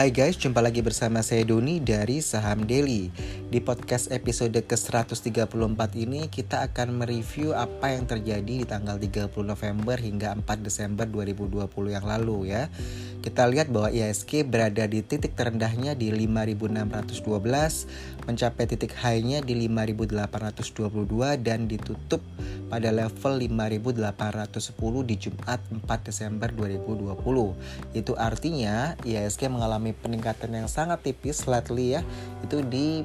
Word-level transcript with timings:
Hai 0.00 0.16
guys, 0.16 0.40
jumpa 0.40 0.64
lagi 0.64 0.80
bersama 0.80 1.20
saya 1.20 1.44
Doni 1.44 1.76
dari 1.76 2.24
Saham 2.24 2.64
Daily. 2.64 3.12
Di 3.52 3.60
podcast 3.60 4.08
episode 4.08 4.56
ke-134 4.56 5.52
ini 6.00 6.24
kita 6.32 6.64
akan 6.64 7.04
mereview 7.04 7.52
apa 7.52 7.92
yang 7.92 8.08
terjadi 8.08 8.40
di 8.40 8.64
tanggal 8.64 8.96
30 8.96 9.28
November 9.44 10.00
hingga 10.00 10.32
4 10.40 10.64
Desember 10.64 11.04
2020 11.04 11.68
yang 11.92 12.08
lalu 12.08 12.48
ya. 12.48 12.72
Kita 13.20 13.44
lihat 13.44 13.68
bahwa 13.68 13.92
IHSG 13.92 14.48
berada 14.48 14.88
di 14.88 15.04
titik 15.04 15.36
terendahnya 15.36 15.92
di 15.92 16.08
5612, 16.08 17.84
mencapai 18.24 18.64
titik 18.64 18.96
high-nya 18.96 19.44
di 19.44 19.68
5822 19.68 21.36
dan 21.44 21.68
ditutup 21.68 22.24
pada 22.72 22.88
level 22.88 23.44
5810 23.44 25.04
di 25.04 25.14
Jumat 25.20 25.60
4 25.68 25.84
Desember 26.08 26.48
2020. 26.48 27.92
Itu 27.92 28.16
artinya 28.16 28.96
IHSG 29.04 29.52
mengalami 29.52 29.92
peningkatan 29.92 30.56
yang 30.56 30.68
sangat 30.72 31.04
tipis 31.04 31.44
slightly 31.44 32.00
ya, 32.00 32.02
itu 32.40 32.64
di 32.64 33.04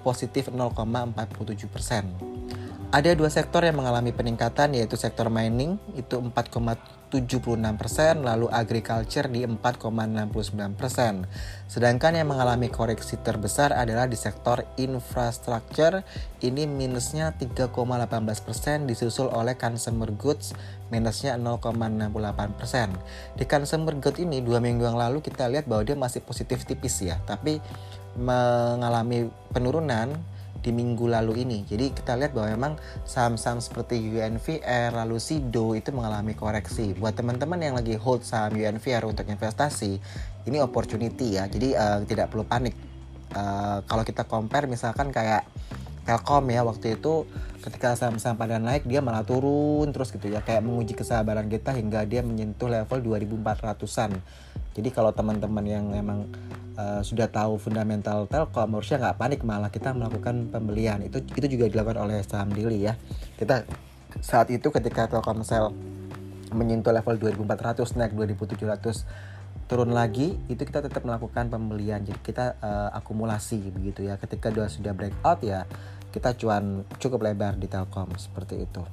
positif 0.00 0.48
0,47 0.48 1.68
persen. 1.68 2.08
Ada 2.92 3.16
dua 3.16 3.28
sektor 3.32 3.64
yang 3.64 3.80
mengalami 3.80 4.12
peningkatan 4.12 4.76
yaitu 4.76 5.00
sektor 5.00 5.32
mining 5.32 5.80
itu 5.96 6.20
4,76%, 7.12 8.24
lalu 8.24 8.48
agriculture 8.48 9.28
di 9.28 9.44
4,69%. 9.44 11.28
Sedangkan 11.68 12.16
yang 12.16 12.32
mengalami 12.32 12.72
koreksi 12.72 13.20
terbesar 13.20 13.76
adalah 13.76 14.08
di 14.08 14.16
sektor 14.16 14.64
infrastructure, 14.80 16.00
ini 16.40 16.64
minusnya 16.64 17.36
3,18% 17.36 18.88
disusul 18.88 19.28
oleh 19.28 19.60
consumer 19.60 20.08
goods 20.16 20.56
minusnya 20.88 21.36
0,68%. 21.36 23.36
Di 23.36 23.44
consumer 23.44 23.92
goods 24.00 24.20
ini 24.20 24.40
dua 24.40 24.64
minggu 24.64 24.88
yang 24.88 24.96
lalu 24.96 25.20
kita 25.20 25.52
lihat 25.52 25.68
bahwa 25.68 25.84
dia 25.84 25.96
masih 25.96 26.24
positif 26.24 26.64
tipis 26.64 27.04
ya, 27.04 27.20
tapi 27.28 27.60
mengalami 28.16 29.28
penurunan 29.52 30.16
di 30.62 30.70
minggu 30.70 31.10
lalu 31.10 31.42
ini. 31.42 31.66
Jadi 31.66 31.90
kita 31.90 32.14
lihat 32.14 32.32
bahwa 32.32 32.48
memang 32.54 32.72
saham-saham 33.02 33.58
seperti 33.58 33.98
UNVR 33.98 34.94
lalu 34.94 35.18
SIDO 35.18 35.74
itu 35.74 35.90
mengalami 35.90 36.38
koreksi. 36.38 36.94
Buat 36.94 37.18
teman-teman 37.18 37.58
yang 37.58 37.74
lagi 37.74 37.98
hold 37.98 38.22
saham 38.22 38.54
UNVR 38.54 39.02
untuk 39.04 39.26
investasi, 39.26 39.98
ini 40.46 40.58
opportunity 40.62 41.36
ya. 41.36 41.50
Jadi 41.50 41.74
uh, 41.74 42.06
tidak 42.06 42.30
perlu 42.30 42.46
panik. 42.46 42.78
Uh, 43.34 43.82
kalau 43.90 44.06
kita 44.06 44.22
compare 44.24 44.70
misalkan 44.70 45.10
kayak 45.10 45.42
Telkom 46.02 46.50
ya 46.50 46.66
waktu 46.66 46.98
itu 46.98 47.30
ketika 47.62 47.94
saham-saham 47.94 48.34
pada 48.34 48.58
naik 48.58 48.82
dia 48.90 48.98
malah 48.98 49.22
turun 49.22 49.86
terus 49.94 50.10
gitu 50.10 50.26
ya 50.26 50.42
kayak 50.42 50.66
menguji 50.66 50.98
kesabaran 50.98 51.46
kita 51.46 51.70
hingga 51.78 52.02
dia 52.10 52.26
menyentuh 52.26 52.66
level 52.66 52.98
2400-an. 53.22 54.10
Jadi 54.74 54.88
kalau 54.90 55.14
teman-teman 55.14 55.62
yang 55.62 55.84
memang 55.86 56.26
uh, 56.76 57.00
sudah 57.04 57.28
tahu 57.28 57.60
fundamental 57.60 58.24
Telkom 58.28 58.78
harusnya 58.78 58.98
nggak 59.00 59.16
panik 59.18 59.40
malah 59.44 59.68
kita 59.68 59.92
melakukan 59.92 60.48
pembelian. 60.48 61.00
Itu 61.04 61.20
itu 61.22 61.46
juga 61.58 61.68
dilakukan 61.68 61.98
oleh 62.00 62.20
saham 62.24 62.52
daily 62.52 62.86
ya. 62.86 62.94
Kita 63.36 63.64
saat 64.20 64.52
itu 64.52 64.68
ketika 64.68 65.08
Telkomsel 65.08 65.72
menyentuh 66.52 66.92
level 66.92 67.16
2400 67.16 67.96
naik 67.96 68.12
2700 68.12 69.08
turun 69.72 69.88
lagi 69.96 70.36
itu 70.52 70.62
kita 70.68 70.84
tetap 70.84 71.02
melakukan 71.04 71.48
pembelian. 71.48 72.04
Jadi 72.04 72.20
kita 72.20 72.60
uh, 72.60 72.90
akumulasi 72.92 73.72
begitu 73.72 74.04
ya. 74.04 74.20
Ketika 74.20 74.52
dua 74.52 74.68
sudah 74.68 74.92
breakout 74.92 75.40
ya 75.44 75.64
kita 76.12 76.36
cuan 76.36 76.84
cukup 77.00 77.24
lebar 77.24 77.56
di 77.56 77.66
Telkom 77.72 78.12
seperti 78.20 78.68
itu. 78.68 78.84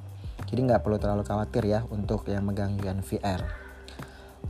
Jadi 0.48 0.60
nggak 0.66 0.80
perlu 0.80 0.96
terlalu 0.96 1.22
khawatir 1.22 1.68
ya 1.68 1.84
untuk 1.92 2.24
yang 2.26 2.48
megang 2.48 2.80
UNVR 2.80 3.69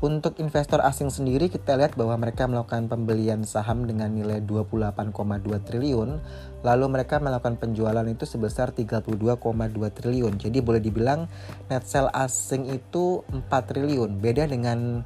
untuk 0.00 0.40
investor 0.40 0.80
asing 0.80 1.12
sendiri 1.12 1.52
kita 1.52 1.76
lihat 1.76 1.92
bahwa 1.92 2.16
mereka 2.16 2.48
melakukan 2.48 2.88
pembelian 2.88 3.44
saham 3.44 3.84
dengan 3.84 4.08
nilai 4.08 4.40
28,2 4.40 4.96
triliun, 5.60 6.10
lalu 6.64 6.86
mereka 6.88 7.20
melakukan 7.20 7.60
penjualan 7.60 8.04
itu 8.08 8.24
sebesar 8.24 8.72
32,2 8.72 9.28
triliun. 9.92 10.40
Jadi 10.40 10.58
boleh 10.64 10.80
dibilang 10.80 11.28
net 11.68 11.84
sell 11.84 12.08
asing 12.16 12.72
itu 12.72 13.20
4 13.28 13.52
triliun. 13.52 14.16
Beda 14.16 14.48
dengan 14.48 15.04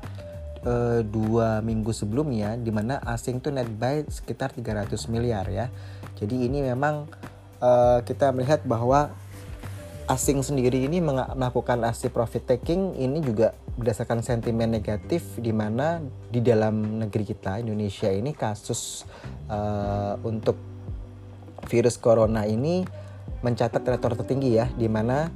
uh, 0.63 1.03
dua 1.03 1.59
minggu 1.59 1.91
sebelumnya 1.91 2.55
di 2.55 2.71
mana 2.71 3.03
asing 3.03 3.43
itu 3.43 3.51
net 3.51 3.67
buy 3.67 4.07
sekitar 4.07 4.55
300 4.55 4.95
miliar 5.11 5.51
ya. 5.51 5.75
Jadi 6.23 6.47
ini 6.47 6.63
memang 6.63 7.11
uh, 7.59 7.99
kita 8.07 8.31
melihat 8.31 8.63
bahwa 8.63 9.11
asing 10.07 10.39
sendiri 10.45 10.87
ini 10.87 11.03
melakukan 11.03 11.83
aksi 11.83 12.13
profit 12.15 12.47
taking 12.47 12.95
ini 12.95 13.19
juga 13.25 13.57
berdasarkan 13.75 14.23
sentimen 14.23 14.71
negatif 14.71 15.39
di 15.39 15.51
mana 15.51 15.99
di 16.31 16.39
dalam 16.39 17.03
negeri 17.03 17.25
kita 17.27 17.59
Indonesia 17.59 18.07
ini 18.07 18.31
kasus 18.31 19.03
uh, 19.51 20.15
untuk 20.23 20.55
virus 21.67 21.99
corona 21.99 22.47
ini 22.47 22.87
mencatat 23.43 23.83
rekor 23.83 24.15
tertinggi 24.17 24.57
ya 24.57 24.71
di 24.73 24.87
mana 24.87 25.29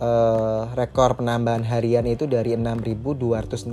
uh, 0.00 0.72
rekor 0.72 1.18
penambahan 1.20 1.64
harian 1.64 2.04
itu 2.08 2.28
dari 2.28 2.56
6.267 2.56 3.68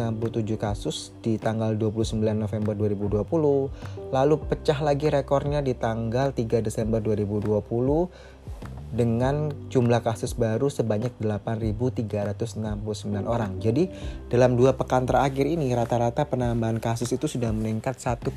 kasus 0.60 1.12
di 1.24 1.40
tanggal 1.40 1.76
29 1.76 2.20
November 2.20 2.74
2020 2.76 4.12
lalu 4.12 4.36
pecah 4.48 4.80
lagi 4.84 5.08
rekornya 5.12 5.60
di 5.64 5.76
tanggal 5.76 6.32
3 6.32 6.64
Desember 6.64 7.00
2020 7.00 8.33
dengan 8.94 9.50
jumlah 9.74 10.06
kasus 10.06 10.38
baru 10.38 10.70
sebanyak 10.70 11.18
8.369 11.18 12.54
orang. 13.26 13.58
Jadi 13.58 13.90
dalam 14.30 14.54
dua 14.54 14.78
pekan 14.78 15.10
terakhir 15.10 15.50
ini 15.50 15.74
rata-rata 15.74 16.30
penambahan 16.30 16.78
kasus 16.78 17.10
itu 17.10 17.26
sudah 17.26 17.50
meningkat 17.50 17.98
1,03 17.98 18.30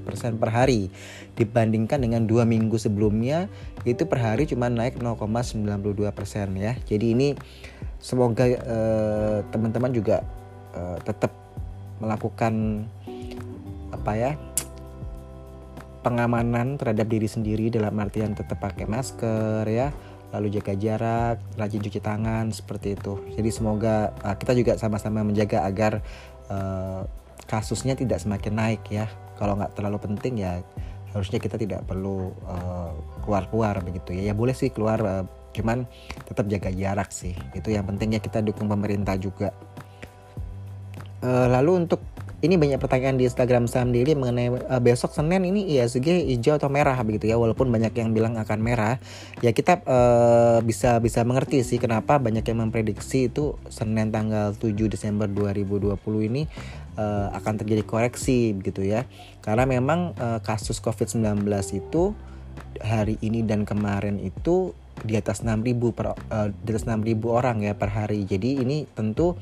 persen 0.00 0.40
per 0.40 0.50
hari 0.50 0.88
dibandingkan 1.36 2.00
dengan 2.00 2.24
dua 2.24 2.48
minggu 2.48 2.80
sebelumnya 2.80 3.52
itu 3.84 4.08
per 4.08 4.24
hari 4.24 4.48
cuma 4.48 4.72
naik 4.72 4.96
0,92 4.96 6.16
persen 6.16 6.56
ya. 6.56 6.72
Jadi 6.88 7.06
ini 7.12 7.28
semoga 8.00 8.48
uh, 8.48 9.44
teman-teman 9.52 9.92
juga 9.92 10.24
uh, 10.72 10.96
tetap 11.04 11.36
melakukan 12.00 12.86
apa 13.92 14.12
ya 14.14 14.32
pengamanan 16.08 16.80
terhadap 16.80 17.06
diri 17.06 17.28
sendiri 17.28 17.68
dalam 17.68 17.92
artian 18.00 18.32
tetap 18.32 18.58
pakai 18.64 18.88
masker 18.88 19.68
ya 19.68 19.92
lalu 20.28 20.60
jaga 20.60 20.76
jarak 20.76 21.36
rajin 21.56 21.80
cuci 21.80 22.00
tangan 22.04 22.52
seperti 22.52 22.96
itu. 22.96 23.16
Jadi 23.32 23.48
semoga 23.48 24.12
uh, 24.20 24.36
kita 24.36 24.52
juga 24.52 24.76
sama-sama 24.76 25.24
menjaga 25.24 25.64
agar 25.64 26.04
uh, 26.52 27.08
kasusnya 27.48 27.96
tidak 27.96 28.20
semakin 28.20 28.52
naik 28.52 28.82
ya. 28.92 29.08
Kalau 29.40 29.56
nggak 29.56 29.72
terlalu 29.78 29.98
penting 30.02 30.44
ya 30.44 30.60
harusnya 31.16 31.40
kita 31.40 31.56
tidak 31.56 31.88
perlu 31.88 32.36
uh, 32.44 32.92
keluar-keluar 33.24 33.80
begitu 33.80 34.12
ya. 34.12 34.32
Ya 34.32 34.34
boleh 34.36 34.52
sih 34.52 34.68
keluar 34.68 35.00
uh, 35.00 35.24
cuman 35.56 35.88
tetap 36.28 36.44
jaga 36.44 36.68
jarak 36.76 37.08
sih. 37.08 37.32
Itu 37.56 37.72
yang 37.72 37.88
pentingnya 37.88 38.20
kita 38.20 38.44
dukung 38.44 38.68
pemerintah 38.68 39.16
juga. 39.16 39.56
Uh, 41.24 41.48
lalu 41.48 41.88
untuk 41.88 42.04
ini 42.38 42.54
banyak 42.54 42.78
pertanyaan 42.78 43.18
di 43.18 43.26
Instagram 43.26 43.66
Saham 43.66 43.90
Daily 43.90 44.14
mengenai 44.14 44.54
uh, 44.70 44.78
besok 44.78 45.10
Senin 45.10 45.42
ini 45.42 45.74
ISG 45.74 46.06
hijau 46.06 46.54
atau 46.54 46.70
merah 46.70 46.94
begitu 47.02 47.26
ya. 47.26 47.34
Walaupun 47.34 47.66
banyak 47.66 47.90
yang 47.98 48.14
bilang 48.14 48.38
akan 48.38 48.62
merah. 48.62 49.02
Ya 49.42 49.50
kita 49.50 49.82
uh, 49.82 50.62
bisa 50.62 51.02
bisa 51.02 51.26
mengerti 51.26 51.66
sih 51.66 51.82
kenapa 51.82 52.22
banyak 52.22 52.46
yang 52.46 52.62
memprediksi 52.62 53.26
itu 53.26 53.58
Senin 53.66 54.14
tanggal 54.14 54.54
7 54.54 54.70
Desember 54.86 55.26
2020 55.26 55.98
ini 56.30 56.46
uh, 56.94 57.34
akan 57.34 57.58
terjadi 57.58 57.82
koreksi 57.82 58.54
begitu 58.54 58.86
ya. 58.86 59.02
Karena 59.42 59.66
memang 59.66 60.14
uh, 60.14 60.38
kasus 60.38 60.78
COVID-19 60.78 61.42
itu 61.74 62.14
hari 62.78 63.18
ini 63.18 63.42
dan 63.42 63.66
kemarin 63.66 64.22
itu 64.22 64.78
di 65.04 65.14
atas 65.14 65.46
6000 65.46 65.78
per 65.94 66.06
uh, 66.14 66.48
di 66.50 66.68
atas 66.70 66.86
6000 66.86 67.18
orang 67.28 67.62
ya 67.62 67.74
per 67.74 67.90
hari. 67.92 68.24
Jadi 68.26 68.62
ini 68.62 68.86
tentu 68.90 69.38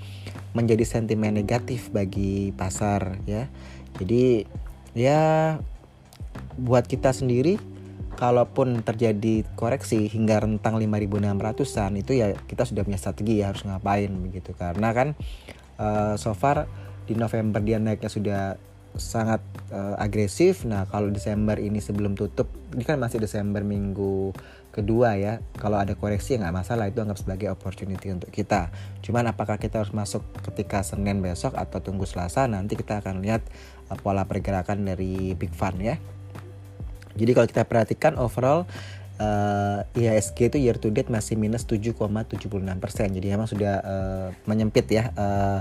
menjadi 0.52 0.84
sentimen 0.84 1.36
negatif 1.36 1.88
bagi 1.92 2.52
pasar 2.56 3.20
ya. 3.24 3.48
Jadi 3.96 4.44
ya 4.96 5.56
buat 6.56 6.88
kita 6.88 7.12
sendiri 7.12 7.60
kalaupun 8.16 8.80
terjadi 8.80 9.44
koreksi 9.54 10.08
hingga 10.08 10.40
rentang 10.40 10.80
5600-an 10.80 11.92
itu 12.00 12.16
ya 12.16 12.32
kita 12.48 12.64
sudah 12.64 12.82
punya 12.82 12.96
strategi 12.96 13.44
ya 13.44 13.52
harus 13.52 13.68
ngapain 13.68 14.08
begitu 14.08 14.56
karena 14.56 14.88
kan 14.96 15.08
uh, 15.76 16.16
so 16.16 16.32
far 16.32 16.64
di 17.04 17.12
November 17.12 17.60
dia 17.60 17.76
naiknya 17.76 18.08
sudah 18.10 18.42
sangat 18.98 19.40
uh, 19.72 19.96
agresif. 19.96 20.66
Nah, 20.68 20.84
kalau 20.88 21.12
Desember 21.12 21.56
ini 21.56 21.78
sebelum 21.78 22.14
tutup, 22.14 22.50
ini 22.72 22.82
kan 22.82 22.96
masih 22.96 23.22
Desember 23.22 23.62
minggu 23.62 24.34
kedua 24.74 25.16
ya. 25.16 25.40
Kalau 25.56 25.80
ada 25.80 25.96
koreksi 25.96 26.36
ya 26.36 26.46
nggak 26.46 26.56
masalah, 26.56 26.88
itu 26.88 27.00
anggap 27.00 27.18
sebagai 27.20 27.48
opportunity 27.48 28.12
untuk 28.12 28.28
kita. 28.28 28.68
Cuman 29.00 29.30
apakah 29.30 29.56
kita 29.56 29.80
harus 29.80 29.94
masuk 29.96 30.24
ketika 30.52 30.84
Senin 30.84 31.24
besok 31.24 31.56
atau 31.56 31.80
tunggu 31.80 32.04
Selasa? 32.04 32.44
Nanti 32.44 32.76
kita 32.76 33.00
akan 33.00 33.24
lihat 33.24 33.44
uh, 33.88 33.98
pola 34.00 34.28
pergerakan 34.28 34.84
dari 34.84 35.32
Big 35.38 35.52
Fund 35.56 35.80
ya. 35.80 35.96
Jadi 37.16 37.30
kalau 37.32 37.48
kita 37.48 37.64
perhatikan 37.64 38.20
overall 38.20 38.68
uh, 39.20 39.84
IHSG 39.96 40.52
itu 40.52 40.58
year 40.60 40.76
to 40.76 40.92
date 40.92 41.08
masih 41.08 41.36
minus 41.36 41.64
7,76 41.64 42.36
persen 42.76 43.08
jadi 43.12 43.36
memang 43.36 43.48
sudah 43.48 43.74
uh, 43.82 44.28
menyempit 44.44 44.86
ya 44.92 45.12
uh, 45.16 45.60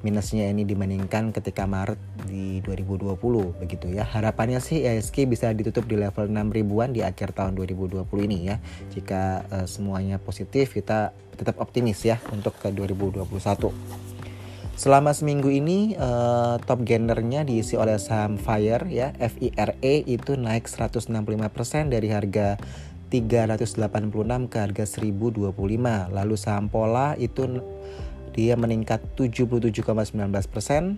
minusnya 0.00 0.48
ini 0.48 0.64
dibandingkan 0.64 1.32
ketika 1.36 1.68
Maret 1.68 2.00
di 2.24 2.64
2020 2.64 3.20
begitu 3.60 3.86
ya. 3.92 4.08
Harapannya 4.08 4.60
sih 4.60 4.80
IHSG 4.80 5.28
bisa 5.28 5.52
ditutup 5.52 5.84
di 5.84 6.00
level 6.00 6.28
6 6.32 6.56
ribuan 6.56 6.96
di 6.96 7.04
akhir 7.04 7.36
tahun 7.36 7.56
2020 7.56 8.04
ini 8.24 8.38
ya. 8.48 8.56
Jika 8.92 9.44
uh, 9.52 9.66
semuanya 9.68 10.16
positif 10.16 10.72
kita 10.72 11.12
tetap 11.36 11.60
optimis 11.60 12.00
ya 12.04 12.16
untuk 12.32 12.56
ke 12.56 12.72
2021. 12.72 13.28
Selama 14.80 15.12
seminggu 15.12 15.52
ini 15.52 15.92
uh, 16.00 16.56
top 16.64 16.88
gainernya 16.88 17.44
diisi 17.44 17.76
oleh 17.76 18.00
saham 18.00 18.40
Fire 18.40 18.88
ya, 18.88 19.12
FIRE 19.12 20.08
itu 20.08 20.40
naik 20.40 20.64
165% 20.72 21.12
dari 21.92 22.08
harga 22.08 22.56
386 23.12 24.48
ke 24.48 24.56
harga 24.56 24.84
1025. 24.88 25.52
Lalu 26.16 26.34
saham 26.40 26.72
Pola 26.72 27.12
itu 27.20 27.60
dia 28.40 28.56
meningkat 28.56 29.04
77,19 29.20 30.16
persen. 30.48 30.96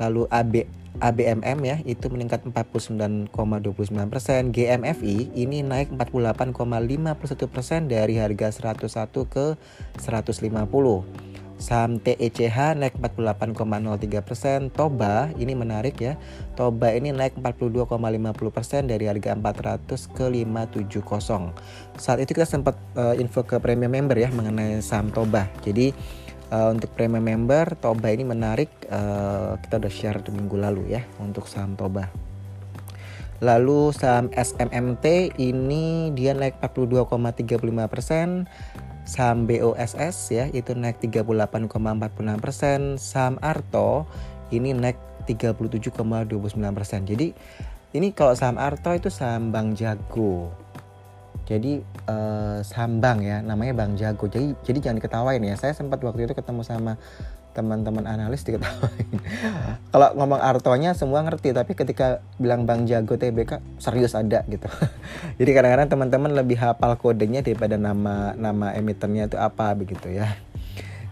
Lalu 0.00 0.24
AB 0.32 0.64
ABMM 0.96 1.58
ya 1.60 1.76
itu 1.84 2.08
meningkat 2.08 2.48
49,29 2.48 3.28
persen. 4.08 4.48
GMFI 4.48 5.36
ini 5.36 5.60
naik 5.60 5.92
48,51 5.92 7.52
persen 7.52 7.84
dari 7.84 8.16
harga 8.16 8.48
101 8.72 9.12
ke 9.28 9.60
150. 10.00 11.04
Saham 11.56 11.96
TECH 11.96 12.76
naik 12.76 13.00
48,03 13.00 14.20
persen. 14.20 14.58
Toba 14.68 15.32
ini 15.40 15.56
menarik 15.56 15.96
ya. 16.00 16.20
Toba 16.52 16.92
ini 16.92 17.16
naik 17.16 17.40
42,50 17.40 18.52
persen 18.52 18.84
dari 18.88 19.08
harga 19.08 19.32
400 19.32 19.88
ke 20.12 20.24
570. 20.28 21.00
Saat 21.96 22.18
itu 22.20 22.36
kita 22.36 22.44
sempat 22.44 22.76
uh, 22.96 23.16
info 23.16 23.40
ke 23.44 23.56
premium 23.56 23.92
member 23.92 24.20
ya 24.20 24.28
mengenai 24.32 24.84
saham 24.84 25.08
Toba. 25.08 25.48
Jadi 25.64 25.96
uh, 26.50 26.70
untuk 26.74 26.90
premium 26.94 27.24
member 27.24 27.74
Toba 27.78 28.12
ini 28.12 28.26
menarik. 28.26 28.70
Uh, 28.86 29.58
kita 29.62 29.82
udah 29.82 29.92
share 29.92 30.20
di 30.22 30.30
minggu 30.34 30.56
lalu 30.58 30.98
ya 30.98 31.02
untuk 31.18 31.46
saham 31.50 31.74
Toba. 31.74 32.08
Lalu 33.44 33.92
saham 33.92 34.32
SMMT 34.32 35.36
ini 35.36 36.10
dia 36.16 36.32
naik 36.32 36.56
42,35 36.64 37.92
persen 37.92 38.48
saham 39.06 39.46
BOSS 39.46 40.16
ya 40.34 40.44
itu 40.50 40.74
naik 40.74 40.98
38,46 40.98 42.42
persen 42.42 42.98
saham 42.98 43.38
Arto 43.38 44.04
ini 44.50 44.74
naik 44.74 44.98
37,29 45.30 46.34
persen 46.74 47.06
jadi 47.06 47.30
ini 47.94 48.10
kalau 48.10 48.34
saham 48.34 48.58
Arto 48.58 48.90
itu 48.98 49.08
saham 49.08 49.54
Bank 49.54 49.78
Jago 49.78 50.50
jadi 51.46 51.80
uh, 52.10 52.58
saham 52.66 52.98
bank 52.98 53.22
ya 53.22 53.38
namanya 53.40 53.72
Bank 53.78 53.94
Jago 53.96 54.26
jadi 54.26 54.52
jadi 54.66 54.78
jangan 54.90 54.98
diketawain 54.98 55.42
ya 55.46 55.54
saya 55.54 55.72
sempat 55.72 56.02
waktu 56.02 56.26
itu 56.26 56.34
ketemu 56.34 56.66
sama 56.66 56.98
teman-teman 57.56 58.04
analis 58.04 58.44
diketawain. 58.44 59.08
Kalau 59.96 60.12
ngomong 60.12 60.36
artonya 60.36 60.92
semua 60.92 61.24
ngerti, 61.24 61.56
tapi 61.56 61.72
ketika 61.72 62.20
bilang 62.36 62.68
Bang 62.68 62.84
Jago 62.84 63.16
TBK 63.16 63.80
serius 63.80 64.12
ada 64.12 64.44
gitu. 64.44 64.68
Jadi 65.40 65.50
kadang-kadang 65.56 65.88
teman-teman 65.88 66.36
lebih 66.36 66.60
hafal 66.60 67.00
kodenya 67.00 67.40
daripada 67.40 67.80
nama 67.80 68.36
nama 68.36 68.76
emitennya 68.76 69.32
itu 69.32 69.40
apa 69.40 69.72
begitu 69.72 70.12
ya. 70.12 70.36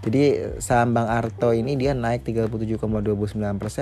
Jadi 0.05 0.37
saham 0.61 0.93
Bang 0.93 1.09
Arto 1.09 1.57
ini 1.57 1.81
dia 1.81 1.97
naik 1.97 2.29
37,29% 2.29 2.77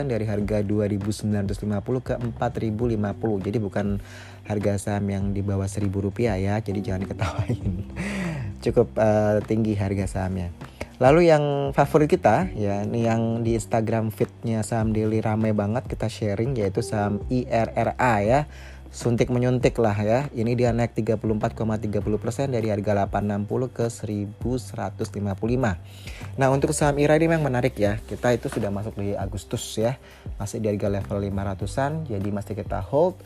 dari 0.06 0.22
harga 0.22 0.62
2.950 0.62 1.58
ke 1.98 2.14
4.050. 2.38 3.42
Jadi 3.42 3.58
bukan 3.58 3.98
harga 4.46 4.78
saham 4.78 5.06
yang 5.10 5.24
di 5.30 5.40
bawah 5.40 5.66
1.000 5.66 5.90
rupiah 5.92 6.38
ya. 6.38 6.58
Jadi 6.62 6.82
jangan 6.82 7.06
diketawain. 7.06 7.62
Cukup 8.64 8.94
uh, 8.98 9.42
tinggi 9.44 9.74
harga 9.74 10.06
sahamnya. 10.06 10.50
Lalu 11.02 11.34
yang 11.34 11.74
favorit 11.74 12.06
kita 12.06 12.46
ya 12.54 12.86
ini 12.86 13.10
yang 13.10 13.42
di 13.42 13.58
Instagram 13.58 14.14
fitnya 14.14 14.62
saham 14.62 14.94
daily 14.94 15.18
rame 15.18 15.50
banget 15.50 15.90
kita 15.90 16.06
sharing 16.06 16.54
yaitu 16.54 16.78
saham 16.78 17.18
IRRA 17.26 18.14
ya 18.22 18.40
suntik 18.92 19.32
menyuntik 19.32 19.72
lah 19.80 19.96
ya. 19.96 20.28
Ini 20.36 20.52
dia 20.52 20.70
naik 20.70 20.92
34,30% 20.92 22.52
dari 22.52 22.68
harga 22.68 23.08
860 23.08 23.72
ke 23.72 23.88
1155. 23.88 26.36
Nah, 26.36 26.48
untuk 26.52 26.76
saham 26.76 27.00
IRA 27.00 27.16
ini 27.16 27.32
memang 27.32 27.48
menarik 27.48 27.72
ya. 27.80 27.96
Kita 28.04 28.36
itu 28.36 28.52
sudah 28.52 28.68
masuk 28.68 29.00
di 29.00 29.16
Agustus 29.16 29.64
ya. 29.80 29.96
Masih 30.36 30.60
di 30.60 30.68
harga 30.68 30.92
level 30.92 31.24
500-an, 31.24 32.04
jadi 32.06 32.28
masih 32.28 32.54
kita 32.54 32.84
hold. 32.84 33.16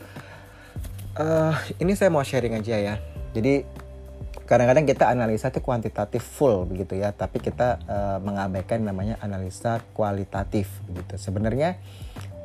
Uh, 1.17 1.57
ini 1.81 1.97
saya 1.97 2.13
mau 2.13 2.21
sharing 2.21 2.61
aja 2.61 2.77
ya. 2.77 2.95
Jadi 3.33 3.65
kadang-kadang 4.47 4.87
kita 4.87 5.11
analisa 5.11 5.51
itu 5.51 5.59
kuantitatif 5.59 6.23
full 6.23 6.63
begitu 6.63 6.95
ya 6.95 7.11
tapi 7.11 7.43
kita 7.43 7.83
uh, 7.83 8.17
mengabaikan 8.23 8.79
namanya 8.79 9.19
analisa 9.19 9.83
kualitatif 9.91 10.71
begitu 10.87 11.19
sebenarnya 11.19 11.75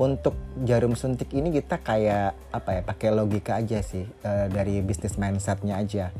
untuk 0.02 0.34
jarum 0.66 0.98
suntik 0.98 1.30
ini 1.30 1.54
kita 1.54 1.78
kayak 1.78 2.34
apa 2.50 2.70
ya 2.74 2.82
pakai 2.82 3.08
logika 3.14 3.54
aja 3.62 3.78
sih 3.86 4.02
uh, 4.26 4.50
dari 4.50 4.82
bisnis 4.82 5.14
mindsetnya 5.14 5.78
aja 5.78 6.10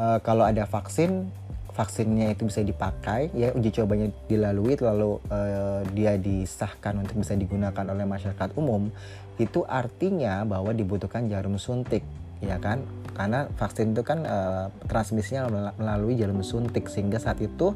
uh, 0.00 0.16
kalau 0.24 0.48
ada 0.48 0.64
vaksin 0.64 1.28
vaksinnya 1.76 2.32
itu 2.32 2.48
bisa 2.48 2.64
dipakai 2.64 3.28
ya 3.36 3.52
uji 3.52 3.68
cobanya 3.76 4.08
dilalui 4.24 4.80
lalu 4.80 5.20
uh, 5.28 5.84
dia 5.92 6.16
disahkan 6.16 7.04
untuk 7.04 7.20
bisa 7.20 7.36
digunakan 7.36 7.84
oleh 7.84 8.08
masyarakat 8.08 8.56
umum 8.56 8.88
itu 9.36 9.62
artinya 9.68 10.48
bahwa 10.48 10.72
dibutuhkan 10.72 11.28
jarum 11.28 11.60
suntik 11.60 12.00
ya 12.40 12.56
kan? 12.60 12.84
Karena 13.16 13.48
vaksin 13.56 13.96
itu 13.96 14.02
kan 14.04 14.24
uh, 14.28 14.68
transmisinya 14.88 15.48
melalui 15.76 16.20
jarum 16.20 16.44
suntik 16.44 16.88
sehingga 16.88 17.16
saat 17.16 17.40
itu 17.40 17.72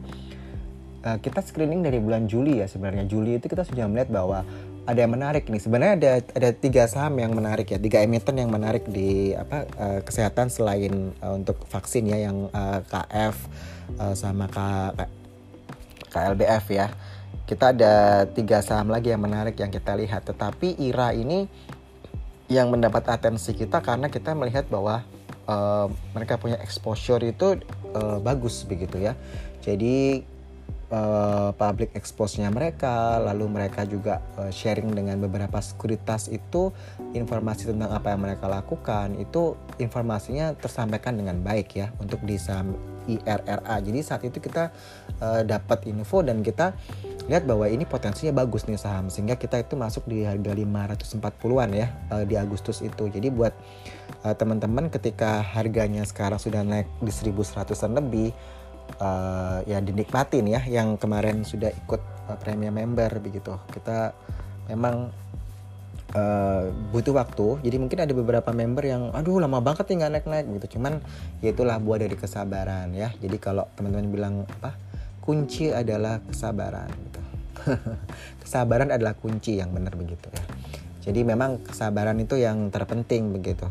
uh, 1.04 1.18
kita 1.20 1.40
screening 1.40 1.80
dari 1.80 1.96
bulan 2.00 2.28
Juli 2.28 2.60
ya 2.60 2.68
sebenarnya. 2.68 3.08
Juli 3.08 3.40
itu 3.40 3.48
kita 3.48 3.64
sudah 3.64 3.88
melihat 3.88 4.12
bahwa 4.12 4.44
ada 4.88 4.98
yang 4.98 5.12
menarik 5.12 5.46
nih. 5.46 5.60
Sebenarnya 5.60 5.94
ada 5.96 6.12
ada 6.36 6.50
tiga 6.56 6.84
saham 6.88 7.20
yang 7.20 7.32
menarik 7.36 7.68
ya 7.68 7.78
tiga 7.78 8.00
emiten 8.00 8.36
yang 8.40 8.50
menarik 8.50 8.88
di 8.88 9.36
apa 9.36 9.68
uh, 9.76 10.00
kesehatan 10.04 10.48
selain 10.48 11.12
uh, 11.20 11.36
untuk 11.36 11.60
vaksin 11.68 12.08
ya 12.08 12.30
yang 12.30 12.48
uh, 12.50 12.80
KF 12.88 13.36
uh, 14.00 14.14
sama 14.16 14.48
K, 14.48 14.58
KLBF 16.10 16.64
ya. 16.72 16.86
Kita 17.44 17.74
ada 17.74 18.24
tiga 18.30 18.62
saham 18.62 18.94
lagi 18.94 19.10
yang 19.10 19.22
menarik 19.22 19.58
yang 19.58 19.74
kita 19.74 19.98
lihat. 19.98 20.26
Tetapi 20.26 20.78
IRA 20.78 21.12
ini 21.18 21.50
yang 22.50 22.70
mendapat 22.70 23.06
atensi 23.10 23.54
kita 23.54 23.78
karena 23.82 24.10
kita 24.10 24.34
melihat 24.34 24.66
bahwa 24.70 25.06
uh, 25.46 25.86
mereka 26.14 26.38
punya 26.38 26.58
exposure 26.62 27.22
itu 27.22 27.58
uh, 27.94 28.18
bagus 28.22 28.62
begitu 28.66 29.02
ya. 29.02 29.18
Jadi 29.60 30.24
uh, 30.90 31.50
public 31.54 31.94
expose-nya 31.94 32.50
mereka, 32.50 33.18
lalu 33.22 33.46
mereka 33.48 33.86
juga 33.86 34.20
uh, 34.36 34.50
sharing 34.50 34.90
dengan 34.92 35.22
beberapa 35.22 35.58
sekuritas 35.62 36.28
itu 36.28 36.74
informasi 37.14 37.70
tentang 37.70 37.90
apa 37.90 38.12
yang 38.14 38.22
mereka 38.22 38.46
lakukan 38.46 39.14
itu 39.18 39.56
informasinya 39.78 40.54
tersampaikan 40.58 41.16
dengan 41.16 41.40
baik 41.40 41.74
ya 41.74 41.88
untuk 41.98 42.22
di 42.26 42.36
saham 42.36 42.74
IRRA. 43.08 43.76
Jadi 43.82 44.00
saat 44.04 44.22
itu 44.22 44.38
kita 44.38 44.70
uh, 45.18 45.42
dapat 45.42 45.88
info 45.88 46.22
dan 46.22 46.44
kita 46.44 46.76
lihat 47.26 47.46
bahwa 47.46 47.66
ini 47.70 47.86
potensinya 47.86 48.42
bagus 48.42 48.66
nih 48.66 48.78
saham 48.78 49.06
sehingga 49.06 49.38
kita 49.38 49.62
itu 49.62 49.78
masuk 49.78 50.02
di 50.10 50.26
harga 50.26 50.50
540-an 50.50 51.70
ya 51.74 51.88
uh, 52.10 52.24
di 52.26 52.34
Agustus 52.34 52.82
itu. 52.82 53.06
Jadi 53.06 53.30
buat 53.30 53.54
uh, 54.26 54.34
teman-teman 54.34 54.90
ketika 54.90 55.42
harganya 55.42 56.02
sekarang 56.02 56.38
sudah 56.38 56.62
naik 56.66 56.90
di 57.02 57.10
1100-an 57.10 57.92
lebih 57.98 58.34
uh, 59.00 59.64
ya 59.64 59.80
dinikmatin 59.80 60.46
ya 60.46 60.60
yang 60.68 61.00
kemarin 61.00 61.42
sudah 61.42 61.72
ikut 61.72 62.02
uh, 62.28 62.36
premium 62.38 62.76
member 62.76 63.10
begitu. 63.18 63.56
Kita 63.72 64.14
memang 64.70 65.10
uh, 66.14 66.70
butuh 66.94 67.16
waktu 67.16 67.64
jadi 67.66 67.76
mungkin 67.82 67.98
ada 68.06 68.12
beberapa 68.14 68.54
member 68.54 68.84
yang 68.86 69.10
aduh 69.10 69.42
lama 69.42 69.58
banget 69.58 69.90
nih 69.90 69.96
nggak 69.98 70.12
naik 70.14 70.26
naik 70.30 70.46
gitu 70.62 70.78
cuman 70.78 71.02
ya 71.42 71.50
itulah 71.50 71.82
buah 71.82 72.06
dari 72.06 72.14
kesabaran 72.14 72.94
ya 72.94 73.10
jadi 73.18 73.34
kalau 73.42 73.66
teman-teman 73.74 74.06
bilang 74.14 74.34
apa 74.46 74.78
kunci 75.20 75.70
adalah 75.70 76.18
kesabaran 76.26 76.90
gitu. 76.90 77.20
kesabaran 78.42 78.90
adalah 78.90 79.14
kunci 79.14 79.60
yang 79.60 79.70
benar 79.70 79.94
begitu 79.94 80.26
ya. 80.32 80.44
Jadi 81.00 81.24
memang 81.24 81.62
kesabaran 81.64 82.18
itu 82.20 82.34
yang 82.34 82.68
terpenting 82.72 83.32
begitu. 83.32 83.68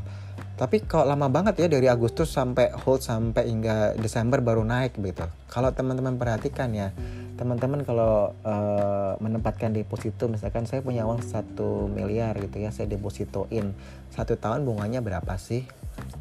Tapi 0.60 0.84
kalau 0.84 1.08
lama 1.08 1.32
banget 1.32 1.56
ya 1.64 1.72
dari 1.72 1.88
Agustus 1.88 2.36
sampai 2.36 2.76
hold 2.84 3.00
sampai 3.00 3.48
hingga 3.48 3.96
Desember 3.96 4.44
baru 4.44 4.68
naik 4.68 5.00
begitu. 5.00 5.24
Kalau 5.48 5.72
teman-teman 5.72 6.20
perhatikan 6.20 6.76
ya, 6.76 6.92
teman-teman 7.40 7.88
kalau 7.88 8.36
uh, 8.44 9.16
menempatkan 9.24 9.72
deposito 9.72 10.28
misalkan 10.28 10.68
saya 10.68 10.84
punya 10.84 11.08
uang 11.08 11.24
satu 11.24 11.88
miliar 11.88 12.36
gitu 12.44 12.60
ya, 12.60 12.76
saya 12.76 12.92
depositoin 12.92 13.72
satu 14.12 14.36
tahun 14.36 14.68
bunganya 14.68 15.00
berapa 15.00 15.40
sih? 15.40 15.64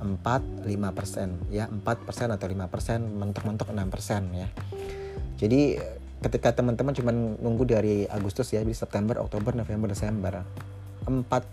4 0.03 0.67
5 0.67 0.67
persen 0.91 1.39
ya 1.55 1.71
4 1.71 1.87
persen 1.87 2.35
atau 2.35 2.51
5 2.51 2.67
persen 2.67 2.99
mentok-mentok 3.15 3.71
6 3.71 3.95
persen 3.95 4.27
ya 4.35 4.51
jadi 5.39 5.79
ketika 6.19 6.51
teman-teman 6.51 6.95
cuma 6.99 7.15
nunggu 7.15 7.63
dari 7.63 7.97
Agustus 8.11 8.51
ya, 8.51 8.67
di 8.67 8.75
September, 8.75 9.23
Oktober, 9.23 9.55
November, 9.55 9.95
Desember, 9.95 10.43
empat 11.07 11.47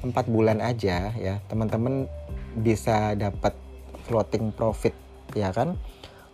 empat 0.00 0.26
bulan 0.28 0.64
aja 0.64 1.12
ya, 1.16 1.34
teman-teman 1.48 2.08
bisa 2.56 3.14
dapat 3.14 3.52
floating 4.08 4.50
profit 4.54 4.94
ya 5.36 5.52
kan? 5.54 5.76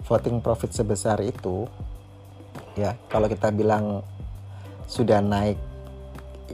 Floating 0.06 0.40
profit 0.40 0.70
sebesar 0.73 1.20
itu 1.20 1.66
ya. 2.78 2.94
Kalau 3.11 3.26
kita 3.26 3.50
bilang 3.50 4.06
sudah 4.87 5.18
naik 5.18 5.58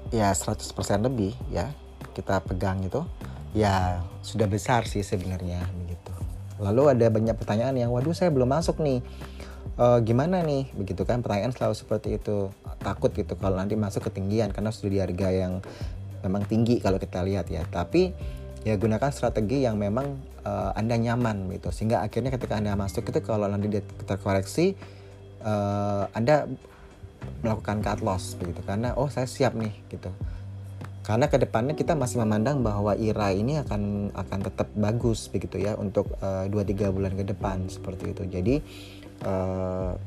ya 0.09 0.33
100% 0.33 0.73
lebih 1.05 1.37
ya 1.53 1.69
kita 2.17 2.41
pegang 2.45 2.81
itu 2.81 3.05
ya 3.53 4.01
sudah 4.25 4.49
besar 4.49 4.89
sih 4.89 5.05
sebenarnya 5.05 5.65
begitu. 5.85 6.13
Lalu 6.61 6.97
ada 6.97 7.07
banyak 7.13 7.37
pertanyaan 7.37 7.77
yang 7.77 7.91
waduh 7.93 8.17
saya 8.17 8.33
belum 8.33 8.49
masuk 8.49 8.81
nih. 8.81 9.05
E, 9.77 9.87
gimana 10.05 10.41
nih? 10.45 10.73
Begitu 10.73 11.05
kan 11.05 11.21
pertanyaan 11.21 11.53
selalu 11.53 11.75
seperti 11.77 12.17
itu. 12.17 12.49
Takut 12.81 13.13
gitu 13.13 13.37
kalau 13.37 13.57
nanti 13.61 13.77
masuk 13.77 14.09
ketinggian 14.09 14.53
karena 14.53 14.73
sudah 14.73 14.91
di 14.91 14.99
harga 15.01 15.29
yang 15.33 15.61
memang 16.23 16.47
tinggi 16.47 16.79
kalau 16.79 16.99
kita 16.99 17.23
lihat 17.27 17.51
ya. 17.53 17.67
Tapi 17.69 18.15
ya 18.63 18.79
gunakan 18.79 19.11
strategi 19.11 19.67
yang 19.67 19.79
memang 19.79 20.19
uh, 20.47 20.73
anda 20.75 20.99
nyaman 20.99 21.51
gitu. 21.55 21.75
Sehingga 21.75 22.03
akhirnya 22.03 22.31
ketika 22.35 22.59
anda 22.59 22.75
masuk 22.75 23.07
itu 23.11 23.21
kalau 23.23 23.47
nanti 23.51 23.69
dia 23.69 23.83
terkoreksi 24.07 24.75
uh, 25.43 26.07
anda 26.15 26.47
melakukan 27.43 27.83
cut 27.83 28.01
loss 28.03 28.35
begitu. 28.39 28.63
Karena 28.63 28.95
oh 28.95 29.11
saya 29.11 29.27
siap 29.27 29.55
nih 29.55 29.75
gitu. 29.91 30.11
Karena 31.03 31.27
ke 31.27 31.35
depannya 31.35 31.75
kita 31.75 31.99
masih 31.99 32.23
memandang 32.23 32.63
bahwa 32.63 32.95
IRA 32.95 33.35
ini 33.35 33.59
akan 33.59 34.15
akan 34.15 34.39
tetap 34.47 34.71
bagus 34.79 35.27
begitu 35.27 35.59
ya 35.59 35.75
untuk 35.75 36.15
uh, 36.23 36.47
eh, 36.47 36.71
2-3 36.79 36.95
bulan 36.95 37.13
ke 37.19 37.27
depan 37.27 37.67
seperti 37.67 38.15
itu. 38.15 38.23
Jadi 38.31 38.55
uh, 39.27 39.99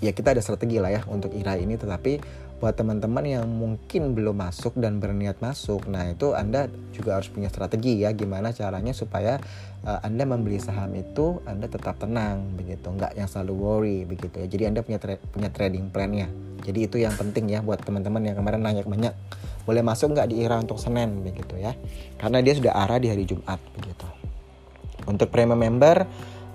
ya 0.00 0.16
kita 0.16 0.32
ada 0.32 0.40
strategi 0.40 0.80
lah 0.80 0.96
ya 0.96 1.04
untuk 1.12 1.36
IRA 1.36 1.60
ini. 1.60 1.76
Tetapi 1.76 2.12
buat 2.60 2.76
teman-teman 2.76 3.24
yang 3.24 3.48
mungkin 3.48 4.12
belum 4.12 4.36
masuk 4.36 4.76
dan 4.76 5.00
berniat 5.00 5.40
masuk. 5.40 5.88
Nah 5.88 6.12
itu 6.12 6.36
anda 6.36 6.68
juga 6.92 7.16
harus 7.16 7.32
punya 7.32 7.48
strategi 7.48 8.04
ya 8.04 8.12
gimana 8.12 8.52
caranya 8.52 8.92
supaya 8.92 9.40
uh, 9.88 10.04
anda 10.04 10.28
membeli 10.28 10.60
saham 10.60 10.92
itu 10.92 11.40
anda 11.48 11.72
tetap 11.72 11.96
tenang 11.96 12.52
begitu. 12.60 12.84
Nggak 12.92 13.16
yang 13.16 13.28
selalu 13.32 13.54
worry 13.56 13.98
begitu 14.04 14.44
ya. 14.44 14.46
Jadi 14.46 14.62
anda 14.68 14.84
punya 14.84 15.00
tra 15.00 15.16
punya 15.16 15.48
trading 15.48 15.88
plannya. 15.88 16.28
Jadi 16.60 16.84
itu 16.84 16.96
yang 17.00 17.16
penting 17.16 17.48
ya 17.48 17.64
buat 17.64 17.80
teman-teman 17.80 18.28
yang 18.28 18.36
kemarin 18.36 18.60
nanya 18.60 18.84
banyak 18.84 19.16
boleh 19.64 19.80
masuk 19.80 20.12
nggak 20.12 20.28
di 20.28 20.44
IRA 20.44 20.60
untuk 20.60 20.76
Senin? 20.76 21.24
begitu 21.24 21.56
ya. 21.56 21.72
Karena 22.20 22.44
dia 22.44 22.52
sudah 22.52 22.76
arah 22.76 23.00
di 23.00 23.08
hari 23.08 23.24
Jumat 23.24 23.56
begitu. 23.72 24.04
Untuk 25.08 25.32
premium 25.32 25.56
member 25.56 26.04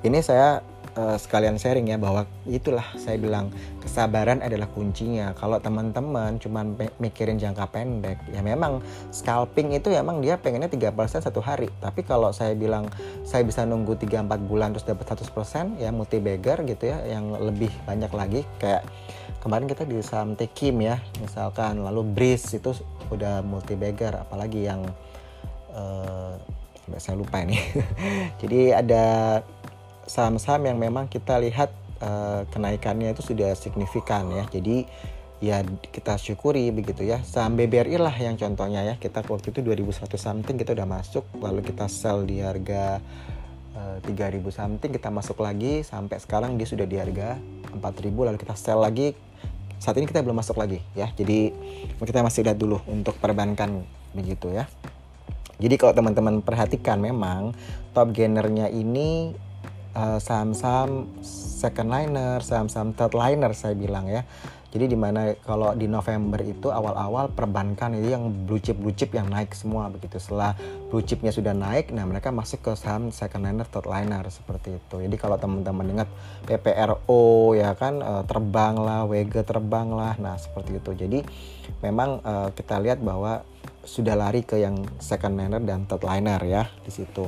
ini 0.05 0.21
saya 0.21 0.61
uh, 0.95 1.17
sekalian 1.19 1.59
sharing 1.59 1.91
ya 1.91 1.99
bahwa 1.99 2.25
itulah 2.47 2.83
saya 2.95 3.19
bilang 3.19 3.51
kesabaran 3.83 4.41
adalah 4.41 4.67
kuncinya. 4.71 5.35
Kalau 5.37 5.59
teman-teman 5.59 6.39
cuma 6.39 6.65
mikirin 6.99 7.37
jangka 7.37 7.69
pendek, 7.69 8.17
ya 8.31 8.41
memang 8.41 8.81
scalping 9.11 9.75
itu 9.75 9.91
emang 9.93 10.23
dia 10.23 10.39
pengennya 10.39 10.71
3% 10.71 10.91
satu 11.21 11.39
hari. 11.43 11.69
Tapi 11.83 12.01
kalau 12.03 12.31
saya 12.31 12.55
bilang 12.55 12.87
saya 13.27 13.43
bisa 13.43 13.67
nunggu 13.67 13.99
3-4 13.99 14.49
bulan 14.49 14.71
terus 14.73 14.87
dapat 14.87 15.05
100% 15.05 15.79
ya 15.79 15.91
multi 15.91 16.17
bagger 16.19 16.63
gitu 16.65 16.89
ya 16.89 17.03
yang 17.05 17.35
lebih 17.35 17.69
banyak 17.83 18.11
lagi 18.11 18.41
kayak 18.57 18.87
kemarin 19.43 19.69
kita 19.69 19.83
di 19.85 20.01
saham 20.01 20.33
Tekim 20.33 20.81
ya 20.81 20.97
misalkan 21.21 21.83
lalu 21.83 22.01
Breeze 22.01 22.57
itu 22.57 22.73
udah 23.13 23.45
multi 23.45 23.77
bagger 23.77 24.25
apalagi 24.25 24.65
yang 24.65 24.81
uh, 25.75 26.33
saya 26.97 27.17
lupa 27.17 27.41
ini. 27.41 27.57
Jadi 28.41 28.69
ada 28.69 29.41
saham-saham 30.05 30.69
yang 30.69 30.77
memang 30.77 31.09
kita 31.09 31.37
lihat 31.41 31.73
uh, 32.01 32.45
kenaikannya 32.49 33.13
itu 33.13 33.21
sudah 33.21 33.53
signifikan 33.57 34.29
ya. 34.31 34.45
Jadi 34.49 34.85
ya 35.43 35.61
kita 35.91 36.15
syukuri 36.17 36.71
begitu 36.71 37.03
ya. 37.05 37.21
Saham 37.25 37.59
BBRI 37.59 37.99
lah 37.99 38.13
yang 38.15 38.37
contohnya 38.39 38.85
ya. 38.85 38.95
Kita 38.97 39.25
waktu 39.25 39.51
itu 39.51 39.59
2100 39.61 40.15
something 40.15 40.55
kita 40.55 40.73
udah 40.73 40.87
masuk 40.87 41.25
lalu 41.41 41.61
kita 41.65 41.89
sell 41.91 42.23
di 42.23 42.41
harga 42.41 43.01
uh, 43.75 43.97
eh, 43.99 44.39
3000 44.39 44.41
something 44.53 44.91
kita 44.93 45.09
masuk 45.11 45.41
lagi 45.43 45.83
sampai 45.83 46.21
sekarang 46.21 46.55
dia 46.55 46.67
sudah 46.69 46.87
di 46.87 46.97
harga 46.97 47.37
4000 47.73 47.81
lalu 48.13 48.37
kita 48.39 48.55
sell 48.55 48.81
lagi. 48.81 49.13
Saat 49.75 49.99
ini 49.99 50.07
kita 50.07 50.23
belum 50.23 50.39
masuk 50.39 50.55
lagi 50.55 50.79
ya. 50.95 51.11
Jadi 51.13 51.51
kita 51.99 52.23
masih 52.23 52.47
lihat 52.47 52.57
dulu 52.57 52.79
untuk 52.87 53.19
perbankan 53.19 53.83
begitu 54.15 54.49
ya. 54.55 54.65
Jadi 55.55 55.75
kalau 55.79 55.95
teman-teman 55.95 56.43
perhatikan 56.43 56.99
memang 56.99 57.55
top 57.95 58.11
gainernya 58.11 58.67
ini 58.67 59.31
saham 59.95 60.11
eh, 60.11 60.19
saham-saham 60.19 60.89
second 61.23 61.89
liner, 61.89 62.43
saham-saham 62.43 62.91
third 62.91 63.15
liner 63.15 63.55
saya 63.55 63.73
bilang 63.73 64.11
ya. 64.11 64.27
Jadi 64.75 64.91
di 64.91 64.99
mana 64.99 65.31
kalau 65.47 65.71
di 65.71 65.87
November 65.87 66.43
itu 66.43 66.67
awal-awal 66.67 67.31
perbankan 67.31 67.95
itu 67.95 68.11
yang 68.11 68.27
blue 68.43 68.59
chip 68.59 68.75
blue 68.75 68.91
chip 68.91 69.15
yang 69.15 69.31
naik 69.31 69.55
semua 69.55 69.87
begitu. 69.87 70.19
Setelah 70.19 70.51
blue 70.91 70.99
chipnya 70.99 71.31
sudah 71.31 71.55
naik, 71.55 71.95
nah 71.95 72.03
mereka 72.03 72.27
masuk 72.35 72.59
ke 72.59 72.71
saham 72.75 73.07
second 73.07 73.47
liner, 73.47 73.63
third 73.63 73.87
liner 73.87 74.27
seperti 74.27 74.75
itu. 74.75 74.99
Jadi 74.99 75.15
kalau 75.15 75.39
teman-teman 75.39 75.95
ingat 75.95 76.09
PPRO 76.43 77.55
ya 77.55 77.71
kan 77.79 78.03
eh, 78.03 78.23
terbang 78.27 78.75
lah, 78.75 79.07
WG 79.07 79.47
terbang 79.47 79.95
lah, 79.95 80.19
nah 80.19 80.35
seperti 80.35 80.75
itu. 80.75 80.91
Jadi 80.91 81.19
memang 81.79 82.19
uh, 82.21 82.49
kita 82.53 82.77
lihat 82.83 82.99
bahwa 82.99 83.47
sudah 83.85 84.17
lari 84.17 84.41
ke 84.41 84.59
yang 84.59 84.81
second 84.97 85.37
liner 85.37 85.61
dan 85.61 85.87
third 85.87 86.03
liner 86.03 86.41
ya 86.43 86.67
di 86.83 86.91
situ. 86.91 87.23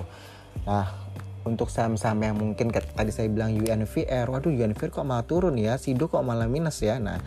Nah 0.66 1.07
untuk 1.48 1.72
saham-saham 1.72 2.20
yang 2.20 2.36
mungkin 2.36 2.70
tadi 2.70 3.10
saya 3.16 3.32
bilang 3.32 3.56
UNVR, 3.56 4.28
waduh 4.28 4.52
UNVR 4.52 4.92
kok 4.92 5.08
malah 5.08 5.24
turun 5.24 5.56
ya, 5.56 5.80
Sido 5.80 6.12
kok 6.12 6.22
malah 6.22 6.52
minus 6.52 6.84
ya. 6.84 7.00
Nah, 7.00 7.24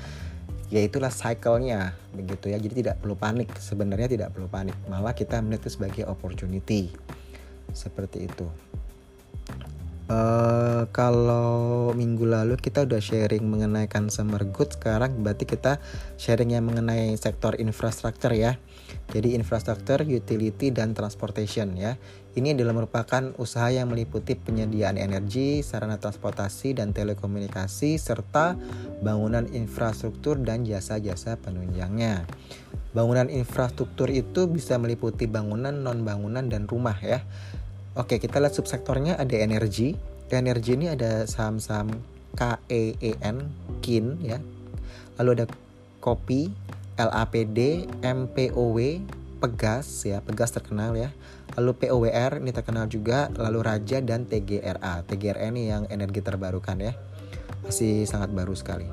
ya 0.70 0.80
itulah 0.84 1.10
cycle-nya 1.10 1.98
begitu 2.14 2.52
ya. 2.52 2.60
Jadi 2.60 2.84
tidak 2.86 3.02
perlu 3.02 3.18
panik, 3.18 3.50
sebenarnya 3.58 4.08
tidak 4.12 4.28
perlu 4.36 4.46
panik. 4.46 4.76
Malah 4.86 5.16
kita 5.16 5.42
melihat 5.42 5.66
itu 5.66 5.80
sebagai 5.80 6.04
opportunity. 6.06 6.92
Seperti 7.74 8.30
itu. 8.30 8.46
Uh, 10.10 10.90
kalau 10.90 11.94
minggu 11.94 12.26
lalu 12.26 12.58
kita 12.58 12.82
udah 12.82 12.98
sharing 12.98 13.46
mengenai 13.46 13.86
consumer 13.86 14.42
goods, 14.42 14.74
sekarang 14.74 15.22
berarti 15.22 15.46
kita 15.46 15.78
sharing 16.18 16.50
yang 16.50 16.66
mengenai 16.66 17.14
sektor 17.14 17.54
infrastruktur 17.54 18.34
ya. 18.34 18.58
Jadi 19.14 19.38
infrastruktur, 19.38 20.02
utility 20.02 20.74
dan 20.74 20.98
transportation 20.98 21.78
ya. 21.78 21.94
Ini 22.30 22.54
adalah 22.54 22.78
merupakan 22.78 23.34
usaha 23.42 23.66
yang 23.74 23.90
meliputi 23.90 24.38
penyediaan 24.38 24.94
energi, 24.94 25.66
sarana 25.66 25.98
transportasi 25.98 26.78
dan 26.78 26.94
telekomunikasi 26.94 27.98
serta 27.98 28.54
bangunan 29.02 29.50
infrastruktur 29.50 30.38
dan 30.38 30.62
jasa-jasa 30.62 31.34
penunjangnya. 31.42 32.22
Bangunan 32.94 33.26
infrastruktur 33.26 34.06
itu 34.14 34.46
bisa 34.46 34.78
meliputi 34.78 35.26
bangunan, 35.26 35.74
non 35.74 36.06
bangunan 36.06 36.46
dan 36.46 36.70
rumah 36.70 36.94
ya. 37.02 37.26
Oke, 37.98 38.22
kita 38.22 38.38
lihat 38.38 38.54
subsektornya 38.54 39.18
ada 39.18 39.34
energi. 39.34 39.98
Energi 40.30 40.78
ini 40.78 40.86
ada 40.86 41.26
saham-saham 41.26 41.90
KEEN, 42.38 43.36
KIN 43.82 44.22
ya. 44.22 44.38
Lalu 45.18 45.42
ada 45.42 45.46
kopi, 45.98 46.54
LAPD, 46.94 47.90
MPOW, 48.06 48.78
Pegas 49.42 50.06
ya, 50.06 50.22
Pegas 50.22 50.54
terkenal 50.54 50.94
ya. 50.94 51.10
Lalu 51.58 51.72
POWR 51.86 52.38
ini 52.38 52.50
terkenal 52.54 52.86
juga, 52.86 53.26
lalu 53.34 53.66
Raja 53.66 53.98
dan 53.98 54.28
TGRA. 54.28 55.02
TGRA 55.02 55.50
ini 55.50 55.70
yang 55.70 55.88
energi 55.90 56.22
terbarukan 56.22 56.78
ya. 56.78 56.92
Masih 57.66 58.06
sangat 58.06 58.30
baru 58.30 58.54
sekali. 58.54 58.86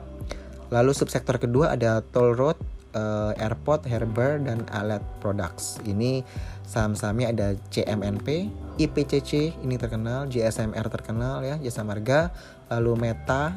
Lalu 0.74 0.92
subsektor 0.92 1.38
kedua 1.38 1.78
ada 1.78 2.02
toll 2.02 2.36
road, 2.36 2.58
uh, 2.98 3.32
airport, 3.38 3.88
harbor 3.88 4.42
dan 4.42 4.66
alat 4.74 5.00
products. 5.24 5.80
Ini 5.86 6.26
saham-sahamnya 6.68 7.28
ada 7.32 7.48
CMNP, 7.72 8.52
IPCC 8.76 9.56
ini 9.64 9.76
terkenal, 9.80 10.28
JSMR 10.28 10.92
terkenal 10.92 11.46
ya, 11.46 11.56
Jasa 11.62 11.88
Marga, 11.88 12.34
lalu 12.68 13.08
Meta, 13.08 13.56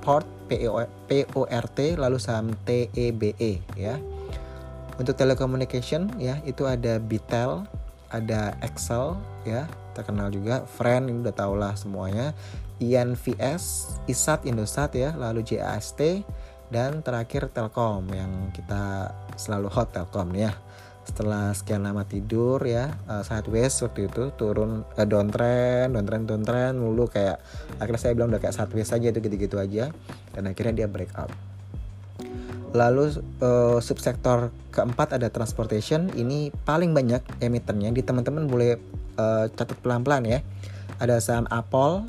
Port, 0.00 0.28
PORT, 0.48 1.78
lalu 1.96 2.16
saham 2.20 2.52
TEBE 2.68 3.36
e, 3.40 3.52
ya. 3.76 3.96
Untuk 5.00 5.16
telecommunication 5.16 6.12
ya 6.20 6.44
itu 6.44 6.68
ada 6.68 7.00
Bitel, 7.00 7.64
ada 8.10 8.58
Excel 8.60 9.14
ya 9.46 9.70
terkenal 9.92 10.30
juga, 10.30 10.64
Friend 10.64 11.10
ini 11.10 11.20
udah 11.20 11.34
tau 11.34 11.54
lah 11.58 11.74
semuanya, 11.74 12.32
INVS, 12.80 13.94
ISAT, 14.08 14.46
Indosat 14.48 14.96
ya, 14.96 15.12
lalu 15.12 15.44
JAST 15.44 16.24
dan 16.70 17.02
terakhir 17.02 17.50
Telkom 17.50 18.06
yang 18.14 18.54
kita 18.54 19.12
selalu 19.34 19.68
hot 19.68 19.92
Telkom 19.92 20.32
ya. 20.32 20.54
Setelah 21.04 21.50
sekian 21.50 21.82
lama 21.82 22.06
tidur 22.06 22.62
ya, 22.62 22.94
uh, 23.10 23.26
sideways 23.26 23.74
waktu 23.82 24.06
itu 24.06 24.30
turun 24.38 24.86
uh, 24.94 25.06
downtrend, 25.08 25.98
downtrend, 25.98 26.24
downtrend 26.30 26.76
mulu 26.78 27.10
kayak 27.10 27.42
akhirnya 27.82 28.00
saya 28.00 28.12
bilang 28.14 28.30
udah 28.30 28.40
kayak 28.40 28.54
sideways 28.54 28.94
aja 28.94 29.10
itu 29.10 29.18
gitu-gitu 29.18 29.58
aja 29.58 29.90
dan 30.32 30.42
akhirnya 30.46 30.84
dia 30.84 30.88
breakout. 30.88 31.49
Lalu 32.70 33.18
uh, 33.42 33.78
subsektor 33.82 34.54
keempat 34.70 35.18
ada 35.18 35.26
transportation. 35.28 36.10
Ini 36.14 36.54
paling 36.62 36.94
banyak 36.94 37.42
emitennya. 37.42 37.90
Di 37.90 38.02
teman-teman 38.06 38.46
boleh 38.46 38.78
uh, 39.18 39.50
catat 39.50 39.78
pelan-pelan 39.82 40.26
ya. 40.26 40.38
Ada 41.00 41.18
saham 41.18 41.48
Apple, 41.48 42.06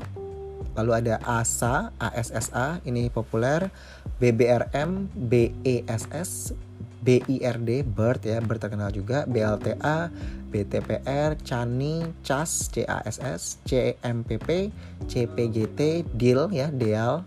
lalu 0.76 0.90
ada 1.04 1.20
ASA, 1.24 1.92
ASSA 1.96 2.80
ini 2.84 3.08
populer, 3.08 3.68
BBRM, 4.20 5.08
BESS, 5.16 6.52
BIRD, 7.02 7.82
BIRD 7.82 8.22
ya, 8.30 8.38
BIRD 8.38 8.60
terkenal 8.62 8.94
juga, 8.94 9.26
BLTA, 9.26 10.08
BTPR, 10.52 11.34
CANI, 11.42 12.22
CAS, 12.22 12.70
CASS, 12.70 13.58
CMPP, 13.66 14.70
CPGT, 15.10 16.06
DIL 16.14 16.52
ya, 16.54 16.70
DEAL, 16.70 17.26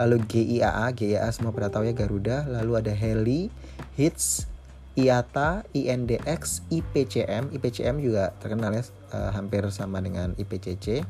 lalu 0.00 0.24
GIAA, 0.24 0.96
GIAA 0.96 1.28
semua 1.28 1.52
pada 1.52 1.68
tahu 1.68 1.84
ya 1.84 1.92
Garuda, 1.92 2.48
lalu 2.48 2.80
ada 2.80 2.92
Heli, 2.96 3.52
HITS, 4.00 4.48
IATA, 4.96 5.68
INDX, 5.76 6.64
IPCM, 6.72 7.52
IPCM 7.52 8.00
juga 8.00 8.32
terkenal 8.40 8.72
ya, 8.72 8.84
uh, 9.12 9.30
hampir 9.36 9.60
sama 9.68 10.00
dengan 10.00 10.32
IPCC, 10.40 11.04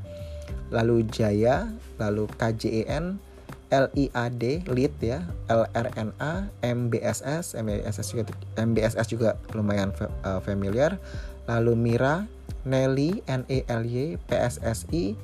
lalu 0.75 1.07
Jaya, 1.07 1.71
lalu 2.03 2.27
KJEN, 2.35 3.23
LIAD 3.71 4.67
lead 4.67 4.95
ya 4.99 5.23
LRNA 5.47 6.51
MBSS 6.59 7.55
MBSS 7.55 8.07
juga 8.11 8.35
MBSS 8.59 9.07
juga 9.07 9.39
lumayan 9.55 9.95
uh, 10.27 10.43
familiar. 10.43 10.99
Lalu 11.47 11.79
Mira 11.79 12.27
Nelly 12.67 13.23
NELY 13.31 14.19
PSSI 14.27 15.15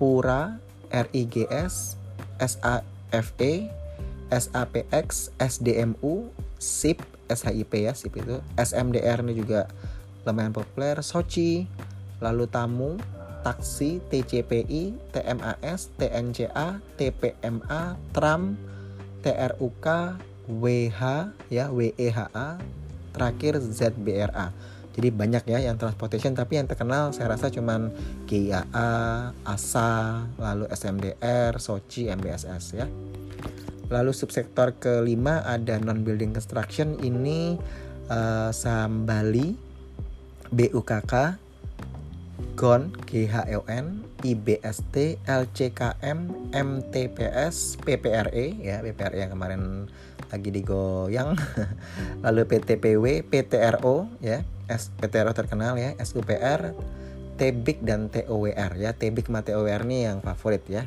Pura 0.00 0.56
RIGS 0.88 2.00
SAFE 3.10 3.68
SAPX 4.30 5.34
SDMU 5.42 6.30
SIP 6.62 7.02
SHIP 7.30 7.72
ya 7.82 7.92
SIP 7.94 8.22
itu 8.22 8.38
SMDR 8.54 9.22
ini 9.26 9.42
juga 9.42 9.66
lumayan 10.22 10.54
populer 10.54 11.02
Sochi 11.02 11.66
lalu 12.22 12.46
Tamu 12.46 12.94
taksi, 13.40 14.04
TCPI, 14.12 14.92
TMAS, 15.16 15.88
TNCA, 15.96 16.78
TPMA, 17.00 17.96
TRAM, 18.12 18.56
TRUK, 19.24 19.86
WH 20.48 21.00
ya, 21.48 21.66
WEHA, 21.72 22.60
terakhir 23.16 23.54
ZBRA. 23.60 24.52
Jadi 24.90 25.08
banyak 25.14 25.46
ya 25.46 25.62
yang 25.62 25.78
transportation 25.78 26.34
tapi 26.34 26.58
yang 26.58 26.66
terkenal 26.66 27.14
saya 27.14 27.30
rasa 27.30 27.48
cuman 27.48 27.94
GIAA, 28.26 28.90
ASA, 29.46 30.26
lalu 30.36 30.66
SMDR, 30.70 31.56
Sochi, 31.62 32.10
MBSS 32.10 32.64
ya. 32.74 32.86
Lalu 33.90 34.14
subsektor 34.14 34.78
kelima 34.78 35.42
ada 35.42 35.78
non 35.82 36.06
building 36.06 36.30
construction 36.30 36.98
ini 37.02 37.58
uh, 38.10 38.50
saham 38.54 39.06
Bali, 39.06 39.54
BUKK, 40.50 41.38
GON, 42.58 42.92
GHLN, 43.06 43.86
IBST, 44.20 45.16
LCKM, 45.24 46.18
MTPS, 46.52 47.80
PPRE 47.80 48.46
ya, 48.60 48.84
PPRE 48.84 49.16
yang 49.16 49.32
kemarin 49.32 49.88
lagi 50.28 50.50
digoyang. 50.52 51.34
Lalu 52.24 52.42
PTPW, 52.46 53.04
PTRO 53.26 54.06
ya, 54.20 54.44
S, 54.70 54.94
PTRO 55.02 55.34
terkenal 55.34 55.74
ya, 55.74 55.98
SUPR, 55.98 56.72
TBIK 57.34 57.78
dan 57.82 58.06
TOWR 58.06 58.78
ya. 58.78 58.94
TBIK 58.94 59.26
sama 59.26 59.42
TOWR 59.42 59.82
ini 59.90 60.06
yang 60.06 60.22
favorit 60.22 60.62
ya. 60.70 60.86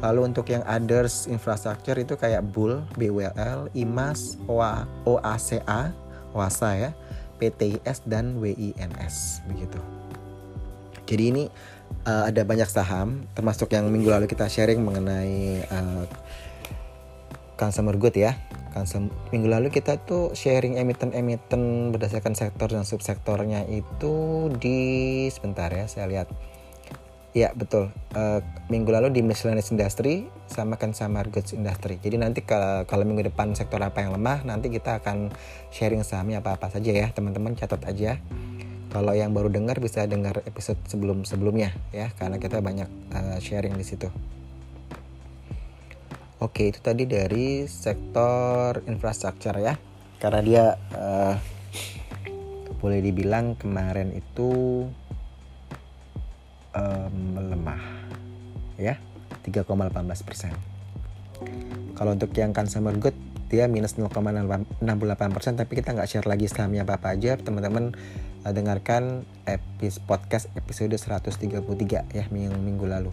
Lalu 0.00 0.32
untuk 0.32 0.46
yang 0.48 0.62
others 0.64 1.26
infrastructure 1.26 1.98
itu 1.98 2.14
kayak 2.14 2.42
BUL, 2.54 2.82
BWL, 2.96 3.74
IMAS, 3.74 4.40
OA, 4.46 4.86
OACA, 5.04 5.94
OASA 6.32 6.70
ya, 6.78 6.90
PTIS 7.38 8.06
dan 8.06 8.38
WINS 8.38 9.44
begitu. 9.50 9.78
Jadi 11.06 11.24
ini 11.28 11.44
uh, 12.06 12.30
ada 12.30 12.42
banyak 12.46 12.66
saham, 12.70 13.26
termasuk 13.36 13.74
yang 13.74 13.90
minggu 13.90 14.10
lalu 14.10 14.26
kita 14.30 14.48
sharing 14.48 14.80
mengenai 14.80 15.66
uh, 15.70 16.06
consumer 17.58 17.94
good 17.98 18.16
ya. 18.16 18.38
Consumer, 18.72 19.12
minggu 19.28 19.48
lalu 19.52 19.68
kita 19.68 20.00
tuh 20.02 20.32
sharing 20.32 20.80
emiten-emiten 20.80 21.92
berdasarkan 21.92 22.32
sektor 22.32 22.72
dan 22.72 22.88
subsektornya 22.88 23.68
itu 23.68 24.48
di 24.56 25.28
sebentar 25.28 25.68
ya, 25.68 25.84
saya 25.84 26.08
lihat. 26.08 26.32
Ya 27.32 27.48
betul. 27.56 27.88
Uh, 28.12 28.44
minggu 28.68 28.92
lalu 28.92 29.08
di 29.08 29.24
miscellaneous 29.24 29.72
industry 29.72 30.28
sama 30.52 30.76
consumer 30.76 31.24
goods 31.32 31.56
industry. 31.56 31.96
Jadi 31.96 32.20
nanti 32.20 32.44
kalau, 32.44 32.84
kalau 32.84 33.08
minggu 33.08 33.32
depan 33.32 33.56
sektor 33.56 33.80
apa 33.80 34.04
yang 34.04 34.12
lemah, 34.12 34.44
nanti 34.44 34.68
kita 34.68 35.00
akan 35.00 35.32
sharing 35.72 36.04
sahamnya 36.04 36.44
apa 36.44 36.60
apa 36.60 36.68
saja 36.68 36.92
ya, 36.92 37.08
teman-teman 37.08 37.56
catat 37.56 37.80
aja. 37.88 38.20
Kalau 38.92 39.16
yang 39.16 39.32
baru 39.32 39.48
dengar 39.48 39.80
bisa 39.80 40.04
dengar 40.04 40.44
episode 40.44 40.76
sebelum-sebelumnya 40.84 41.72
ya 41.96 42.12
karena 42.12 42.36
kita 42.36 42.60
banyak 42.60 42.88
uh, 43.16 43.40
sharing 43.40 43.72
di 43.80 43.84
situ. 43.88 44.12
Oke, 46.42 46.74
itu 46.74 46.82
tadi 46.82 47.06
dari 47.06 47.70
sektor 47.70 48.82
infrastruktur 48.90 49.62
ya. 49.62 49.78
Karena 50.18 50.40
dia 50.42 50.64
uh, 50.74 51.38
boleh 52.82 52.98
dibilang 52.98 53.54
kemarin 53.54 54.10
itu 54.10 54.82
um, 56.74 57.14
melemah 57.38 57.78
ya 58.74 58.98
3,18 59.46 60.26
persen. 60.26 60.50
Kalau 61.94 62.10
untuk 62.10 62.34
yang 62.34 62.50
consumer 62.50 62.98
good 62.98 63.14
dia 63.46 63.70
minus 63.70 63.94
0,68 63.94 64.82
persen 65.30 65.54
tapi 65.54 65.78
kita 65.78 65.94
nggak 65.94 66.10
share 66.10 66.26
lagi 66.26 66.50
sahamnya 66.50 66.82
apa 66.82 66.98
apa 66.98 67.14
aja 67.14 67.38
teman-teman 67.38 67.94
uh, 68.42 68.50
dengarkan 68.50 69.28
episode 69.46 70.02
podcast 70.10 70.50
episode 70.58 70.96
133 70.96 71.60
ya 72.16 72.24
minggu 72.32 72.56
minggu 72.56 72.88
lalu 72.88 73.12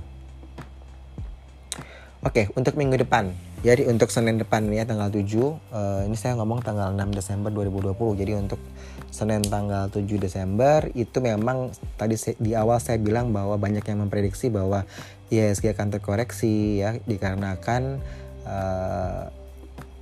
Oke, 2.19 2.51
untuk 2.59 2.75
minggu 2.75 2.99
depan. 2.99 3.31
Jadi 3.63 3.87
untuk 3.87 4.11
Senin 4.11 4.35
depan 4.35 4.67
ya 4.67 4.83
tanggal 4.83 5.07
7, 5.07 5.23
uh, 5.23 5.23
eh, 5.71 6.01
ini 6.03 6.19
saya 6.19 6.35
ngomong 6.35 6.59
tanggal 6.59 6.91
6 6.91 7.15
Desember 7.15 7.47
2020. 7.47 8.19
Jadi 8.19 8.31
untuk 8.35 8.59
Senin 9.07 9.39
tanggal 9.39 9.87
7 9.87 10.19
Desember 10.19 10.83
itu 10.99 11.15
memang 11.23 11.71
tadi 11.95 12.19
di 12.35 12.59
awal 12.59 12.83
saya 12.83 12.99
bilang 12.99 13.31
bahwa 13.31 13.55
banyak 13.55 13.87
yang 13.87 14.03
memprediksi 14.03 14.51
bahwa 14.51 14.83
IHSG 15.31 15.71
akan 15.71 15.95
terkoreksi 15.95 16.83
ya 16.83 16.99
dikarenakan 17.07 18.03
uh, 18.43 19.31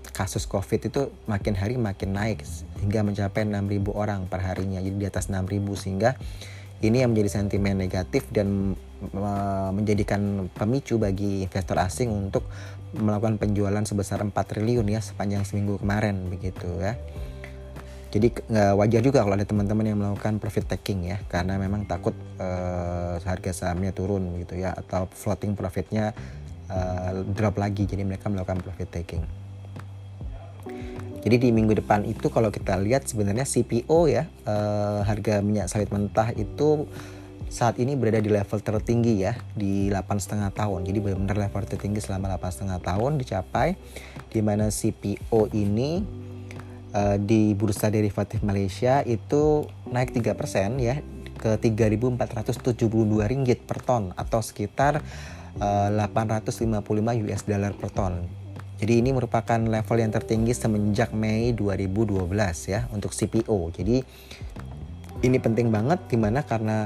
kasus 0.10 0.50
COVID 0.50 0.90
itu 0.90 1.14
makin 1.30 1.54
hari 1.54 1.78
makin 1.78 2.18
naik 2.18 2.42
hingga 2.82 3.06
mencapai 3.06 3.46
6.000 3.46 3.94
orang 3.94 4.26
per 4.26 4.42
harinya. 4.42 4.82
Jadi 4.82 4.98
di 4.98 5.06
atas 5.06 5.30
6.000 5.30 5.54
sehingga 5.78 6.18
ini 6.82 7.02
yang 7.02 7.14
menjadi 7.14 7.42
sentimen 7.42 7.78
negatif 7.78 8.30
dan 8.30 8.78
menjadikan 9.74 10.50
pemicu 10.58 10.98
bagi 10.98 11.46
investor 11.46 11.78
asing 11.78 12.10
untuk 12.10 12.50
melakukan 12.98 13.38
penjualan 13.38 13.82
sebesar 13.86 14.26
4 14.26 14.34
triliun 14.34 14.90
ya 14.90 15.02
sepanjang 15.02 15.46
seminggu 15.46 15.78
kemarin 15.82 16.30
begitu 16.30 16.70
ya. 16.82 16.98
Jadi 18.08 18.34
nggak 18.34 18.74
wajar 18.80 19.02
juga 19.04 19.20
kalau 19.22 19.36
ada 19.36 19.46
teman-teman 19.46 19.86
yang 19.86 20.00
melakukan 20.00 20.40
profit 20.40 20.66
taking 20.66 21.12
ya 21.12 21.18
karena 21.28 21.60
memang 21.60 21.86
takut 21.86 22.16
uh, 22.40 23.20
harga 23.22 23.52
sahamnya 23.52 23.92
turun 23.92 24.40
gitu 24.42 24.56
ya 24.58 24.72
atau 24.74 25.12
floating 25.12 25.54
profitnya 25.60 26.16
uh, 26.72 27.22
drop 27.36 27.60
lagi 27.60 27.84
jadi 27.84 28.08
mereka 28.08 28.32
melakukan 28.32 28.64
profit 28.64 28.90
taking. 28.90 29.47
Jadi 31.24 31.36
di 31.38 31.50
minggu 31.52 31.74
depan 31.78 32.06
itu 32.06 32.30
kalau 32.30 32.54
kita 32.54 32.78
lihat 32.80 33.10
sebenarnya 33.10 33.44
CPO 33.44 34.00
ya 34.08 34.30
uh, 34.48 35.02
harga 35.04 35.42
minyak 35.42 35.68
sawit 35.68 35.90
mentah 35.90 36.32
itu 36.38 36.88
saat 37.48 37.80
ini 37.80 37.96
berada 37.96 38.20
di 38.20 38.28
level 38.28 38.60
tertinggi 38.60 39.24
ya 39.24 39.34
di 39.56 39.88
8,5 39.88 40.52
tahun. 40.52 40.80
Jadi 40.84 40.98
benar-benar 41.00 41.38
level 41.48 41.64
tertinggi 41.64 42.00
selama 42.04 42.36
8,5 42.36 42.80
tahun 42.84 43.12
dicapai 43.24 43.70
di 44.32 44.40
mana 44.44 44.68
CPO 44.68 45.52
ini 45.56 46.04
uh, 46.92 47.16
di 47.16 47.56
bursa 47.56 47.88
derivatif 47.88 48.44
Malaysia 48.44 49.00
itu 49.08 49.64
naik 49.88 50.12
3% 50.12 50.36
ya 50.80 51.00
ke 51.38 51.56
3.472 51.56 52.76
ringgit 53.30 53.64
per 53.64 53.80
ton 53.80 54.12
atau 54.18 54.42
sekitar 54.42 55.00
uh, 55.62 55.90
855 55.94 56.84
US 57.24 57.42
dollar 57.48 57.72
per 57.78 57.90
ton. 57.94 58.14
Jadi 58.78 58.94
ini 59.02 59.10
merupakan 59.10 59.58
level 59.58 59.98
yang 59.98 60.14
tertinggi 60.14 60.54
semenjak 60.54 61.10
Mei 61.10 61.50
2012 61.54 62.30
ya 62.70 62.86
untuk 62.94 63.10
CPO. 63.10 63.74
Jadi 63.74 63.98
ini 65.26 65.38
penting 65.42 65.74
banget 65.74 65.98
di 66.06 66.18
mana 66.18 66.46
karena 66.46 66.86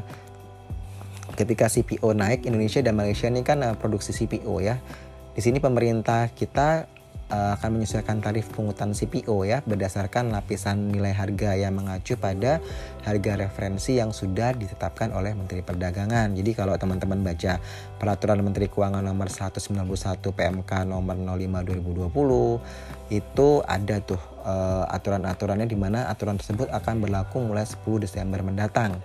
ketika 1.36 1.68
CPO 1.68 2.16
naik 2.16 2.48
Indonesia 2.48 2.80
dan 2.80 2.96
Malaysia 2.96 3.28
ini 3.28 3.44
kan 3.44 3.60
uh, 3.60 3.76
produksi 3.76 4.16
CPO 4.16 4.64
ya. 4.64 4.80
Di 5.36 5.44
sini 5.44 5.60
pemerintah 5.60 6.32
kita 6.32 6.88
uh, 7.32 7.56
akan 7.58 7.80
menyesuaikan 7.80 8.20
tarif 8.20 8.52
pungutan 8.52 8.92
CPO 8.92 9.48
ya 9.48 9.64
berdasarkan 9.64 10.30
lapisan 10.30 10.92
nilai 10.92 11.16
harga 11.16 11.56
yang 11.56 11.74
mengacu 11.80 12.20
pada 12.20 12.60
harga 13.08 13.32
referensi 13.40 13.98
yang 13.98 14.12
sudah 14.12 14.54
ditetapkan 14.54 15.16
oleh 15.16 15.34
Menteri 15.34 15.64
Perdagangan. 15.64 16.36
Jadi 16.36 16.52
kalau 16.54 16.76
teman-teman 16.76 17.24
baca 17.24 17.58
peraturan 17.98 18.44
Menteri 18.44 18.68
Keuangan 18.68 19.02
nomor 19.02 19.32
191 19.32 19.82
PMK 20.22 20.72
nomor 20.86 21.16
05 21.16 22.12
2020 22.12 23.12
itu 23.12 23.50
ada 23.68 23.96
tuh 24.00 24.22
uh, 24.44 24.88
aturan-aturannya 24.88 25.68
di 25.68 25.76
mana 25.80 26.08
aturan 26.08 26.40
tersebut 26.40 26.72
akan 26.72 27.04
berlaku 27.04 27.44
mulai 27.44 27.68
10 27.68 27.84
Desember 28.04 28.40
mendatang. 28.44 29.00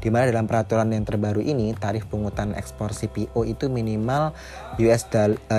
Di 0.00 0.08
mana 0.10 0.30
dalam 0.30 0.46
peraturan 0.46 0.90
yang 0.90 1.06
terbaru 1.06 1.40
ini 1.42 1.74
tarif 1.76 2.06
pungutan 2.10 2.54
ekspor 2.54 2.90
CPO 2.92 3.46
itu 3.46 3.70
minimal 3.70 4.34
US 4.80 5.06
55 5.10 5.50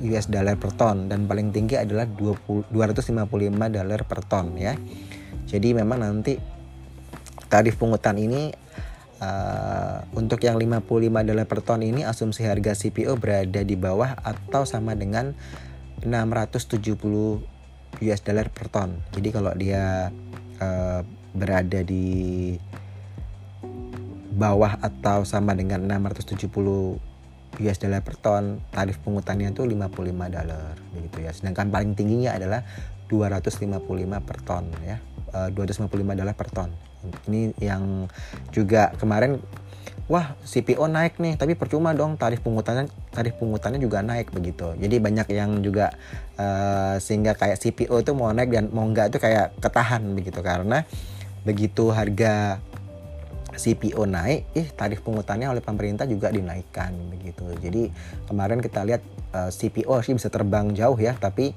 US 0.00 0.26
dollar 0.30 0.56
per 0.58 0.70
ton 0.74 1.06
dan 1.10 1.26
paling 1.26 1.50
tinggi 1.50 1.78
adalah 1.78 2.06
20, 2.06 2.70
255 2.70 3.24
dolar 3.74 4.00
per 4.06 4.20
ton 4.24 4.54
ya. 4.58 4.74
Jadi 5.44 5.76
memang 5.76 6.00
nanti 6.02 6.34
tarif 7.52 7.78
pungutan 7.78 8.18
ini 8.18 8.50
uh, 9.20 10.02
untuk 10.16 10.42
yang 10.42 10.58
55 10.58 11.28
dolar 11.28 11.46
per 11.46 11.60
ton 11.62 11.80
ini 11.84 12.02
asumsi 12.02 12.42
harga 12.48 12.74
CPO 12.74 13.14
berada 13.20 13.60
di 13.62 13.76
bawah 13.78 14.16
atau 14.24 14.66
sama 14.66 14.96
dengan 14.98 15.36
670 16.02 17.54
US 18.02 18.20
dollar 18.26 18.50
per 18.50 18.66
ton. 18.72 18.98
Jadi 19.14 19.28
kalau 19.30 19.52
dia 19.54 20.10
uh, 20.58 21.00
berada 21.34 21.82
di 21.82 22.54
bawah 24.34 24.76
atau 24.82 25.22
sama 25.22 25.54
dengan 25.54 25.86
670 25.86 26.98
US 27.54 27.78
dollar 27.78 28.02
per 28.02 28.18
ton, 28.18 28.58
tarif 28.74 28.98
pungutannya 28.98 29.54
itu 29.54 29.62
55 29.62 30.34
dolar 30.34 30.74
begitu 30.90 31.18
ya. 31.22 31.30
Sedangkan 31.30 31.70
paling 31.70 31.94
tingginya 31.94 32.34
adalah 32.34 32.66
255 33.06 33.78
per 34.26 34.38
ton 34.42 34.64
ya. 34.82 34.98
Uh, 35.30 35.50
255 35.54 36.18
dolar 36.18 36.34
per 36.34 36.48
ton. 36.50 36.70
Ini 37.30 37.54
yang 37.62 38.10
juga 38.50 38.90
kemarin 38.98 39.38
wah 40.04 40.36
CPO 40.44 40.84
naik 40.84 41.16
nih 41.16 41.40
tapi 41.40 41.56
percuma 41.56 41.96
dong 41.96 42.20
tarif 42.20 42.44
pungutannya 42.44 42.92
tarif 43.08 43.40
pungutannya 43.40 43.80
juga 43.80 44.04
naik 44.04 44.36
begitu 44.36 44.76
jadi 44.76 45.00
banyak 45.00 45.26
yang 45.32 45.64
juga 45.64 45.96
uh, 46.36 47.00
sehingga 47.00 47.32
kayak 47.32 47.56
CPO 47.56 48.04
itu 48.04 48.12
mau 48.12 48.28
naik 48.28 48.52
dan 48.52 48.68
mau 48.68 48.84
enggak 48.84 49.08
itu 49.08 49.16
kayak 49.16 49.56
ketahan 49.64 50.04
begitu 50.12 50.44
karena 50.44 50.84
begitu 51.44 51.88
harga 51.88 52.60
CPO 53.54 54.04
naik, 54.04 54.50
ih 54.54 54.68
tarif 54.74 55.00
pungutannya 55.00 55.50
oleh 55.50 55.62
pemerintah 55.62 56.04
juga 56.04 56.30
dinaikkan 56.30 56.94
begitu. 57.10 57.46
Jadi 57.58 57.90
kemarin 58.26 58.58
kita 58.58 58.82
lihat 58.82 59.02
uh, 59.34 59.48
eh, 59.48 59.50
CPO 59.50 59.94
sih 60.02 60.14
bisa 60.14 60.28
terbang 60.28 60.74
jauh 60.74 60.98
ya, 60.98 61.14
tapi 61.14 61.54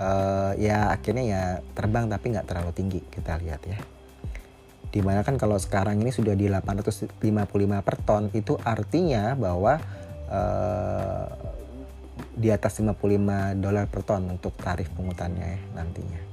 uh, 0.00 0.52
ya 0.56 0.92
akhirnya 0.92 1.24
ya 1.24 1.42
terbang 1.76 2.08
tapi 2.08 2.32
nggak 2.32 2.46
terlalu 2.48 2.72
tinggi 2.72 3.00
kita 3.12 3.36
lihat 3.40 3.62
ya 3.68 3.80
di 4.90 5.00
mana 5.06 5.22
kan 5.22 5.38
kalau 5.38 5.54
sekarang 5.54 6.02
ini 6.02 6.10
sudah 6.10 6.34
di 6.34 6.50
855 6.50 7.14
per 7.86 7.96
ton 8.02 8.26
itu 8.34 8.58
artinya 8.58 9.38
bahwa 9.38 9.78
uh, 10.26 11.26
di 12.34 12.50
atas 12.50 12.82
55 12.82 12.98
dolar 13.62 13.86
per 13.86 14.02
ton 14.02 14.26
untuk 14.26 14.58
tarif 14.58 14.90
pungutannya 14.90 15.46
ya 15.46 15.60
nantinya. 15.78 16.29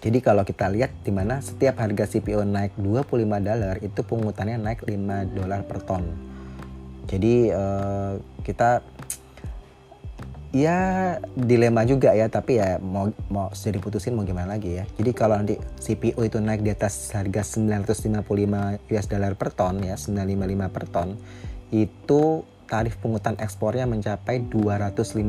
Jadi 0.00 0.18
kalau 0.24 0.42
kita 0.48 0.72
lihat 0.72 1.04
di 1.04 1.12
mana 1.12 1.44
setiap 1.44 1.76
harga 1.76 2.08
CPO 2.08 2.40
naik 2.48 2.72
25 2.80 3.20
dolar 3.20 3.76
itu 3.84 4.00
pungutannya 4.00 4.56
naik 4.56 4.88
5 4.88 5.36
dolar 5.36 5.60
per 5.68 5.78
ton. 5.84 6.04
Jadi 7.04 7.52
uh, 7.52 8.16
kita 8.40 8.80
ya 10.50 10.78
dilema 11.38 11.86
juga 11.86 12.10
ya 12.10 12.26
tapi 12.26 12.58
ya 12.58 12.82
mau 12.82 13.06
mau 13.30 13.54
sudah 13.54 13.78
diputusin 13.78 14.18
mau 14.18 14.26
gimana 14.26 14.58
lagi 14.58 14.82
ya 14.82 14.84
jadi 14.98 15.10
kalau 15.14 15.38
nanti 15.38 15.54
CPO 15.54 16.18
itu 16.26 16.42
naik 16.42 16.66
di 16.66 16.74
atas 16.74 17.14
harga 17.14 17.46
955 17.46 18.18
US 18.90 19.06
dollar 19.06 19.38
per 19.38 19.54
ton 19.54 19.78
ya 19.78 19.94
955 19.94 20.74
per 20.74 20.84
ton 20.90 21.08
itu 21.70 22.42
tarif 22.70 22.94
pungutan 23.02 23.34
ekspornya 23.42 23.82
mencapai 23.90 24.46
255 24.46 25.26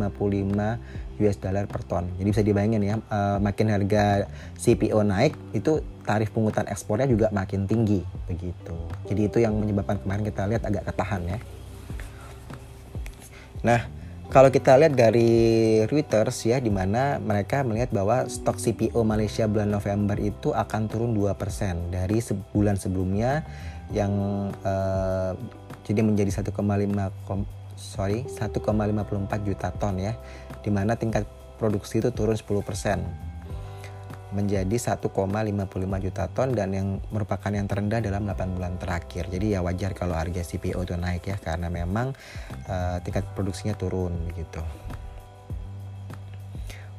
US 1.17 1.37
dollar 1.41 1.65
per 1.65 1.81
ton. 1.89 2.05
Jadi 2.21 2.27
bisa 2.29 2.45
dibayangin 2.45 2.85
ya 2.85 2.95
uh, 3.09 3.41
makin 3.41 3.73
harga 3.73 4.29
CPO 4.61 5.01
naik 5.01 5.33
itu 5.57 5.81
tarif 6.05 6.29
pungutan 6.29 6.69
ekspornya 6.69 7.09
juga 7.09 7.33
makin 7.33 7.65
tinggi. 7.65 8.05
Begitu. 8.29 8.77
Jadi 9.09 9.21
itu 9.25 9.37
yang 9.41 9.57
menyebabkan 9.57 9.97
kemarin 10.05 10.23
kita 10.29 10.45
lihat 10.45 10.63
agak 10.69 10.85
ketahan 10.93 11.21
ya. 11.25 11.39
Nah 13.65 13.81
kalau 14.31 14.47
kita 14.47 14.79
lihat 14.79 14.95
dari 14.95 15.33
Reuters 15.89 16.47
ya 16.47 16.61
di 16.61 16.71
mana 16.71 17.19
mereka 17.19 17.67
melihat 17.67 17.91
bahwa 17.91 18.29
stok 18.29 18.61
CPO 18.61 19.01
Malaysia 19.03 19.43
bulan 19.49 19.73
November 19.73 20.15
itu 20.21 20.55
akan 20.55 20.87
turun 20.87 21.11
2% 21.17 21.91
dari 21.91 22.23
sebulan 22.23 22.79
sebelumnya 22.79 23.43
yang 23.91 24.13
uh, 24.63 25.35
jadi 25.91 26.01
menjadi 26.07 26.31
1,5 26.31 26.55
sorry 27.75 28.23
1,54 28.23 29.47
juta 29.47 29.67
ton 29.75 29.99
ya 29.99 30.15
di 30.63 30.71
mana 30.71 30.95
tingkat 30.95 31.27
produksi 31.59 31.99
itu 31.99 32.09
turun 32.15 32.39
10% 32.39 33.31
menjadi 34.31 34.95
1,55 34.95 35.11
juta 35.99 36.23
ton 36.31 36.55
dan 36.55 36.71
yang 36.71 36.87
merupakan 37.11 37.51
yang 37.51 37.67
terendah 37.67 37.99
dalam 37.99 38.23
8 38.23 38.55
bulan 38.55 38.79
terakhir. 38.79 39.27
Jadi 39.27 39.53
ya 39.53 39.59
wajar 39.59 39.91
kalau 39.91 40.15
harga 40.15 40.39
CPO 40.39 40.87
itu 40.87 40.95
naik 40.95 41.27
ya 41.27 41.35
karena 41.35 41.67
memang 41.67 42.15
uh, 42.71 42.97
tingkat 43.03 43.27
produksinya 43.35 43.75
turun 43.75 44.31
gitu. 44.31 44.63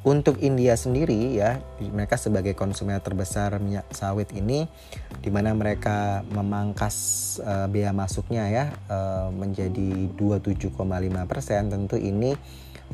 Untuk 0.02 0.42
India 0.42 0.74
sendiri 0.74 1.38
ya, 1.38 1.62
mereka 1.78 2.18
sebagai 2.18 2.58
konsumen 2.58 2.98
terbesar 2.98 3.54
minyak 3.62 3.86
sawit 3.94 4.34
ini 4.34 4.66
di 5.22 5.30
mana 5.30 5.54
mereka 5.54 6.26
memangkas 6.26 6.96
uh, 7.38 7.70
biaya 7.70 7.94
masuknya 7.94 8.50
ya 8.50 8.64
uh, 8.90 9.30
menjadi 9.30 10.10
27,5 10.18 10.74
persen 11.30 11.70
tentu 11.70 11.94
ini 11.94 12.34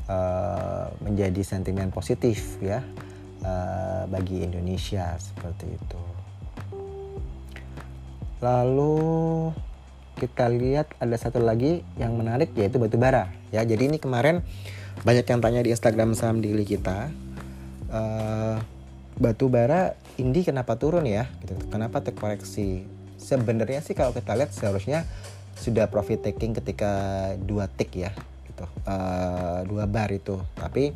uh, 0.04 0.92
menjadi 1.00 1.40
sentimen 1.40 1.88
positif 1.88 2.60
ya 2.60 2.84
uh, 3.40 4.04
bagi 4.04 4.44
Indonesia 4.44 5.16
seperti 5.16 5.64
itu. 5.64 6.00
Lalu 8.44 9.48
kita 10.20 10.50
lihat 10.52 10.92
ada 11.00 11.16
satu 11.16 11.40
lagi 11.40 11.80
yang 11.96 12.20
menarik 12.20 12.52
yaitu 12.52 12.76
batu 12.76 13.00
bara 13.00 13.32
ya. 13.48 13.64
Jadi 13.64 13.88
ini 13.88 13.96
kemarin 13.96 14.44
banyak 15.02 15.26
yang 15.26 15.40
tanya 15.42 15.60
di 15.62 15.70
Instagram 15.74 16.14
saham 16.18 16.42
daily 16.42 16.66
kita. 16.66 17.10
Uh, 17.88 18.60
batu 19.18 19.50
bara 19.50 19.96
Indi 20.18 20.46
kenapa 20.46 20.78
turun 20.78 21.06
ya? 21.06 21.26
Gitu. 21.42 21.54
Kenapa 21.70 22.02
terkoreksi? 22.02 22.86
Sebenarnya 23.18 23.82
sih 23.82 23.98
kalau 23.98 24.14
kita 24.14 24.34
lihat 24.38 24.54
seharusnya 24.54 25.06
sudah 25.58 25.90
profit 25.90 26.22
taking 26.22 26.54
ketika 26.54 27.34
dua 27.42 27.66
tick 27.66 27.90
ya 27.98 28.14
gitu 28.46 28.62
uh, 28.86 29.66
dua 29.66 29.90
bar 29.90 30.14
itu 30.14 30.38
tapi 30.54 30.94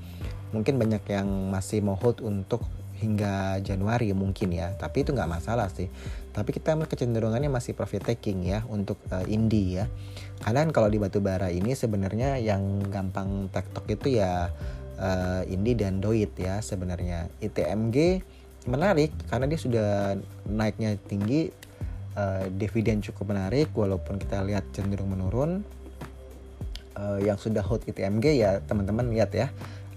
mungkin 0.54 0.78
banyak 0.78 1.02
yang 1.10 1.26
masih 1.50 1.82
mau 1.82 1.98
hold 1.98 2.22
untuk 2.22 2.62
hingga 3.02 3.58
Januari 3.58 4.14
mungkin 4.14 4.54
ya. 4.54 4.78
Tapi 4.78 5.02
itu 5.02 5.10
nggak 5.10 5.26
masalah 5.26 5.66
sih. 5.74 5.90
Tapi 6.30 6.54
kita 6.54 6.78
kecenderungannya 6.78 7.50
masih 7.50 7.74
profit 7.74 8.06
taking 8.06 8.46
ya 8.46 8.62
untuk 8.70 9.02
uh, 9.10 9.26
indie 9.26 9.82
ya. 9.82 9.90
Karena 10.38 10.62
kalau 10.70 10.86
di 10.86 11.02
batu 11.02 11.18
bara 11.18 11.50
ini 11.50 11.74
sebenarnya 11.74 12.38
yang 12.38 12.78
gampang 12.86 13.50
tektok 13.50 13.90
itu 13.90 14.22
ya 14.22 14.54
uh, 15.02 15.42
indie 15.50 15.74
dan 15.74 15.98
doit 15.98 16.30
ya 16.38 16.62
sebenarnya. 16.62 17.26
ITMG 17.42 18.22
menarik 18.70 19.10
karena 19.26 19.50
dia 19.50 19.58
sudah 19.58 19.90
naiknya 20.46 20.94
tinggi 21.10 21.50
uh, 22.14 22.46
dividen 22.46 23.02
cukup 23.02 23.34
menarik 23.34 23.74
walaupun 23.74 24.22
kita 24.22 24.46
lihat 24.46 24.70
cenderung 24.70 25.10
menurun. 25.10 25.66
Uh, 26.92 27.16
yang 27.24 27.40
sudah 27.40 27.64
hold 27.64 27.80
ITMG 27.88 28.36
ya 28.36 28.60
teman-teman 28.68 29.08
lihat 29.16 29.32
ya 29.32 29.48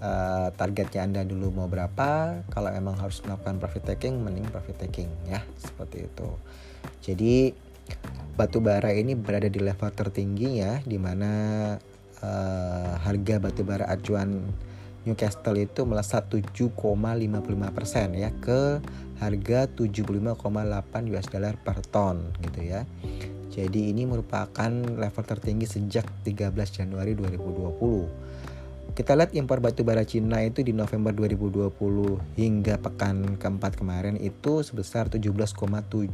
uh, 0.05 0.47
targetnya 0.53 1.01
Anda 1.01 1.21
dulu 1.25 1.49
mau 1.49 1.67
berapa. 1.67 2.41
Kalau 2.53 2.69
emang 2.69 2.95
harus 3.01 3.19
melakukan 3.25 3.57
profit 3.57 3.83
taking, 3.95 4.21
mending 4.21 4.45
profit 4.53 4.77
taking 4.77 5.09
ya, 5.25 5.41
seperti 5.57 6.05
itu. 6.05 6.29
Jadi 7.01 7.35
batu 8.37 8.61
bara 8.61 8.93
ini 8.93 9.17
berada 9.17 9.49
di 9.49 9.61
level 9.61 9.89
tertinggi 9.89 10.61
ya, 10.61 10.81
di 10.85 10.97
mana 11.01 11.31
uh, 12.21 12.93
harga 13.01 13.41
batu 13.41 13.65
bara 13.65 13.89
acuan 13.89 14.45
Newcastle 15.05 15.61
itu 15.61 15.85
melesat 15.85 16.25
7,55% 16.33 18.17
ya 18.17 18.33
ke 18.41 18.81
harga 19.21 19.69
75,8 19.69 21.13
US 21.13 21.27
dollar 21.29 21.53
per 21.61 21.77
ton 21.85 22.33
gitu 22.41 22.61
ya. 22.65 22.89
Jadi 23.53 23.93
ini 23.93 24.03
merupakan 24.03 24.67
level 24.73 25.23
tertinggi 25.23 25.63
sejak 25.69 26.09
13 26.27 26.51
Januari 26.73 27.15
2020 27.15 28.24
kita 28.95 29.11
lihat 29.11 29.35
impor 29.35 29.59
batu 29.59 29.83
bara 29.83 30.07
Cina 30.07 30.39
itu 30.39 30.63
di 30.63 30.71
November 30.71 31.11
2020 31.11 31.67
hingga 32.39 32.79
pekan 32.79 33.35
keempat 33.35 33.75
kemarin 33.75 34.15
itu 34.15 34.63
sebesar 34.63 35.11
17,72 35.11 36.07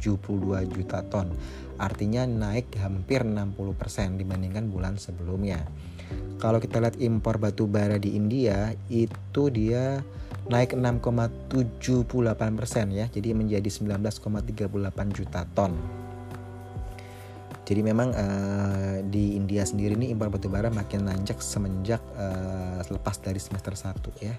juta 0.66 0.98
ton. 1.06 1.30
Artinya 1.78 2.26
naik 2.26 2.74
hampir 2.82 3.22
60% 3.22 4.18
dibandingkan 4.18 4.66
bulan 4.66 4.98
sebelumnya. 4.98 5.62
Kalau 6.42 6.58
kita 6.58 6.82
lihat 6.82 6.98
impor 6.98 7.38
batu 7.38 7.70
bara 7.70 8.02
di 8.02 8.18
India 8.18 8.74
itu 8.90 9.46
dia 9.46 10.02
naik 10.50 10.74
6,78% 10.74 11.54
ya. 12.90 13.06
Jadi 13.06 13.28
menjadi 13.30 13.70
19,38 13.70 14.66
juta 15.14 15.46
ton. 15.54 16.01
Jadi 17.62 17.80
memang 17.80 18.10
uh, 18.10 18.98
di 19.06 19.38
India 19.38 19.62
sendiri 19.62 19.94
ini 19.94 20.10
impor 20.10 20.34
batubara 20.34 20.66
makin 20.68 21.06
lanjak 21.06 21.38
semenjak 21.38 22.02
uh, 22.18 22.82
lepas 22.90 23.22
dari 23.22 23.38
semester 23.38 23.74
1 23.78 24.02
ya. 24.18 24.34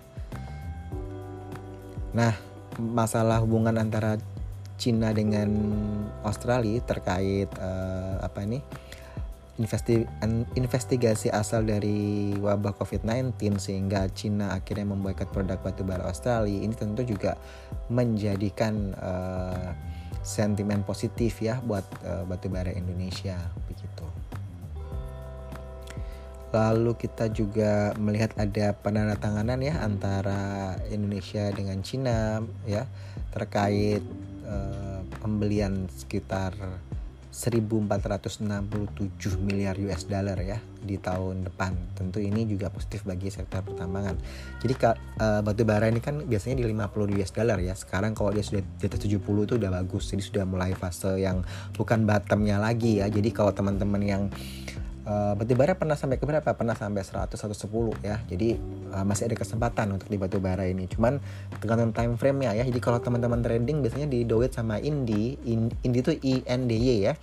Nah, 2.14 2.36
masalah 2.78 3.40
hubungan 3.42 3.80
antara 3.80 4.20
Cina 4.76 5.16
dengan 5.16 5.50
Australia 6.28 6.84
terkait 6.84 7.48
uh, 7.56 8.20
apa 8.20 8.44
ini 8.44 8.60
investi 9.54 10.02
investigasi 10.58 11.30
asal 11.30 11.62
dari 11.70 12.34
wabah 12.42 12.74
COVID-19 12.74 13.38
sehingga 13.62 14.10
Cina 14.10 14.50
akhirnya 14.58 14.90
memboikot 14.90 15.30
produk 15.30 15.62
batubara 15.62 16.10
Australia 16.10 16.66
ini 16.66 16.74
tentu 16.74 17.06
juga 17.06 17.38
menjadikan 17.94 18.98
uh, 18.98 19.78
sentimen 20.24 20.88
positif 20.88 21.44
ya 21.44 21.60
buat 21.60 21.84
uh, 22.08 22.24
batubara 22.24 22.72
Indonesia 22.72 23.36
begitu. 23.68 24.08
Lalu 26.54 26.96
kita 26.96 27.28
juga 27.34 27.92
melihat 28.00 28.32
ada 28.40 28.72
penandatanganan 28.78 29.60
ya 29.60 29.84
antara 29.84 30.78
Indonesia 30.88 31.52
dengan 31.52 31.84
Cina 31.84 32.40
ya 32.64 32.88
terkait 33.36 34.02
uh, 34.48 35.02
pembelian 35.20 35.92
sekitar 35.92 36.56
1467 37.34 38.46
miliar 39.42 39.76
US 39.82 40.06
dollar 40.06 40.38
ya 40.40 40.62
di 40.84 41.00
tahun 41.00 41.48
depan. 41.48 41.74
Tentu 41.96 42.20
ini 42.20 42.46
juga 42.46 42.70
positif 42.70 43.08
bagi 43.08 43.32
sektor 43.32 43.64
pertambangan. 43.64 44.20
Jadi 44.60 44.74
uh, 44.84 45.42
batu 45.42 45.64
bara 45.64 45.88
ini 45.88 46.04
kan 46.04 46.22
biasanya 46.28 46.62
di 46.62 46.66
50 46.70 47.18
US 47.20 47.32
dollar 47.32 47.58
ya. 47.64 47.74
Sekarang 47.74 48.14
kalau 48.14 48.36
dia 48.36 48.44
sudah 48.44 48.62
di 48.62 48.86
atas 48.86 49.00
70 49.02 49.20
itu 49.24 49.54
udah 49.56 49.72
bagus. 49.72 50.12
Jadi 50.12 50.22
sudah 50.22 50.44
mulai 50.44 50.76
fase 50.76 51.18
yang 51.18 51.42
bukan 51.74 52.04
bottomnya 52.04 52.60
lagi 52.60 53.00
ya. 53.02 53.08
Jadi 53.08 53.32
kalau 53.32 53.56
teman-teman 53.56 54.02
yang 54.04 54.24
uh, 55.08 55.34
batu 55.36 55.54
bara 55.56 55.76
pernah 55.76 55.96
sampai 55.96 56.18
ke 56.20 56.26
berapa? 56.26 56.46
Pernah 56.56 56.76
sampai 56.76 57.04
100 57.04 57.36
110 57.36 58.04
ya. 58.04 58.20
Jadi 58.28 58.56
uh, 58.92 59.06
masih 59.06 59.28
ada 59.30 59.36
kesempatan 59.38 59.96
untuk 59.96 60.08
di 60.08 60.18
batu 60.20 60.40
bara 60.40 60.66
ini. 60.68 60.88
Cuman 60.88 61.20
tergantung 61.60 61.92
time 61.92 62.16
frame-nya 62.16 62.56
ya. 62.58 62.64
Jadi 62.68 62.80
kalau 62.80 63.00
teman-teman 63.00 63.44
trading 63.44 63.84
biasanya 63.84 64.08
di 64.08 64.24
Dowet 64.24 64.56
sama 64.56 64.80
Indi, 64.80 65.38
Indi 65.84 66.00
itu 66.00 66.12
INDY 66.16 67.08
ya. 67.08 67.14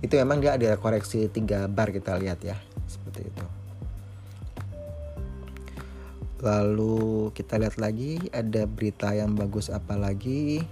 Itu 0.00 0.16
memang 0.20 0.40
dia 0.40 0.54
ada 0.56 0.76
koreksi 0.78 1.28
3 1.28 1.68
bar 1.70 1.92
kita 1.92 2.16
lihat 2.16 2.40
ya. 2.44 2.56
Seperti 3.18 3.34
itu. 3.34 3.46
Lalu 6.38 7.34
kita 7.34 7.58
lihat 7.58 7.82
lagi 7.82 8.30
ada 8.30 8.62
berita 8.70 9.10
yang 9.10 9.34
bagus 9.34 9.74
apa 9.74 9.98
lagi? 9.98 10.62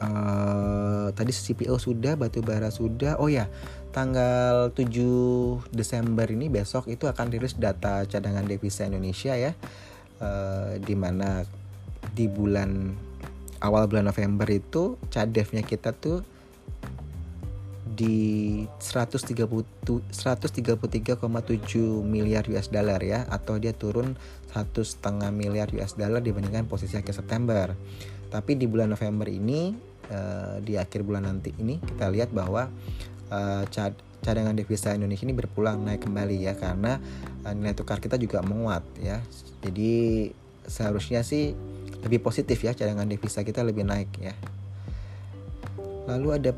Uh, 0.00 1.12
tadi 1.12 1.36
CPO 1.36 1.76
sudah, 1.76 2.16
batu 2.16 2.40
bara 2.40 2.72
sudah. 2.72 3.20
Oh 3.20 3.28
ya, 3.28 3.44
tanggal 3.92 4.72
7 4.72 5.68
Desember 5.68 6.24
ini 6.32 6.48
besok 6.48 6.88
itu 6.88 7.04
akan 7.04 7.28
rilis 7.28 7.60
data 7.60 8.08
cadangan 8.08 8.48
devisa 8.48 8.88
Indonesia 8.88 9.36
ya 9.36 9.52
uh, 10.18 10.80
di 10.82 10.98
mana 10.98 11.46
di 12.10 12.26
bulan 12.26 12.90
awal 13.62 13.86
bulan 13.86 14.10
November 14.10 14.50
itu 14.50 14.98
cadefnya 15.14 15.62
kita 15.62 15.94
tuh 15.94 16.26
di 17.94 18.66
130 18.82 19.30
133,7 19.86 21.16
miliar 22.02 22.44
US 22.50 22.68
dollar 22.68 22.98
ya 23.00 23.22
atau 23.30 23.56
dia 23.62 23.70
turun 23.70 24.18
satu 24.50 24.82
setengah 24.82 25.30
miliar 25.30 25.70
US 25.78 25.94
dollar 25.94 26.18
dibandingkan 26.18 26.66
posisi 26.66 26.98
akhir 26.98 27.14
September. 27.14 27.72
Tapi 28.28 28.58
di 28.58 28.66
bulan 28.66 28.90
November 28.90 29.30
ini 29.30 29.74
uh, 30.10 30.58
di 30.58 30.74
akhir 30.74 31.06
bulan 31.06 31.30
nanti 31.30 31.54
ini 31.58 31.78
kita 31.78 32.10
lihat 32.10 32.34
bahwa 32.34 32.66
uh, 33.30 33.64
cadangan 34.24 34.56
devisa 34.58 34.90
Indonesia 34.94 35.22
ini 35.22 35.36
berpulang 35.36 35.86
naik 35.86 36.10
kembali 36.10 36.36
ya 36.50 36.58
karena 36.58 36.98
uh, 37.46 37.54
nilai 37.54 37.78
tukar 37.78 38.02
kita 38.02 38.18
juga 38.18 38.42
menguat 38.42 38.82
ya. 38.98 39.22
Jadi 39.62 40.28
seharusnya 40.66 41.22
sih 41.22 41.54
lebih 42.04 42.20
positif 42.20 42.60
ya 42.60 42.76
cadangan 42.76 43.08
devisa 43.08 43.46
kita 43.46 43.62
lebih 43.62 43.86
naik 43.86 44.10
ya. 44.18 44.34
Lalu 46.04 46.28
ada 46.36 46.50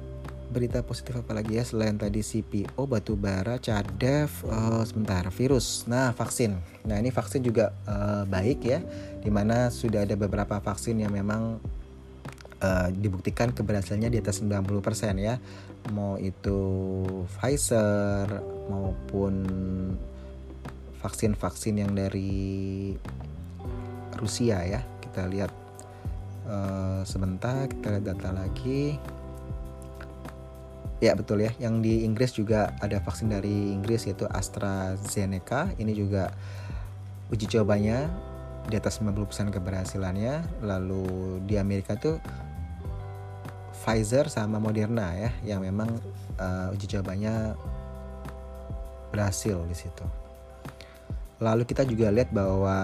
berita 0.46 0.82
positif 0.86 1.18
apa 1.18 1.34
lagi 1.34 1.58
ya 1.58 1.64
selain 1.66 1.98
tadi 1.98 2.22
CPO 2.22 2.86
batu 2.86 3.18
bara 3.18 3.58
cadef 3.58 4.46
uh, 4.46 4.82
sebentar 4.86 5.26
virus. 5.34 5.84
Nah 5.90 6.14
vaksin. 6.14 6.54
Nah 6.86 6.96
ini 7.02 7.10
vaksin 7.10 7.42
juga 7.42 7.74
uh, 7.86 8.22
baik 8.24 8.60
ya 8.62 8.78
di 9.20 9.30
mana 9.30 9.68
sudah 9.74 10.06
ada 10.06 10.14
beberapa 10.14 10.62
vaksin 10.62 11.02
yang 11.02 11.10
memang 11.10 11.58
uh, 12.62 12.88
dibuktikan 12.94 13.50
keberhasilannya 13.50 14.10
di 14.14 14.18
atas 14.22 14.38
90% 14.42 15.18
ya. 15.18 15.42
Mau 15.90 16.18
itu 16.18 16.58
Pfizer 17.38 18.26
maupun 18.70 19.34
vaksin-vaksin 21.02 21.74
yang 21.82 21.92
dari 21.94 22.94
Rusia 24.18 24.62
ya. 24.62 24.80
Kita 25.02 25.26
lihat 25.26 25.52
uh, 26.46 27.02
sebentar 27.02 27.66
kita 27.66 27.98
lihat 27.98 28.04
data 28.14 28.30
lagi 28.30 28.98
ya 31.00 31.12
betul 31.16 31.44
ya. 31.44 31.52
Yang 31.60 31.74
di 31.82 31.94
Inggris 32.04 32.32
juga 32.36 32.72
ada 32.80 33.00
vaksin 33.00 33.32
dari 33.32 33.72
Inggris 33.72 34.06
yaitu 34.08 34.24
AstraZeneca. 34.28 35.72
Ini 35.76 35.92
juga 35.92 36.32
uji 37.32 37.46
cobanya 37.50 38.08
di 38.66 38.74
atas 38.78 38.98
90% 39.02 39.54
keberhasilannya. 39.54 40.64
Lalu 40.64 41.04
di 41.44 41.56
Amerika 41.60 41.94
tuh 41.98 42.18
Pfizer 43.86 44.26
sama 44.26 44.58
Moderna 44.58 45.14
ya 45.14 45.30
yang 45.46 45.62
memang 45.62 45.86
uh, 46.42 46.74
uji 46.74 46.90
cobanya 46.90 47.54
berhasil 49.14 49.62
di 49.70 49.76
situ. 49.78 50.04
Lalu 51.38 51.68
kita 51.68 51.84
juga 51.84 52.08
lihat 52.08 52.32
bahwa 52.32 52.76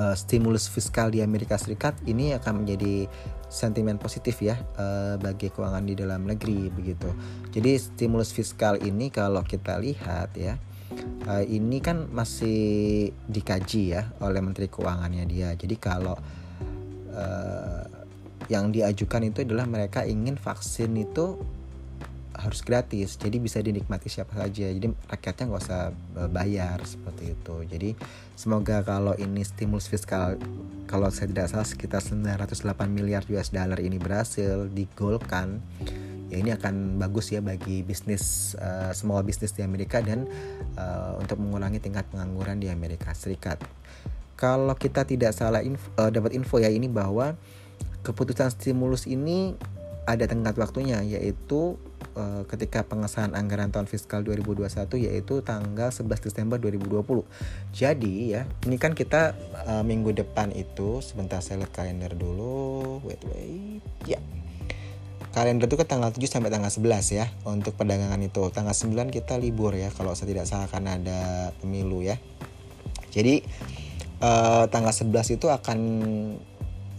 uh, 0.00 0.14
stimulus 0.16 0.66
fiskal 0.66 1.12
di 1.12 1.20
Amerika 1.20 1.60
Serikat 1.60 1.94
ini 2.08 2.32
akan 2.32 2.64
menjadi 2.64 3.06
sentimen 3.52 4.00
positif 4.00 4.40
ya 4.40 4.56
uh, 4.80 5.20
bagi 5.20 5.52
keuangan 5.52 5.84
di 5.84 5.92
dalam 5.92 6.24
negeri 6.24 6.72
begitu. 6.72 7.12
Jadi 7.52 7.76
stimulus 7.76 8.32
fiskal 8.32 8.80
ini 8.80 9.12
kalau 9.12 9.44
kita 9.44 9.76
lihat 9.76 10.32
ya 10.40 10.56
uh, 11.28 11.44
ini 11.44 11.84
kan 11.84 12.08
masih 12.08 13.12
dikaji 13.28 13.92
ya 13.92 14.08
oleh 14.24 14.40
Menteri 14.40 14.72
Keuangannya 14.72 15.24
dia. 15.28 15.52
Jadi 15.52 15.76
kalau 15.76 16.16
uh, 17.12 17.84
yang 18.48 18.72
diajukan 18.74 19.28
itu 19.28 19.44
adalah 19.44 19.68
mereka 19.68 20.02
ingin 20.02 20.34
vaksin 20.34 20.96
itu 20.98 21.38
harus 22.36 22.64
gratis. 22.64 23.20
Jadi 23.20 23.36
bisa 23.38 23.60
dinikmati 23.60 24.08
siapa 24.08 24.36
saja. 24.36 24.68
Jadi 24.72 24.88
rakyatnya 25.08 25.44
nggak 25.52 25.62
usah 25.62 25.82
e, 25.92 26.22
bayar 26.32 26.80
seperti 26.84 27.36
itu. 27.36 27.56
Jadi 27.68 27.90
semoga 28.34 28.80
kalau 28.82 29.12
ini 29.20 29.44
stimulus 29.44 29.88
fiskal 29.88 30.40
kalau 30.88 31.08
saya 31.08 31.30
tidak 31.30 31.46
salah 31.52 31.68
sekitar 31.68 32.00
908 32.04 32.52
miliar 32.88 33.22
US 33.32 33.52
dollar 33.52 33.80
ini 33.80 33.96
berhasil 33.96 34.68
digolkan 34.68 35.60
ya 36.32 36.40
ini 36.40 36.48
akan 36.56 36.96
bagus 36.96 37.28
ya 37.28 37.44
bagi 37.44 37.84
bisnis 37.84 38.56
uh, 38.56 38.88
small 38.96 39.20
business 39.20 39.52
di 39.52 39.60
Amerika 39.60 40.00
dan 40.00 40.24
uh, 40.80 41.20
untuk 41.20 41.36
mengurangi 41.36 41.76
tingkat 41.76 42.08
pengangguran 42.08 42.56
di 42.56 42.72
Amerika 42.72 43.12
Serikat. 43.12 43.60
Kalau 44.40 44.72
kita 44.72 45.04
tidak 45.04 45.36
salah 45.36 45.60
info, 45.60 45.92
uh, 46.00 46.08
dapat 46.08 46.32
info 46.32 46.56
ya 46.56 46.72
ini 46.72 46.88
bahwa 46.88 47.36
keputusan 48.00 48.48
stimulus 48.48 49.04
ini 49.04 49.52
ada 50.08 50.24
tenggat 50.24 50.56
waktunya 50.56 51.04
yaitu 51.04 51.76
uh, 52.14 52.42
ketika 52.48 52.84
pengesahan 52.86 53.32
anggaran 53.36 53.72
tahun 53.72 53.88
fiskal 53.88 54.24
2021 54.24 54.68
yaitu 55.08 55.40
tanggal 55.40 55.90
11 55.90 56.24
Desember 56.24 56.56
2020. 56.60 57.24
Jadi 57.72 58.36
ya, 58.36 58.48
ini 58.68 58.76
kan 58.76 58.92
kita 58.92 59.36
uh, 59.66 59.84
minggu 59.84 60.12
depan 60.16 60.52
itu 60.52 61.00
sebentar 61.00 61.40
saya 61.40 61.64
lihat 61.64 61.72
kalender 61.72 62.12
dulu. 62.16 63.00
Wait 63.04 63.22
wait. 63.28 63.82
Ya. 64.04 64.20
Kalender 65.32 65.64
itu 65.64 65.80
kan 65.80 65.88
tanggal 65.88 66.12
7 66.12 66.20
sampai 66.28 66.52
tanggal 66.52 66.68
11 66.68 67.16
ya 67.16 67.26
untuk 67.48 67.72
perdagangan 67.72 68.20
itu. 68.20 68.52
Tanggal 68.52 68.76
9 68.76 69.08
kita 69.08 69.40
libur 69.40 69.72
ya 69.72 69.88
kalau 69.88 70.12
saya 70.12 70.28
tidak 70.28 70.44
salah 70.44 70.68
karena 70.68 71.00
ada 71.00 71.20
pemilu 71.56 72.04
ya. 72.04 72.20
Jadi 73.08 73.40
uh, 74.20 74.68
tanggal 74.68 74.92
11 74.92 75.36
itu 75.40 75.46
akan 75.48 75.78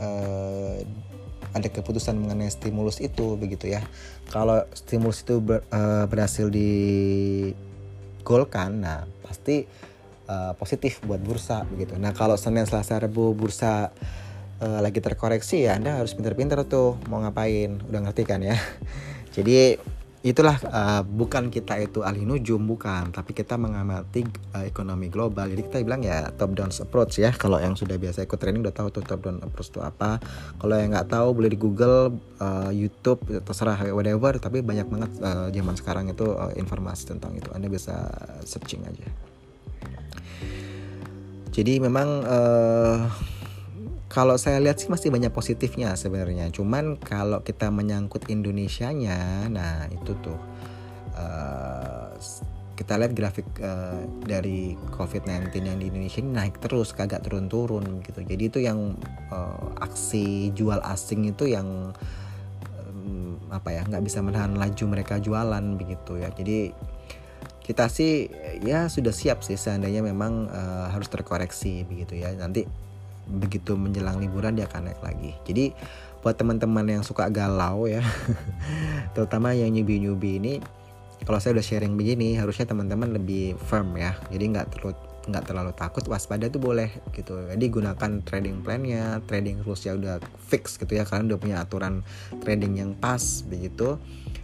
uh, 0.02 0.78
ada 1.54 1.70
keputusan 1.70 2.18
mengenai 2.18 2.50
stimulus 2.50 2.98
itu 2.98 3.38
begitu 3.38 3.70
ya. 3.70 3.86
Kalau 4.32 4.64
stimulus 4.74 5.22
itu 5.26 5.40
ber, 5.44 5.64
uh, 5.70 6.06
berhasil 6.10 6.48
digolkan, 6.50 7.50
nah 8.82 9.04
pasti 9.26 9.68
uh, 10.28 10.54
positif 10.58 11.02
buat 11.04 11.20
bursa 11.20 11.64
begitu. 11.68 11.96
Nah 12.00 12.14
kalau 12.16 12.38
Senin, 12.40 12.66
Selasa, 12.66 13.00
Rabu 13.00 13.34
bursa 13.36 13.92
uh, 14.64 14.80
lagi 14.82 15.02
terkoreksi 15.04 15.68
ya 15.68 15.76
Anda 15.78 16.00
harus 16.00 16.16
pintar-pintar 16.16 16.64
tuh 16.66 16.98
mau 17.12 17.20
ngapain. 17.22 17.82
Udah 17.90 18.00
ngerti 18.06 18.24
kan 18.26 18.42
ya? 18.42 18.56
Jadi 19.36 19.78
itulah 20.24 20.56
uh, 20.72 21.04
bukan 21.04 21.52
kita 21.52 21.76
itu 21.84 22.00
ahli 22.00 22.24
nujum 22.24 22.64
bukan. 22.64 23.12
Tapi 23.12 23.36
kita 23.36 23.60
mengamati 23.60 24.24
uh, 24.56 24.64
ekonomi 24.64 25.12
global. 25.12 25.52
Jadi 25.52 25.62
kita 25.68 25.78
bilang 25.84 26.00
ya 26.00 26.32
top 26.32 26.56
down 26.56 26.72
approach 26.72 27.20
ya. 27.20 27.36
Kalau 27.36 27.60
yang 27.60 27.76
sudah 27.76 28.00
biasa 28.00 28.24
ikut 28.24 28.40
training 28.40 28.64
udah 28.64 28.72
tahu 28.72 28.88
tuh 28.90 29.04
top 29.04 29.28
down 29.28 29.44
approach 29.44 29.76
itu 29.76 29.84
apa. 29.84 30.24
Kalau 30.58 30.76
yang 30.80 30.96
nggak 30.96 31.12
tahu 31.12 31.28
boleh 31.36 31.52
di 31.52 31.60
Google 31.60 32.16
uh, 32.40 32.72
YouTube 32.72 33.20
terserah 33.44 33.92
whatever. 33.92 34.40
Tapi 34.40 34.64
banyak 34.64 34.88
banget 34.88 35.12
uh, 35.20 35.52
zaman 35.52 35.76
sekarang 35.76 36.06
itu 36.08 36.32
uh, 36.32 36.56
informasi 36.56 37.12
tentang 37.12 37.36
itu. 37.36 37.52
Anda 37.52 37.68
bisa 37.68 38.08
searching 38.48 38.88
aja. 38.88 39.12
Jadi 41.54 41.78
memang 41.78 42.26
uh, 42.26 43.06
kalau 44.14 44.38
saya 44.38 44.62
lihat 44.62 44.78
sih 44.78 44.94
masih 44.94 45.10
banyak 45.10 45.34
positifnya 45.34 45.98
sebenarnya. 45.98 46.54
Cuman 46.54 47.02
kalau 47.02 47.42
kita 47.42 47.74
menyangkut 47.74 48.30
Indonesianya 48.30 49.50
nah 49.50 49.90
itu 49.90 50.14
tuh 50.22 50.38
uh, 51.18 52.14
kita 52.78 53.02
lihat 53.02 53.18
grafik 53.18 53.50
uh, 53.58 54.06
dari 54.22 54.78
COVID-19 54.94 55.50
yang 55.66 55.78
di 55.82 55.90
Indonesia 55.90 56.22
ini 56.22 56.30
naik 56.30 56.62
terus 56.62 56.94
kagak 56.94 57.26
turun-turun 57.26 58.06
gitu. 58.06 58.22
Jadi 58.22 58.44
itu 58.54 58.62
yang 58.62 58.94
uh, 59.34 59.82
aksi 59.82 60.54
jual 60.54 60.78
asing 60.86 61.34
itu 61.34 61.50
yang 61.50 61.90
um, 62.70 63.42
apa 63.50 63.74
ya 63.74 63.82
nggak 63.82 64.06
bisa 64.06 64.22
menahan 64.22 64.54
laju 64.54 64.86
mereka 64.94 65.18
jualan 65.18 65.66
begitu 65.74 66.22
ya. 66.22 66.30
Jadi 66.30 66.70
kita 67.66 67.90
sih 67.90 68.30
ya 68.62 68.94
sudah 68.94 69.16
siap 69.16 69.42
sih 69.42 69.58
seandainya 69.58 70.06
memang 70.06 70.54
uh, 70.54 70.94
harus 70.94 71.10
terkoreksi 71.10 71.82
begitu 71.90 72.22
ya. 72.22 72.30
Nanti 72.38 72.83
begitu 73.28 73.80
menjelang 73.80 74.20
liburan 74.20 74.56
dia 74.56 74.68
akan 74.68 74.92
naik 74.92 75.02
lagi. 75.02 75.32
Jadi 75.48 75.74
buat 76.24 76.40
teman-teman 76.40 76.88
yang 76.88 77.04
suka 77.04 77.28
galau 77.28 77.84
ya 77.84 78.00
terutama 79.14 79.52
yang 79.52 79.76
nyubi-nyubi 79.76 80.40
ini 80.40 80.54
kalau 81.24 81.40
saya 81.40 81.56
udah 81.60 81.66
sharing 81.66 81.96
begini 81.96 82.36
harusnya 82.36 82.68
teman-teman 82.68 83.16
lebih 83.16 83.56
firm 83.68 83.96
ya. 83.96 84.16
Jadi 84.28 84.44
nggak 84.56 84.68
terlalu 84.76 84.96
nggak 85.24 85.44
terlalu 85.48 85.72
takut 85.72 86.04
waspada 86.12 86.52
tuh 86.52 86.60
boleh 86.60 86.92
gitu. 87.16 87.40
Jadi 87.48 87.66
gunakan 87.72 88.12
trading 88.28 88.60
plannya 88.60 89.24
trading 89.24 89.64
rules 89.64 89.88
ya 89.88 89.96
udah 89.96 90.20
fix 90.52 90.76
gitu 90.76 91.00
ya. 91.00 91.08
Kalian 91.08 91.32
udah 91.32 91.40
punya 91.40 91.58
aturan 91.64 92.04
trading 92.44 92.76
yang 92.76 92.92
pas 93.00 93.24
begitu. 93.48 93.96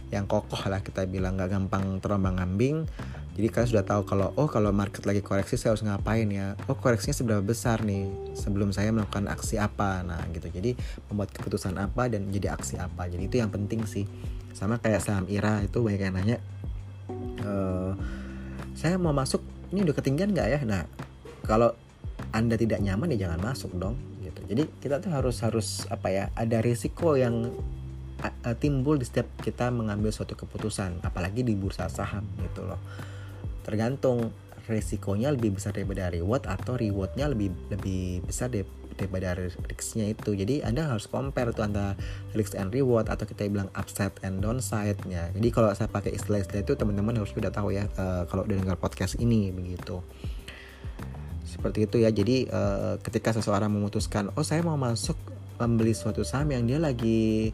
Yang 0.08 0.26
kokoh 0.26 0.72
lah 0.72 0.80
kita 0.80 1.04
bilang 1.04 1.36
nggak 1.36 1.52
gampang 1.52 2.00
terombang 2.00 2.40
ambing 2.40 2.88
jadi 3.38 3.46
kalian 3.46 3.68
sudah 3.70 3.84
tahu 3.86 4.02
kalau 4.10 4.34
oh 4.34 4.50
kalau 4.50 4.74
market 4.74 5.06
lagi 5.06 5.22
koreksi 5.22 5.54
saya 5.54 5.72
harus 5.72 5.86
ngapain 5.86 6.26
ya? 6.26 6.58
Oh 6.66 6.74
koreksinya 6.74 7.14
seberapa 7.14 7.42
besar 7.44 7.86
nih 7.86 8.10
sebelum 8.34 8.74
saya 8.74 8.90
melakukan 8.90 9.30
aksi 9.30 9.54
apa? 9.62 10.02
Nah 10.02 10.18
gitu. 10.34 10.50
Jadi 10.50 10.74
membuat 11.06 11.30
keputusan 11.30 11.78
apa 11.78 12.10
dan 12.10 12.26
jadi 12.34 12.58
aksi 12.58 12.82
apa. 12.82 13.06
Jadi 13.06 13.30
itu 13.30 13.36
yang 13.38 13.54
penting 13.54 13.86
sih. 13.86 14.02
Sama 14.50 14.82
kayak 14.82 14.98
saham 15.06 15.30
IRA 15.30 15.62
itu 15.62 15.78
banyak 15.78 16.02
yang 16.02 16.14
nanya 16.18 16.36
e, 17.40 17.52
saya 18.74 18.98
mau 18.98 19.14
masuk 19.14 19.40
ini 19.70 19.86
udah 19.86 19.94
ketinggian 19.94 20.34
nggak 20.34 20.48
ya? 20.50 20.60
Nah 20.66 20.82
kalau 21.46 21.70
anda 22.34 22.58
tidak 22.58 22.82
nyaman 22.82 23.14
ya 23.14 23.30
jangan 23.30 23.40
masuk 23.46 23.70
dong 23.78 23.94
gitu. 24.26 24.42
Jadi 24.50 24.66
kita 24.82 24.98
tuh 24.98 25.14
harus 25.14 25.38
harus 25.46 25.86
apa 25.86 26.10
ya 26.10 26.24
ada 26.34 26.58
risiko 26.58 27.14
yang 27.14 27.46
timbul 28.60 29.00
di 29.00 29.08
setiap 29.08 29.32
kita 29.40 29.72
mengambil 29.72 30.12
suatu 30.12 30.36
keputusan 30.36 31.00
apalagi 31.00 31.40
di 31.40 31.56
bursa 31.56 31.88
saham 31.88 32.26
gitu 32.44 32.68
loh 32.68 32.76
tergantung 33.62 34.32
resikonya 34.70 35.34
lebih 35.34 35.58
besar 35.58 35.74
daripada 35.74 36.12
reward 36.14 36.46
atau 36.46 36.78
rewardnya 36.78 37.26
lebih 37.26 37.50
lebih 37.74 38.22
besar 38.22 38.54
daripada 39.00 39.34
risknya 39.66 40.12
itu. 40.12 40.30
Jadi 40.36 40.62
anda 40.62 40.86
harus 40.86 41.10
compare 41.10 41.50
tuh 41.50 41.66
antara 41.66 41.98
risk 42.36 42.54
and 42.54 42.70
reward 42.70 43.10
atau 43.10 43.26
kita 43.26 43.50
bilang 43.50 43.72
upside 43.74 44.14
and 44.22 44.44
downside 44.44 45.00
nya 45.08 45.32
jadi 45.34 45.48
kalau 45.50 45.72
saya 45.72 45.90
pakai 45.90 46.14
istilah-istilah 46.14 46.62
itu 46.62 46.78
teman-teman 46.78 47.18
harus 47.18 47.34
sudah 47.34 47.50
tahu 47.50 47.74
ya 47.74 47.90
uh, 47.98 48.28
kalau 48.30 48.46
udah 48.46 48.56
dengar 48.60 48.76
podcast 48.78 49.18
ini 49.18 49.50
begitu. 49.50 50.04
Seperti 51.42 51.90
itu 51.90 51.96
ya. 51.98 52.14
Jadi 52.14 52.46
uh, 52.46 52.94
ketika 53.02 53.34
seseorang 53.34 53.74
memutuskan 53.74 54.30
oh 54.38 54.46
saya 54.46 54.62
mau 54.62 54.78
masuk 54.78 55.18
membeli 55.60 55.92
suatu 55.92 56.24
saham 56.24 56.56
yang 56.56 56.64
dia 56.64 56.78
lagi 56.80 57.52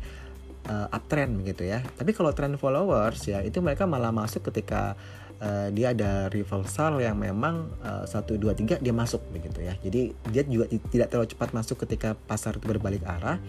uh, 0.69 0.87
uptrend 0.91 1.47
gitu 1.47 1.65
ya. 1.67 1.81
Tapi 1.83 2.13
kalau 2.13 2.35
trend 2.35 2.59
followers 2.59 3.23
ya 3.27 3.41
itu 3.43 3.63
mereka 3.63 3.87
malah 3.89 4.11
masuk 4.11 4.47
ketika 4.53 4.99
uh, 5.41 5.69
dia 5.73 5.93
ada 5.93 6.29
reversal 6.33 7.01
yang 7.01 7.17
memang 7.21 7.69
eh, 7.83 8.05
satu 8.09 8.37
dua 8.41 8.57
tiga 8.57 8.81
dia 8.81 8.93
masuk 8.93 9.21
begitu 9.33 9.65
ya. 9.65 9.75
Jadi 9.81 10.13
dia 10.33 10.43
juga 10.47 10.67
tidak 10.91 11.09
terlalu 11.13 11.29
cepat 11.33 11.51
masuk 11.53 11.77
ketika 11.87 12.15
pasar 12.15 12.57
itu 12.57 12.67
berbalik 12.67 13.05
arah, 13.05 13.41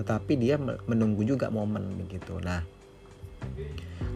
tetapi 0.00 0.36
dia 0.36 0.56
menunggu 0.60 1.24
juga 1.24 1.48
momen 1.48 1.96
begitu. 1.96 2.36
Nah, 2.42 2.64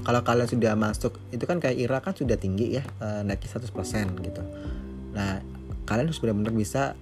kalau 0.05 0.21
kalian 0.23 0.49
sudah 0.49 0.73
masuk 0.79 1.19
itu 1.33 1.45
kan 1.45 1.59
kayak 1.59 1.77
IRA 1.77 1.99
kan 2.05 2.15
sudah 2.15 2.37
tinggi 2.39 2.79
ya 2.81 2.85
uh, 3.01 3.25
naiknya 3.25 3.59
100% 3.59 4.27
gitu. 4.27 4.43
Nah, 5.17 5.41
kalian 5.89 6.11
harus 6.11 6.21
benar-benar 6.21 6.53
bisa 6.53 6.95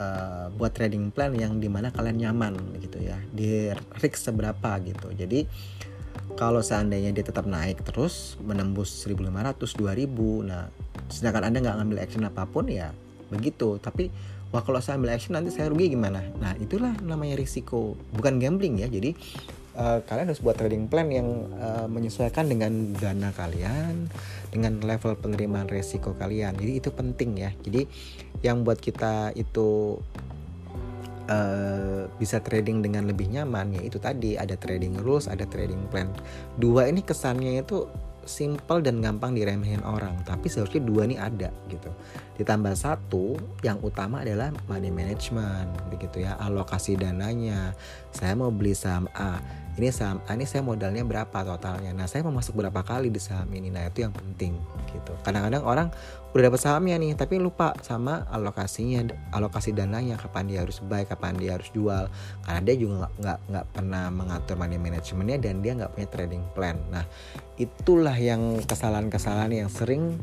uh, 0.00 0.46
buat 0.54 0.72
trading 0.72 1.10
plan 1.12 1.32
yang 1.34 1.58
di 1.58 1.68
mana 1.68 1.90
kalian 1.92 2.20
nyaman 2.20 2.54
gitu 2.80 3.00
ya 3.00 3.16
di 3.32 3.72
risk 4.00 4.20
seberapa 4.20 4.76
gitu 4.84 5.12
jadi 5.16 5.48
kalau 6.36 6.60
seandainya 6.60 7.10
dia 7.16 7.24
tetap 7.24 7.48
naik 7.48 7.80
terus 7.82 8.36
menembus 8.44 8.92
1500 9.08 9.56
2000 9.56 10.48
nah 10.48 10.68
sedangkan 11.08 11.48
anda 11.48 11.58
nggak 11.64 11.76
ngambil 11.80 11.98
action 12.04 12.24
apa 12.28 12.44
pun 12.44 12.68
ya 12.68 12.92
begitu. 13.30 13.78
Tapi 13.82 14.10
wah 14.54 14.62
kalau 14.62 14.78
saya 14.78 14.98
ambil 14.98 15.14
action 15.14 15.34
nanti 15.34 15.50
saya 15.50 15.70
rugi 15.70 15.92
gimana? 15.92 16.22
Nah 16.38 16.54
itulah 16.58 16.94
namanya 17.02 17.38
risiko 17.38 17.98
bukan 18.14 18.38
gambling 18.38 18.78
ya. 18.78 18.88
Jadi 18.90 19.14
uh, 19.78 20.02
kalian 20.06 20.30
harus 20.30 20.42
buat 20.42 20.56
trading 20.58 20.86
plan 20.86 21.10
yang 21.10 21.50
uh, 21.58 21.86
menyesuaikan 21.90 22.46
dengan 22.46 22.94
dana 22.96 23.30
kalian 23.34 24.06
dengan 24.50 24.78
level 24.82 25.18
penerimaan 25.18 25.66
resiko 25.66 26.14
kalian. 26.14 26.54
Jadi 26.56 26.72
itu 26.78 26.90
penting 26.94 27.30
ya. 27.38 27.50
Jadi 27.62 27.86
yang 28.44 28.62
buat 28.62 28.78
kita 28.78 29.34
itu 29.34 29.98
uh, 31.28 32.10
bisa 32.18 32.42
trading 32.42 32.82
dengan 32.82 33.06
lebih 33.06 33.30
nyaman 33.30 33.76
ya 33.76 33.82
itu 33.82 33.98
tadi. 34.00 34.34
Ada 34.34 34.58
trading 34.58 35.02
rules 35.02 35.26
ada 35.30 35.44
trading 35.46 35.86
plan. 35.90 36.10
Dua 36.58 36.88
ini 36.88 37.02
kesannya 37.02 37.62
itu 37.62 37.86
simple 38.26 38.82
dan 38.82 38.98
gampang 38.98 39.38
diremehin 39.38 39.86
orang 39.86 40.18
tapi 40.26 40.50
seharusnya 40.50 40.82
dua 40.82 41.06
ini 41.06 41.16
ada 41.16 41.54
gitu. 41.70 41.90
Ditambah 42.42 42.74
satu 42.74 43.38
yang 43.62 43.78
utama 43.86 44.26
adalah 44.26 44.50
money 44.66 44.90
management 44.90 45.70
begitu 45.94 46.26
ya 46.26 46.34
alokasi 46.42 46.98
dananya. 46.98 47.72
Saya 48.10 48.34
mau 48.34 48.50
beli 48.50 48.74
saham 48.74 49.06
A 49.14 49.38
ini 49.76 49.92
saham 49.92 50.24
A 50.24 50.32
ini 50.32 50.48
saya 50.48 50.64
modalnya 50.64 51.04
berapa 51.04 51.36
totalnya? 51.44 51.92
Nah 51.92 52.08
saya 52.08 52.24
mau 52.24 52.32
masuk 52.32 52.56
berapa 52.56 52.80
kali 52.80 53.12
di 53.12 53.20
saham 53.20 53.44
ini? 53.52 53.68
Nah 53.68 53.84
itu 53.84 54.08
yang 54.08 54.12
penting 54.16 54.56
gitu. 54.88 55.12
Kadang-kadang 55.20 55.68
orang 55.68 55.88
udah 56.32 56.42
dapat 56.48 56.60
sahamnya 56.60 56.96
nih 56.96 57.12
tapi 57.12 57.36
lupa 57.36 57.76
sama 57.84 58.24
alokasinya 58.32 59.12
alokasi 59.36 59.76
dananya 59.76 60.16
kapan 60.16 60.48
dia 60.48 60.60
harus 60.64 60.80
buy 60.80 61.04
kapan 61.04 61.36
dia 61.36 61.60
harus 61.60 61.68
jual. 61.76 62.08
Karena 62.40 62.60
dia 62.64 62.74
juga 62.80 63.12
nggak 63.20 63.38
nggak 63.52 63.66
pernah 63.76 64.04
mengatur 64.08 64.56
money 64.56 64.80
managementnya 64.80 65.38
dan 65.44 65.60
dia 65.60 65.72
nggak 65.76 65.92
punya 65.92 66.08
trading 66.08 66.42
plan. 66.56 66.80
Nah 66.88 67.04
itulah 67.60 68.16
yang 68.16 68.64
kesalahan-kesalahan 68.64 69.52
yang 69.60 69.68
sering 69.68 70.16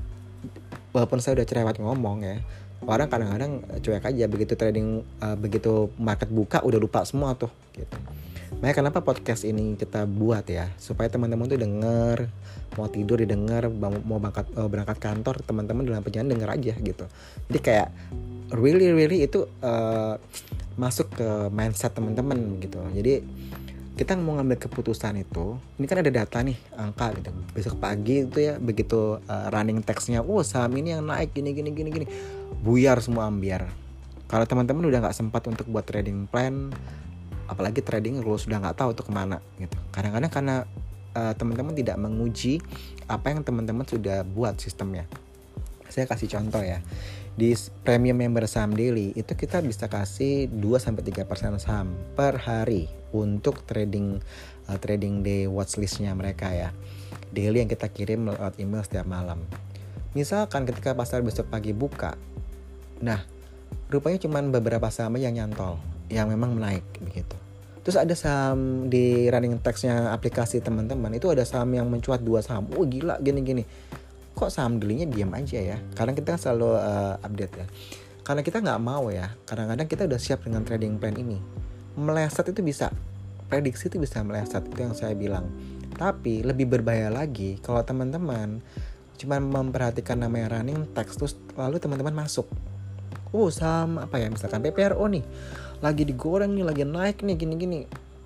walaupun 0.98 1.22
saya 1.22 1.38
udah 1.38 1.46
cerewet 1.46 1.78
ngomong 1.78 2.26
ya 2.26 2.42
orang 2.90 3.06
kadang-kadang 3.06 3.62
cuek 3.86 4.02
aja. 4.02 4.26
Begitu 4.26 4.58
trading 4.58 5.06
uh, 5.22 5.38
begitu 5.38 5.94
market 6.02 6.34
buka 6.34 6.66
udah 6.66 6.82
lupa 6.82 7.06
semua 7.06 7.38
tuh 7.38 7.54
gitu 7.78 8.02
Makanya 8.60 8.76
kenapa 8.86 9.00
podcast 9.02 9.48
ini 9.48 9.80
kita 9.80 10.06
buat 10.06 10.46
ya 10.50 10.70
supaya 10.78 11.08
teman-teman 11.10 11.50
tuh 11.50 11.60
denger 11.60 12.28
mau 12.74 12.90
tidur 12.90 13.22
didengar 13.22 13.70
mau 13.70 14.18
berangkat 14.18 14.50
uh, 14.58 14.70
berangkat 14.70 14.98
kantor 14.98 15.42
teman-teman 15.46 15.86
dalam 15.86 16.02
perjalanan 16.02 16.34
denger 16.38 16.50
aja 16.50 16.74
gitu. 16.82 17.06
Jadi 17.50 17.60
kayak 17.60 17.90
really 18.54 18.94
really 18.94 19.26
itu 19.26 19.46
uh, 19.62 20.18
masuk 20.78 21.14
ke 21.14 21.30
mindset 21.54 21.94
teman-teman 21.94 22.58
gitu. 22.62 22.82
Jadi 22.94 23.22
kita 23.94 24.18
mau 24.18 24.34
ngambil 24.42 24.58
keputusan 24.58 25.22
itu 25.22 25.62
ini 25.78 25.86
kan 25.86 26.02
ada 26.02 26.10
data 26.10 26.42
nih 26.42 26.58
angka 26.74 27.14
gitu 27.14 27.30
besok 27.54 27.78
pagi 27.78 28.26
itu 28.26 28.42
ya 28.42 28.58
begitu 28.58 29.22
uh, 29.22 29.48
running 29.54 29.86
textnya 29.86 30.26
oh 30.26 30.42
saham 30.42 30.74
ini 30.82 30.98
yang 30.98 31.06
naik 31.06 31.30
gini 31.30 31.54
gini 31.54 31.70
gini 31.70 31.90
gini 31.94 32.06
buyar 32.66 32.98
semua 33.06 33.30
ambiar 33.30 33.70
kalau 34.26 34.50
teman-teman 34.50 34.90
udah 34.90 34.98
nggak 34.98 35.14
sempat 35.14 35.46
untuk 35.46 35.70
buat 35.70 35.86
trading 35.86 36.26
plan 36.26 36.74
apalagi 37.54 37.86
trading 37.86 38.20
kalau 38.26 38.42
sudah 38.42 38.58
nggak 38.58 38.78
tahu 38.78 38.98
tuh 38.98 39.06
ke 39.06 39.14
mana 39.14 39.38
gitu. 39.62 39.78
Kadang-kadang 39.94 40.32
karena 40.34 40.56
uh, 41.14 41.34
teman-teman 41.38 41.74
tidak 41.78 41.98
menguji 42.02 42.60
apa 43.06 43.30
yang 43.30 43.46
teman-teman 43.46 43.86
sudah 43.86 44.26
buat 44.26 44.58
sistemnya. 44.58 45.06
Saya 45.88 46.10
kasih 46.10 46.34
contoh 46.34 46.66
ya 46.66 46.82
di 47.34 47.58
premium 47.82 48.14
member 48.14 48.46
saham 48.46 48.78
daily 48.78 49.10
itu 49.18 49.34
kita 49.34 49.58
bisa 49.66 49.90
kasih 49.90 50.46
2 50.54 50.62
sampai 50.78 51.02
3% 51.02 51.26
saham 51.58 51.90
per 52.14 52.38
hari 52.38 52.86
untuk 53.10 53.66
trading 53.66 54.22
uh, 54.70 54.78
trading 54.78 55.26
day 55.26 55.50
watchlistnya 55.50 56.14
mereka 56.14 56.54
ya. 56.54 56.70
Daily 57.34 57.66
yang 57.66 57.70
kita 57.70 57.90
kirim 57.90 58.30
lewat 58.30 58.62
email 58.62 58.86
setiap 58.86 59.10
malam. 59.10 59.42
Misalkan 60.14 60.70
ketika 60.70 60.94
pasar 60.94 61.26
besok 61.26 61.50
pagi 61.50 61.74
buka 61.74 62.14
nah 63.02 63.20
rupanya 63.90 64.22
cuma 64.22 64.40
beberapa 64.46 64.88
saham 64.94 65.18
yang 65.18 65.34
nyantol 65.34 65.82
yang 66.14 66.30
memang 66.30 66.54
menaik 66.54 66.86
begitu. 67.02 67.43
Terus 67.84 68.00
ada 68.00 68.16
saham 68.16 68.88
di 68.88 69.28
running 69.28 69.60
textnya 69.60 70.16
aplikasi 70.16 70.64
teman-teman 70.64 71.12
itu 71.20 71.28
ada 71.28 71.44
saham 71.44 71.68
yang 71.76 71.92
mencuat 71.92 72.24
dua 72.24 72.40
saham. 72.40 72.72
Oh 72.80 72.88
gila 72.88 73.20
gini-gini. 73.20 73.68
Kok 74.34 74.48
saham 74.48 74.80
delinya 74.80 75.04
diam 75.04 75.30
aja 75.36 75.60
ya? 75.60 75.78
Karena 75.92 76.16
kita 76.16 76.36
kan 76.36 76.40
selalu 76.40 76.80
uh, 76.80 77.20
update 77.20 77.54
ya. 77.60 77.68
Karena 78.24 78.42
kita 78.42 78.64
nggak 78.64 78.80
mau 78.80 79.12
ya. 79.12 79.36
Kadang-kadang 79.44 79.88
kita 79.92 80.08
udah 80.08 80.16
siap 80.16 80.48
dengan 80.48 80.64
trading 80.64 80.96
plan 80.96 81.14
ini. 81.20 81.38
Meleset 82.00 82.56
itu 82.56 82.64
bisa. 82.64 82.88
Prediksi 83.52 83.92
itu 83.92 84.00
bisa 84.00 84.24
meleset. 84.24 84.64
Itu 84.64 84.80
yang 84.80 84.96
saya 84.96 85.12
bilang. 85.12 85.52
Tapi 85.94 86.40
lebih 86.42 86.72
berbahaya 86.72 87.12
lagi 87.12 87.60
kalau 87.60 87.84
teman-teman 87.84 88.64
cuma 89.20 89.38
memperhatikan 89.38 90.18
namanya 90.18 90.58
running 90.58 90.90
text 90.96 91.20
terus 91.20 91.36
lalu 91.60 91.84
teman-teman 91.84 92.16
masuk. 92.16 92.48
Oh 93.36 93.52
saham 93.52 94.00
apa 94.00 94.24
ya 94.24 94.32
misalkan 94.32 94.64
PPRO 94.64 95.04
nih 95.12 95.26
lagi 95.84 96.08
digoreng 96.08 96.56
nih 96.56 96.64
lagi 96.64 96.84
naik 96.88 97.20
nih 97.22 97.36
gini-gini 97.36 97.84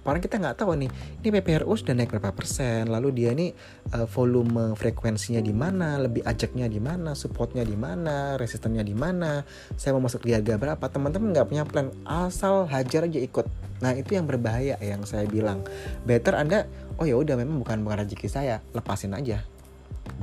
Padahal 0.07 0.23
kita 0.23 0.39
nggak 0.39 0.55
tahu 0.63 0.71
nih, 0.79 0.89
ini 1.19 1.29
PPRO 1.35 1.75
sudah 1.75 1.91
naik 1.91 2.15
berapa 2.15 2.31
persen, 2.31 2.87
lalu 2.87 3.11
dia 3.11 3.35
nih 3.35 3.51
uh, 3.91 4.07
volume 4.07 4.71
frekuensinya 4.71 5.43
di 5.43 5.51
mana, 5.51 5.99
lebih 5.99 6.23
ajaknya 6.23 6.63
di 6.71 6.79
mana, 6.79 7.11
supportnya 7.11 7.67
di 7.67 7.75
mana, 7.75 8.39
resistennya 8.39 8.87
di 8.87 8.95
mana, 8.95 9.43
saya 9.75 9.91
mau 9.99 10.07
masuk 10.07 10.23
di 10.23 10.31
harga 10.31 10.55
berapa, 10.55 10.79
teman-teman 10.87 11.35
nggak 11.35 11.47
punya 11.51 11.67
plan, 11.67 11.91
asal 12.07 12.71
hajar 12.71 13.03
aja 13.03 13.19
ikut. 13.19 13.51
Nah 13.83 13.91
itu 13.99 14.15
yang 14.15 14.23
berbahaya 14.23 14.79
yang 14.79 15.03
saya 15.03 15.27
bilang. 15.27 15.67
Better 16.07 16.39
anda, 16.39 16.71
oh 16.95 17.03
ya 17.03 17.19
udah 17.19 17.35
memang 17.35 17.59
bukan 17.59 17.83
bukan 17.83 18.07
rezeki 18.07 18.31
saya, 18.31 18.63
lepasin 18.71 19.11
aja, 19.11 19.43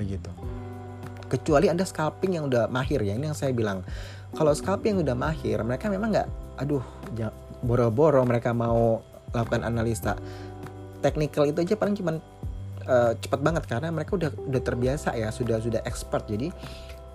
begitu. 0.00 0.32
Kecuali 1.28 1.68
anda 1.68 1.84
scalping 1.84 2.40
yang 2.40 2.48
udah 2.48 2.72
mahir 2.72 3.04
ya, 3.04 3.20
ini 3.20 3.28
yang 3.28 3.36
saya 3.36 3.52
bilang. 3.52 3.84
Kalau 4.34 4.50
scalping 4.50 4.98
yang 4.98 5.06
udah 5.06 5.16
mahir, 5.16 5.62
mereka 5.62 5.86
memang 5.86 6.10
nggak, 6.10 6.28
aduh, 6.58 6.82
boro-boro 7.62 8.26
mereka 8.26 8.50
mau 8.50 8.98
lakukan 9.30 9.62
analisa. 9.62 10.18
Technical 10.98 11.48
itu 11.50 11.58
aja 11.62 11.74
paling 11.78 11.94
cuman 11.94 12.18
uh, 12.86 13.12
cepat 13.14 13.40
banget 13.40 13.64
karena 13.70 13.88
mereka 13.94 14.18
udah 14.18 14.30
udah 14.34 14.62
terbiasa 14.62 15.14
ya 15.14 15.30
sudah 15.30 15.62
sudah 15.62 15.80
expert. 15.86 16.26
Jadi 16.26 16.50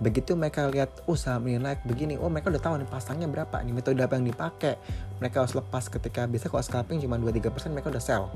begitu 0.00 0.32
mereka 0.32 0.64
lihat 0.72 1.04
oh 1.04 1.12
saham 1.12 1.44
begini 1.84 2.16
oh 2.16 2.32
mereka 2.32 2.48
udah 2.48 2.62
tahu 2.64 2.74
nih 2.80 2.88
pasangnya 2.88 3.28
berapa 3.28 3.60
nih 3.60 3.74
metode 3.74 4.00
apa 4.00 4.16
yang 4.16 4.26
dipakai. 4.26 4.74
Mereka 5.20 5.36
harus 5.44 5.52
lepas 5.52 5.92
ketika 5.92 6.24
bisa 6.24 6.48
kalau 6.48 6.64
scalping 6.64 7.04
cuma 7.04 7.20
2-3% 7.20 7.74
mereka 7.74 7.92
udah 7.92 8.02
sell 8.02 8.32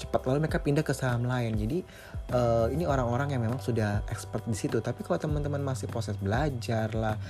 cepat 0.00 0.24
lalu 0.24 0.48
mereka 0.48 0.64
pindah 0.64 0.80
ke 0.80 0.96
saham 0.96 1.28
lain. 1.28 1.52
Jadi 1.60 1.84
uh, 2.32 2.72
ini 2.72 2.88
orang-orang 2.88 3.36
yang 3.36 3.44
memang 3.44 3.60
sudah 3.60 4.00
expert 4.08 4.48
di 4.48 4.56
situ. 4.56 4.80
Tapi 4.80 5.04
kalau 5.04 5.20
teman-teman 5.20 5.60
masih 5.60 5.86
proses 5.92 6.16
belajar 6.16 6.88
lah 6.96 7.20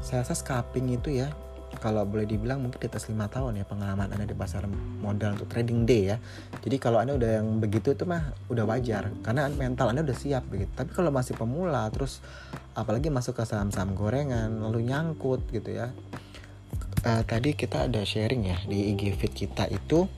saya 0.00 0.24
rasa 0.26 0.34
scalping 0.34 0.96
itu 0.96 1.22
ya 1.22 1.30
kalau 1.78 2.06
boleh 2.06 2.22
dibilang 2.22 2.62
mungkin 2.62 2.78
di 2.78 2.86
atas 2.86 3.10
lima 3.10 3.26
tahun 3.26 3.58
ya 3.58 3.66
pengalaman 3.66 4.06
anda 4.06 4.26
di 4.26 4.36
pasar 4.36 4.66
modal 5.02 5.34
untuk 5.34 5.50
trading 5.50 5.82
day 5.82 6.14
ya. 6.14 6.16
Jadi 6.62 6.76
kalau 6.78 7.02
anda 7.02 7.18
udah 7.18 7.42
yang 7.42 7.58
begitu 7.58 7.94
itu 7.94 8.06
mah 8.06 8.30
udah 8.46 8.64
wajar 8.68 9.10
karena 9.26 9.50
mental 9.50 9.90
anda 9.90 10.06
udah 10.06 10.14
siap 10.16 10.46
begitu. 10.46 10.70
Tapi 10.74 10.90
kalau 10.94 11.10
masih 11.10 11.34
pemula 11.34 11.90
terus 11.90 12.22
apalagi 12.78 13.10
masuk 13.10 13.38
ke 13.38 13.44
saham-saham 13.46 13.94
gorengan 13.98 14.62
lalu 14.62 14.86
nyangkut 14.86 15.42
gitu 15.50 15.74
ya. 15.74 15.90
Uh, 17.04 17.20
tadi 17.26 17.52
kita 17.52 17.90
ada 17.90 18.00
sharing 18.06 18.48
ya 18.48 18.56
di 18.64 18.94
IG 18.96 19.18
feed 19.20 19.32
kita 19.34 19.68
itu 19.68 20.08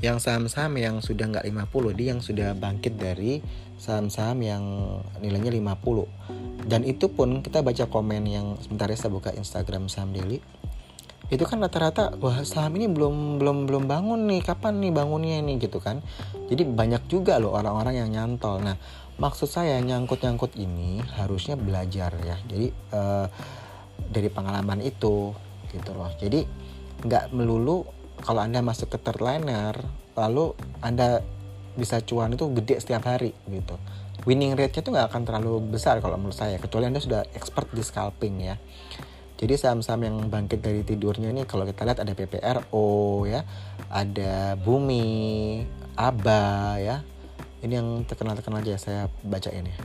yang 0.00 0.16
saham-saham 0.16 0.80
yang 0.80 1.04
sudah 1.04 1.28
nggak 1.28 1.44
50 1.44 1.96
dia 1.96 2.06
yang 2.16 2.22
sudah 2.24 2.56
bangkit 2.56 2.96
dari 2.96 3.44
saham-saham 3.76 4.40
yang 4.40 4.64
nilainya 5.20 5.52
50 5.52 6.40
dan 6.68 6.84
itu 6.84 7.08
pun 7.08 7.40
kita 7.40 7.64
baca 7.64 7.88
komen 7.88 8.22
yang 8.28 8.46
sebentar 8.60 8.90
ya 8.90 8.98
saya 8.98 9.12
buka 9.14 9.32
Instagram 9.32 9.88
saham 9.88 10.12
daily. 10.12 10.42
Itu 11.30 11.46
kan 11.46 11.62
rata-rata 11.62 12.18
wah 12.18 12.42
saham 12.42 12.74
ini 12.74 12.90
belum 12.90 13.38
belum 13.40 13.70
belum 13.70 13.84
bangun 13.86 14.26
nih. 14.28 14.42
Kapan 14.44 14.82
nih 14.82 14.92
bangunnya 14.92 15.40
nih 15.40 15.56
gitu 15.62 15.78
kan. 15.78 16.02
Jadi 16.50 16.66
banyak 16.66 17.06
juga 17.06 17.38
loh 17.38 17.54
orang-orang 17.54 18.02
yang 18.02 18.08
nyantol. 18.10 18.60
Nah 18.60 18.76
maksud 19.16 19.46
saya 19.46 19.78
nyangkut-nyangkut 19.80 20.58
ini 20.58 21.00
harusnya 21.16 21.54
belajar 21.54 22.12
ya. 22.20 22.36
Jadi 22.44 22.66
uh, 22.92 23.26
dari 24.10 24.28
pengalaman 24.28 24.82
itu 24.84 25.32
gitu 25.70 25.90
loh. 25.94 26.10
Jadi 26.18 26.44
nggak 27.00 27.32
melulu 27.32 27.99
kalau 28.20 28.44
anda 28.44 28.60
masuk 28.60 28.92
ke 28.92 28.98
third 29.00 29.20
liner 29.24 29.74
lalu 30.14 30.52
anda 30.84 31.24
bisa 31.74 32.02
cuan 32.04 32.34
itu 32.34 32.50
gede 32.52 32.82
setiap 32.82 33.08
hari 33.08 33.32
gitu. 33.48 33.78
Winning 34.28 34.52
rate-nya 34.52 34.84
tuh 34.84 34.92
nggak 34.92 35.08
akan 35.08 35.22
terlalu 35.24 35.54
besar 35.72 35.96
kalau 36.04 36.20
menurut 36.20 36.36
saya 36.36 36.60
kecuali 36.60 36.92
anda 36.92 37.00
sudah 37.00 37.24
expert 37.32 37.72
di 37.72 37.80
scalping 37.80 38.36
ya. 38.44 38.56
Jadi 39.40 39.56
saham-saham 39.56 40.04
yang 40.04 40.16
bangkit 40.28 40.60
dari 40.60 40.84
tidurnya 40.84 41.32
ini 41.32 41.48
kalau 41.48 41.64
kita 41.64 41.88
lihat 41.88 42.04
ada 42.04 42.12
PPRO 42.12 43.24
ya 43.24 43.40
ada 43.88 44.60
Bumi 44.60 45.64
Aba 45.96 46.76
ya. 46.76 47.00
Ini 47.64 47.80
yang 47.80 48.04
terkenal-terkenal 48.04 48.60
aja 48.60 48.76
saya 48.76 49.02
bacain 49.24 49.64
ya. 49.64 49.78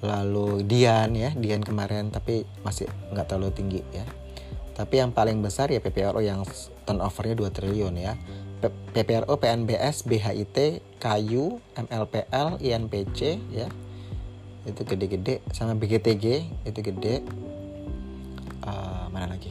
Lalu 0.00 0.64
Dian 0.64 1.12
ya 1.12 1.36
Dian 1.36 1.60
kemarin 1.60 2.08
tapi 2.08 2.48
masih 2.64 2.88
nggak 3.12 3.28
terlalu 3.28 3.52
tinggi 3.52 3.82
ya 3.92 4.06
tapi 4.78 5.02
yang 5.02 5.10
paling 5.10 5.42
besar 5.42 5.74
ya 5.74 5.82
PPRO 5.82 6.22
yang 6.22 6.46
turnovernya 6.86 7.34
2 7.34 7.50
triliun 7.50 7.94
ya. 7.98 8.14
PPRO, 8.94 9.38
PNBS, 9.38 10.06
BHIT, 10.06 10.82
Kayu, 11.02 11.58
MLPL, 11.74 12.62
INPC 12.62 13.42
ya. 13.50 13.66
Itu 14.62 14.86
gede-gede 14.86 15.42
sama 15.50 15.74
BGTG 15.74 16.46
itu 16.62 16.78
gede. 16.78 17.26
Uh, 18.62 19.10
mana 19.10 19.34
lagi? 19.34 19.50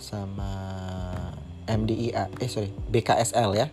Sama 0.00 0.52
MDIA 1.68 2.28
eh 2.40 2.48
sorry 2.48 2.68
BKSL 2.92 3.50
ya 3.56 3.66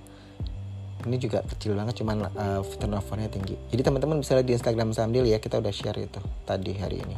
ini 1.02 1.18
juga 1.18 1.42
kecil 1.44 1.74
banget 1.74 2.02
cuman 2.02 2.30
uh, 2.30 2.62
turnovernya 2.78 3.28
tinggi 3.28 3.58
jadi 3.74 3.82
teman-teman 3.90 4.22
bisa 4.22 4.38
lihat 4.38 4.48
di 4.48 4.56
Instagram 4.56 4.94
Samdil 4.94 5.28
ya 5.28 5.42
kita 5.42 5.60
udah 5.60 5.74
share 5.74 5.98
itu 5.98 6.22
tadi 6.46 6.72
hari 6.78 7.02
ini 7.02 7.16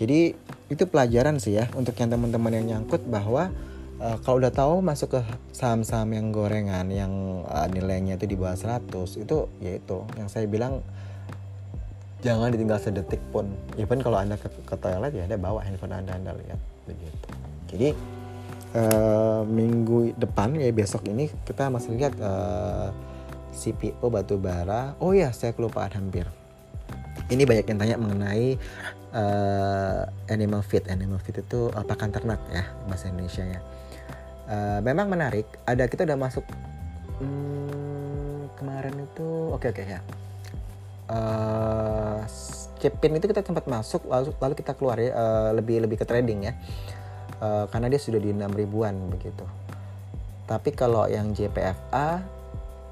jadi 0.00 0.32
itu 0.72 0.84
pelajaran 0.88 1.36
sih 1.36 1.60
ya 1.60 1.68
untuk 1.76 1.92
yang 2.00 2.08
teman-teman 2.08 2.56
yang 2.56 2.66
nyangkut 2.72 3.04
bahwa 3.04 3.52
uh, 4.00 4.16
kalau 4.24 4.40
udah 4.40 4.48
tahu 4.48 4.80
masuk 4.80 5.12
ke 5.12 5.20
saham-saham 5.52 6.08
yang 6.16 6.32
gorengan 6.32 6.88
yang 6.88 7.12
uh, 7.44 7.68
nilainya 7.68 8.16
itu 8.16 8.24
di 8.24 8.32
bawah 8.40 8.56
100 8.56 8.88
itu 9.20 9.36
ya 9.60 9.76
itu. 9.76 9.98
Yang 10.16 10.28
saya 10.32 10.48
bilang 10.48 10.80
jangan 12.24 12.48
ditinggal 12.48 12.80
sedetik 12.80 13.20
pun. 13.28 13.52
Even 13.76 14.00
kalau 14.00 14.16
anda 14.16 14.40
ke, 14.40 14.48
ke 14.48 14.74
toilet 14.80 15.12
ya 15.12 15.28
anda 15.28 15.36
bawa 15.36 15.60
handphone 15.60 15.92
anda 15.92 16.16
anda 16.16 16.32
lihat. 16.32 16.60
Begitu. 16.88 17.28
Jadi 17.68 17.88
uh, 18.80 19.44
minggu 19.44 20.16
depan 20.16 20.56
ya 20.56 20.72
besok 20.72 21.04
ini 21.12 21.28
kita 21.44 21.68
masih 21.68 21.92
lihat 22.00 22.16
uh, 22.24 22.88
CPO 23.52 24.08
batubara 24.08 24.96
oh 24.96 25.12
ya 25.12 25.28
saya 25.36 25.52
kelupaan 25.52 25.92
hampir. 25.92 26.24
Ini 27.28 27.44
banyak 27.44 27.68
yang 27.68 27.78
tanya 27.78 27.96
mengenai 28.00 28.56
uh, 29.12 30.06
animal 30.30 30.62
feed. 30.62 30.86
Animal 30.90 31.18
feed 31.22 31.42
itu 31.42 31.70
uh, 31.70 31.84
pakan 31.84 32.10
ternak 32.10 32.40
ya 32.50 32.66
bahasa 32.86 33.10
Indonesia 33.10 33.44
nya 33.46 33.60
uh, 34.50 34.80
memang 34.82 35.06
menarik. 35.06 35.46
Ada 35.64 35.86
kita 35.86 36.02
udah 36.04 36.18
masuk 36.18 36.44
hmm, 37.22 38.58
kemarin 38.58 38.94
itu 38.98 39.28
oke 39.54 39.62
okay, 39.62 39.68
oke 39.70 39.82
okay, 39.82 39.94
ya. 39.96 40.00
Uh, 41.10 42.22
Cepin 42.80 43.12
itu 43.12 43.28
kita 43.28 43.44
sempat 43.44 43.68
masuk 43.68 44.08
lalu 44.08 44.32
lalu 44.40 44.54
kita 44.56 44.72
keluar 44.72 44.96
ya 44.96 45.12
uh, 45.12 45.50
lebih 45.52 45.84
lebih 45.84 46.00
ke 46.00 46.06
trading 46.08 46.50
ya. 46.50 46.54
Uh, 47.40 47.64
karena 47.72 47.88
dia 47.88 48.00
sudah 48.00 48.20
di 48.20 48.36
6 48.36 48.40
ribuan 48.52 48.96
begitu. 49.08 49.44
Tapi 50.44 50.74
kalau 50.74 51.06
yang 51.06 51.30
JPFA 51.30 52.20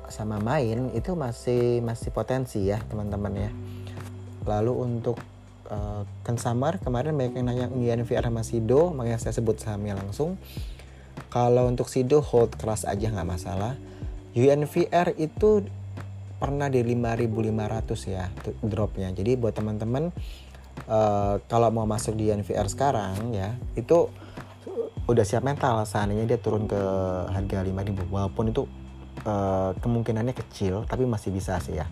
sama 0.08 0.40
main 0.40 0.88
itu 0.96 1.12
masih 1.12 1.84
masih 1.84 2.08
potensi 2.12 2.64
ya 2.64 2.80
teman-teman 2.88 3.32
ya. 3.36 3.50
Lalu 4.48 4.72
untuk 4.76 5.20
uh, 5.68 6.02
Kensamar 6.24 6.80
kemarin 6.82 7.14
banyak 7.14 7.34
yang 7.38 7.46
nanya 7.46 7.66
INVR 7.70 8.24
sama 8.24 8.42
Sido. 8.42 8.90
Makanya 8.92 9.20
saya 9.20 9.34
sebut 9.36 9.60
sahamnya 9.60 9.96
langsung. 9.96 10.40
Kalau 11.28 11.68
untuk 11.68 11.86
Sido 11.86 12.24
hold 12.24 12.56
keras 12.56 12.88
aja 12.88 13.12
nggak 13.12 13.28
masalah. 13.28 13.76
UNVR 14.36 15.16
itu 15.18 15.66
pernah 16.38 16.70
di 16.70 16.80
5500 16.84 18.14
ya 18.14 18.30
dropnya. 18.62 19.10
Jadi 19.10 19.34
buat 19.34 19.56
teman-teman 19.56 20.14
uh, 20.86 21.42
kalau 21.50 21.68
mau 21.74 21.86
masuk 21.88 22.14
di 22.14 22.30
UNVR 22.30 22.70
sekarang 22.70 23.34
ya 23.34 23.58
itu 23.74 24.08
udah 25.08 25.24
siap 25.24 25.42
mental. 25.42 25.82
Seandainya 25.84 26.24
dia 26.24 26.38
turun 26.38 26.70
ke 26.70 26.80
harga 27.32 27.66
5000 27.66 28.08
walaupun 28.12 28.54
itu 28.54 28.62
uh, 29.26 29.74
kemungkinannya 29.82 30.34
kecil 30.36 30.86
tapi 30.86 31.08
masih 31.08 31.34
bisa 31.34 31.58
sih 31.58 31.80
ya 31.80 31.86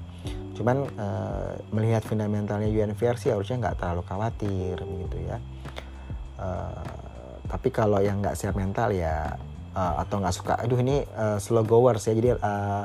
cuman 0.56 0.88
uh, 0.96 1.52
melihat 1.70 2.02
fundamentalnya 2.02 2.66
UNVR 2.72 3.20
sih 3.20 3.30
harusnya 3.30 3.60
nggak 3.60 3.76
terlalu 3.78 4.02
khawatir 4.08 4.76
gitu 4.80 5.16
ya. 5.20 5.36
Uh, 6.36 6.84
tapi 7.46 7.68
kalau 7.70 8.02
yang 8.02 8.18
nggak 8.24 8.34
siap 8.34 8.58
mental 8.58 8.90
ya 8.90 9.36
uh, 9.76 9.94
atau 10.02 10.18
nggak 10.18 10.34
suka 10.34 10.54
aduh 10.58 10.80
ini 10.82 11.06
uh, 11.14 11.38
slow 11.38 11.62
goers 11.62 12.10
ya 12.10 12.12
jadi 12.18 12.34
uh, 12.40 12.84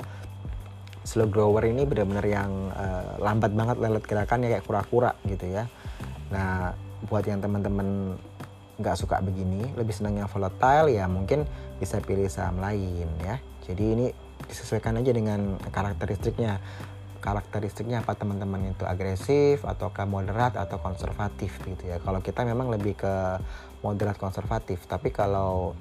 slow 1.02 1.28
grower 1.28 1.66
ini 1.66 1.84
benar-benar 1.88 2.26
yang 2.30 2.52
uh, 2.78 3.18
lambat 3.18 3.52
banget 3.58 3.78
lelet 3.82 4.06
gerakannya 4.06 4.48
kayak 4.54 4.66
kura-kura 4.66 5.12
gitu 5.26 5.50
ya. 5.50 5.66
Nah 6.30 6.78
buat 7.10 7.26
yang 7.26 7.42
teman-teman 7.42 8.16
nggak 8.78 8.98
suka 8.98 9.22
begini 9.22 9.74
lebih 9.78 9.94
senang 9.94 10.22
yang 10.22 10.30
volatile 10.30 10.90
ya 10.90 11.10
mungkin 11.10 11.46
bisa 11.82 11.98
pilih 12.06 12.30
saham 12.30 12.62
lain 12.62 13.10
ya. 13.22 13.42
Jadi 13.66 13.84
ini 13.98 14.06
disesuaikan 14.46 15.02
aja 15.02 15.10
dengan 15.14 15.58
karakteristiknya 15.74 16.62
karakteristiknya 17.22 18.02
apa? 18.02 18.18
Teman-teman 18.18 18.74
itu 18.74 18.84
agresif 18.84 19.62
ataukah 19.64 20.10
moderat 20.10 20.58
atau 20.58 20.82
konservatif 20.82 21.62
gitu 21.62 21.88
ya. 21.88 22.02
Kalau 22.02 22.20
kita 22.20 22.42
memang 22.42 22.74
lebih 22.74 22.98
ke 22.98 23.40
moderat 23.86 24.18
konservatif. 24.18 24.84
Tapi 24.90 25.14
kalau 25.14 25.78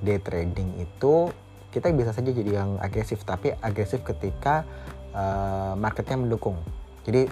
day 0.00 0.16
trading 0.18 0.80
itu 0.80 1.28
kita 1.68 1.92
bisa 1.92 2.16
saja 2.16 2.32
jadi 2.32 2.64
yang 2.64 2.80
agresif. 2.80 3.20
Tapi 3.22 3.52
agresif 3.60 4.00
ketika 4.00 4.64
uh, 5.12 5.76
marketnya 5.76 6.16
mendukung. 6.16 6.56
Jadi 7.04 7.28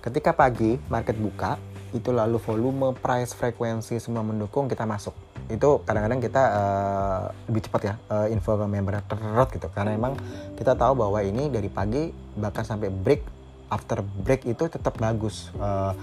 ketika 0.00 0.32
pagi 0.32 0.80
market 0.88 1.20
buka 1.20 1.60
itu 1.92 2.10
lalu 2.10 2.40
volume 2.40 2.96
price 2.96 3.32
frekuensi 3.36 4.00
semua 4.02 4.24
mendukung 4.24 4.68
kita 4.68 4.84
masuk 4.84 5.25
itu 5.46 5.68
kadang-kadang 5.86 6.18
kita 6.18 6.42
uh, 6.42 7.20
lebih 7.46 7.62
cepat 7.70 7.80
ya 7.82 7.94
uh, 8.10 8.26
info 8.26 8.58
ke 8.58 8.66
member 8.66 8.98
terus 9.06 9.48
gitu. 9.54 9.68
Karena 9.70 9.94
emang 9.94 10.18
kita 10.58 10.74
tahu 10.74 10.98
bahwa 10.98 11.22
ini 11.22 11.48
dari 11.48 11.70
pagi 11.70 12.10
bahkan 12.36 12.66
sampai 12.66 12.90
break 12.90 13.22
after 13.70 14.02
break 14.02 14.46
itu 14.46 14.66
tetap 14.66 14.98
bagus. 14.98 15.50
Uh, 15.58 15.94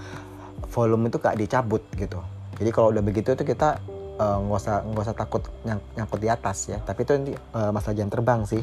volume 0.72 1.06
itu 1.06 1.22
gak 1.22 1.38
dicabut 1.38 1.84
gitu. 1.94 2.18
Jadi 2.58 2.70
kalau 2.74 2.90
udah 2.90 3.02
begitu 3.04 3.34
itu 3.34 3.44
kita 3.46 3.78
nggak 4.14 4.46
uh, 4.46 4.58
usah 4.58 4.86
nggak 4.86 5.04
usah 5.10 5.16
takut 5.18 5.42
nyang, 5.66 5.82
nyangkut 5.98 6.20
di 6.22 6.28
atas 6.30 6.70
ya. 6.70 6.78
Tapi 6.82 7.02
itu 7.02 7.12
nanti 7.14 7.32
uh, 7.54 7.70
masalah 7.70 7.94
jam 7.98 8.08
terbang 8.10 8.42
sih. 8.46 8.62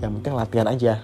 Yang 0.00 0.10
penting 0.20 0.32
latihan 0.36 0.68
aja 0.68 0.94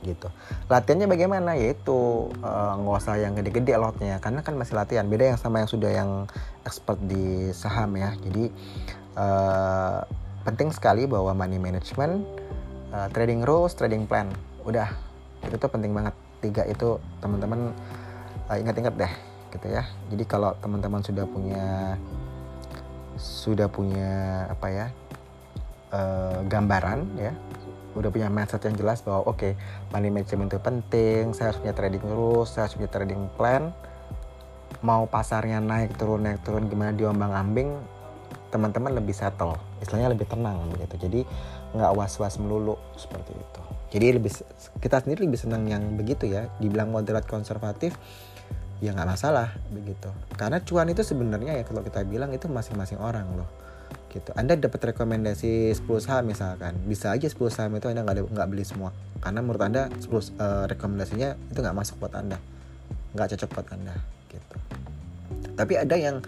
gitu. 0.00 0.32
Latihannya 0.72 1.04
bagaimana? 1.04 1.52
Yaitu 1.54 2.32
nggak 2.40 2.96
uh, 2.96 3.00
usah 3.00 3.20
yang 3.20 3.36
gede-gede 3.36 3.76
lotnya 3.76 4.16
karena 4.18 4.40
kan 4.40 4.56
masih 4.56 4.74
latihan. 4.80 5.04
Beda 5.04 5.34
yang 5.34 5.38
sama 5.38 5.60
yang 5.60 5.70
sudah 5.70 5.90
yang 5.92 6.10
expert 6.64 6.96
di 7.04 7.52
saham 7.52 7.92
ya. 8.00 8.16
Jadi 8.24 8.48
uh, 9.20 10.00
penting 10.48 10.72
sekali 10.72 11.04
bahwa 11.04 11.36
money 11.36 11.60
management 11.60 12.24
uh, 12.96 13.08
trading 13.12 13.44
rules 13.44 13.76
trading 13.76 14.08
plan. 14.08 14.32
Udah 14.64 14.88
itu 15.44 15.56
tuh 15.60 15.68
penting 15.68 15.92
banget. 15.92 16.14
Tiga 16.42 16.66
itu 16.66 16.98
teman-teman 17.22 17.70
uh, 18.50 18.56
ingat-ingat 18.56 18.94
deh 18.98 19.12
gitu 19.52 19.66
ya. 19.68 19.84
Jadi 20.08 20.24
kalau 20.24 20.56
teman-teman 20.58 21.04
sudah 21.04 21.28
punya 21.28 21.94
sudah 23.20 23.68
punya 23.68 24.44
apa 24.48 24.66
ya 24.72 24.86
uh, 25.92 26.40
gambaran 26.48 27.04
ya 27.20 27.32
udah 27.92 28.08
punya 28.08 28.28
mindset 28.32 28.64
yang 28.64 28.76
jelas 28.76 29.04
bahwa 29.04 29.28
oke 29.28 29.38
okay, 29.38 29.52
money 29.92 30.08
management 30.08 30.52
itu 30.52 30.60
penting 30.60 31.22
saya 31.36 31.52
harus 31.52 31.60
punya 31.60 31.74
trading 31.76 32.04
rules 32.08 32.48
saya 32.52 32.68
harus 32.68 32.76
punya 32.76 32.90
trading 32.90 33.28
plan. 33.36 33.72
Mau 34.82 35.06
pasarnya 35.06 35.62
naik 35.62 35.94
turun 36.00 36.26
naik 36.26 36.42
turun 36.42 36.66
gimana 36.66 36.90
diombang 36.90 37.30
ambing 37.30 37.76
teman-teman 38.50 38.92
lebih 38.98 39.14
settle. 39.14 39.54
Istilahnya 39.78 40.12
lebih 40.12 40.26
tenang 40.26 40.58
begitu. 40.74 41.08
Jadi 41.08 41.20
nggak 41.72 41.92
was-was 41.94 42.36
melulu 42.42 42.74
seperti 42.98 43.32
itu. 43.32 43.62
Jadi 43.92 44.06
lebih 44.18 44.32
kita 44.80 45.04
sendiri 45.04 45.28
lebih 45.28 45.38
senang 45.38 45.68
yang 45.68 45.94
begitu 45.94 46.26
ya. 46.26 46.50
Dibilang 46.58 46.90
moderat 46.90 47.28
konservatif 47.28 47.94
ya 48.82 48.90
nggak 48.90 49.08
masalah 49.08 49.54
begitu. 49.70 50.10
Karena 50.34 50.58
cuan 50.64 50.90
itu 50.90 51.06
sebenarnya 51.06 51.62
ya 51.62 51.64
kalau 51.68 51.84
kita 51.86 52.02
bilang 52.02 52.34
itu 52.34 52.50
masing-masing 52.50 52.98
orang 52.98 53.28
loh 53.38 53.61
gitu. 54.12 54.30
Anda 54.36 54.54
dapat 54.60 54.92
rekomendasi 54.92 55.72
10 55.72 55.88
saham 56.04 56.28
misalkan. 56.28 56.76
Bisa 56.84 57.10
aja 57.10 57.24
10 57.24 57.48
saham 57.48 57.72
itu 57.80 57.88
anda 57.88 58.04
nggak 58.04 58.48
beli 58.52 58.62
semua. 58.62 58.92
Karena 59.24 59.40
menurut 59.40 59.62
anda 59.64 59.88
10 59.88 60.04
uh, 60.04 60.20
eh, 60.20 60.64
rekomendasinya 60.76 61.34
itu 61.48 61.58
nggak 61.58 61.76
masuk 61.76 61.96
buat 61.96 62.12
anda. 62.12 62.36
Nggak 63.16 63.36
cocok 63.36 63.50
buat 63.56 63.68
anda 63.72 63.96
gitu. 64.28 64.56
Tapi 65.56 65.74
ada 65.80 65.96
yang 65.96 66.20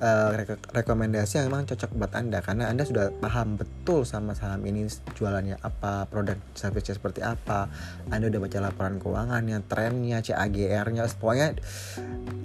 uh, 0.00 0.30
rekomendasi 0.72 1.42
yang 1.42 1.46
memang 1.50 1.66
cocok 1.68 1.90
buat 1.94 2.12
Anda. 2.14 2.38
Karena 2.42 2.70
Anda 2.70 2.86
sudah 2.86 3.10
paham 3.18 3.58
betul 3.58 4.06
sama 4.06 4.32
saham 4.34 4.62
ini 4.66 4.86
jualannya 5.18 5.58
apa, 5.60 6.06
produk 6.08 6.38
service 6.54 6.94
seperti 6.94 7.20
apa. 7.22 7.68
Anda 8.08 8.30
udah 8.30 8.40
baca 8.40 8.58
laporan 8.62 8.96
keuangannya, 9.02 9.58
trennya, 9.66 10.18
CAGR-nya, 10.22 11.04
pokoknya 11.18 11.58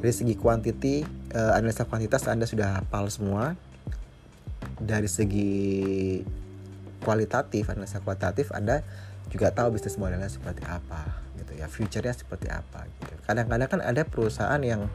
dari 0.01 0.13
segi 0.13 0.35
kuantiti, 0.35 1.05
uh, 1.33 1.53
analisa 1.57 1.85
kuantitas 1.87 2.27
Anda 2.27 2.49
sudah 2.49 2.83
hafal 2.83 3.07
semua. 3.09 3.55
Dari 4.83 5.07
segi 5.07 5.51
kualitatif, 7.03 7.71
analisa 7.71 8.03
kualitatif 8.03 8.51
Anda 8.51 8.83
juga 9.31 9.49
tahu 9.55 9.79
bisnis 9.79 9.95
modelnya 9.95 10.27
seperti 10.27 10.63
apa 10.67 11.23
gitu 11.39 11.55
ya, 11.57 11.67
future-nya 11.71 12.13
seperti 12.13 12.51
apa 12.51 12.85
gitu. 12.99 13.13
Kadang-kadang 13.23 13.69
kan 13.71 13.81
ada 13.81 14.03
perusahaan 14.03 14.59
yang 14.59 14.91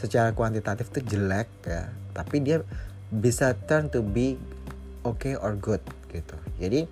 secara 0.00 0.32
kuantitatif 0.32 0.88
itu 0.92 1.16
jelek 1.16 1.48
ya. 1.68 1.92
Tapi 2.16 2.40
dia 2.40 2.64
bisa 3.08 3.56
turn 3.68 3.88
to 3.88 4.04
be 4.04 4.36
okay 5.04 5.36
or 5.36 5.56
good 5.56 5.80
gitu. 6.12 6.36
Jadi 6.60 6.88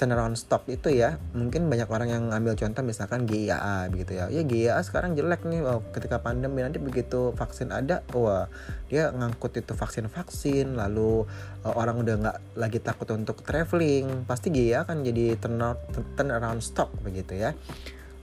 turnaround 0.00 0.40
stock 0.40 0.64
itu 0.72 0.88
ya. 0.88 1.20
Mungkin 1.36 1.68
banyak 1.68 1.84
orang 1.92 2.08
yang 2.08 2.24
ambil 2.32 2.56
contoh 2.56 2.80
misalkan 2.80 3.28
GIA 3.28 3.84
begitu 3.92 4.16
ya. 4.16 4.32
Ya 4.32 4.40
GIA 4.40 4.80
sekarang 4.80 5.12
jelek 5.12 5.44
nih 5.44 5.60
oh, 5.60 5.84
ketika 5.92 6.24
pandemi 6.24 6.64
nanti 6.64 6.80
begitu 6.80 7.36
vaksin 7.36 7.68
ada 7.68 8.00
wah 8.16 8.48
dia 8.88 9.12
ngangkut 9.12 9.60
itu 9.60 9.76
vaksin 9.76 10.08
vaksin 10.08 10.80
lalu 10.80 11.28
uh, 11.68 11.74
orang 11.76 12.00
udah 12.00 12.14
nggak 12.16 12.38
lagi 12.56 12.80
takut 12.80 13.12
untuk 13.12 13.44
traveling 13.44 14.24
pasti 14.24 14.48
GIA 14.48 14.88
akan 14.88 15.04
jadi 15.04 15.36
turn, 15.36 15.60
turn 16.16 16.32
around 16.32 16.64
stock 16.64 16.88
begitu 17.04 17.36
ya. 17.36 17.52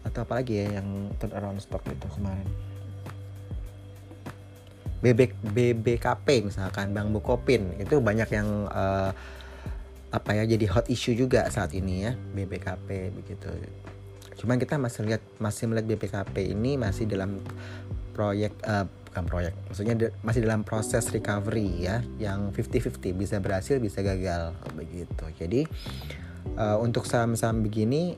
Atau 0.01 0.25
apalagi 0.25 0.65
ya 0.65 0.81
yang 0.81 1.13
turn 1.21 1.29
around 1.37 1.61
stock 1.61 1.85
itu 1.85 2.09
kemarin? 2.09 2.49
BB, 4.97 5.29
BBKP 5.53 6.49
misalkan 6.49 6.89
Bang 6.89 7.13
Bukopin. 7.13 7.77
Itu 7.77 8.01
banyak 8.01 8.29
yang 8.33 8.65
uh, 8.65 9.13
apa 10.17 10.33
ya 10.33 10.43
jadi 10.49 10.65
hot 10.73 10.89
issue 10.89 11.13
juga 11.13 11.45
saat 11.53 11.77
ini 11.77 12.09
ya 12.09 12.17
BBKP 12.33 13.13
begitu. 13.13 13.53
Cuman 14.37 14.57
kita 14.57 14.81
masih 14.81 15.05
lihat 15.05 15.21
masih 15.37 15.69
melihat 15.69 15.93
BBKP 15.93 16.57
ini 16.57 16.77
masih 16.77 17.05
dalam 17.05 17.37
proyek 18.17 18.53
uh, 18.65 18.89
bukan 19.13 19.23
proyek, 19.29 19.53
maksudnya 19.69 19.95
de, 19.97 20.07
masih 20.25 20.41
dalam 20.45 20.61
proses 20.65 21.05
recovery 21.13 21.85
ya 21.85 22.01
yang 22.17 22.49
50-50 22.53 23.13
bisa 23.13 23.37
berhasil 23.37 23.77
bisa 23.77 24.01
gagal 24.01 24.57
begitu. 24.73 25.25
Jadi 25.37 25.61
uh, 26.57 26.77
untuk 26.81 27.05
saham-saham 27.05 27.61
begini 27.61 28.17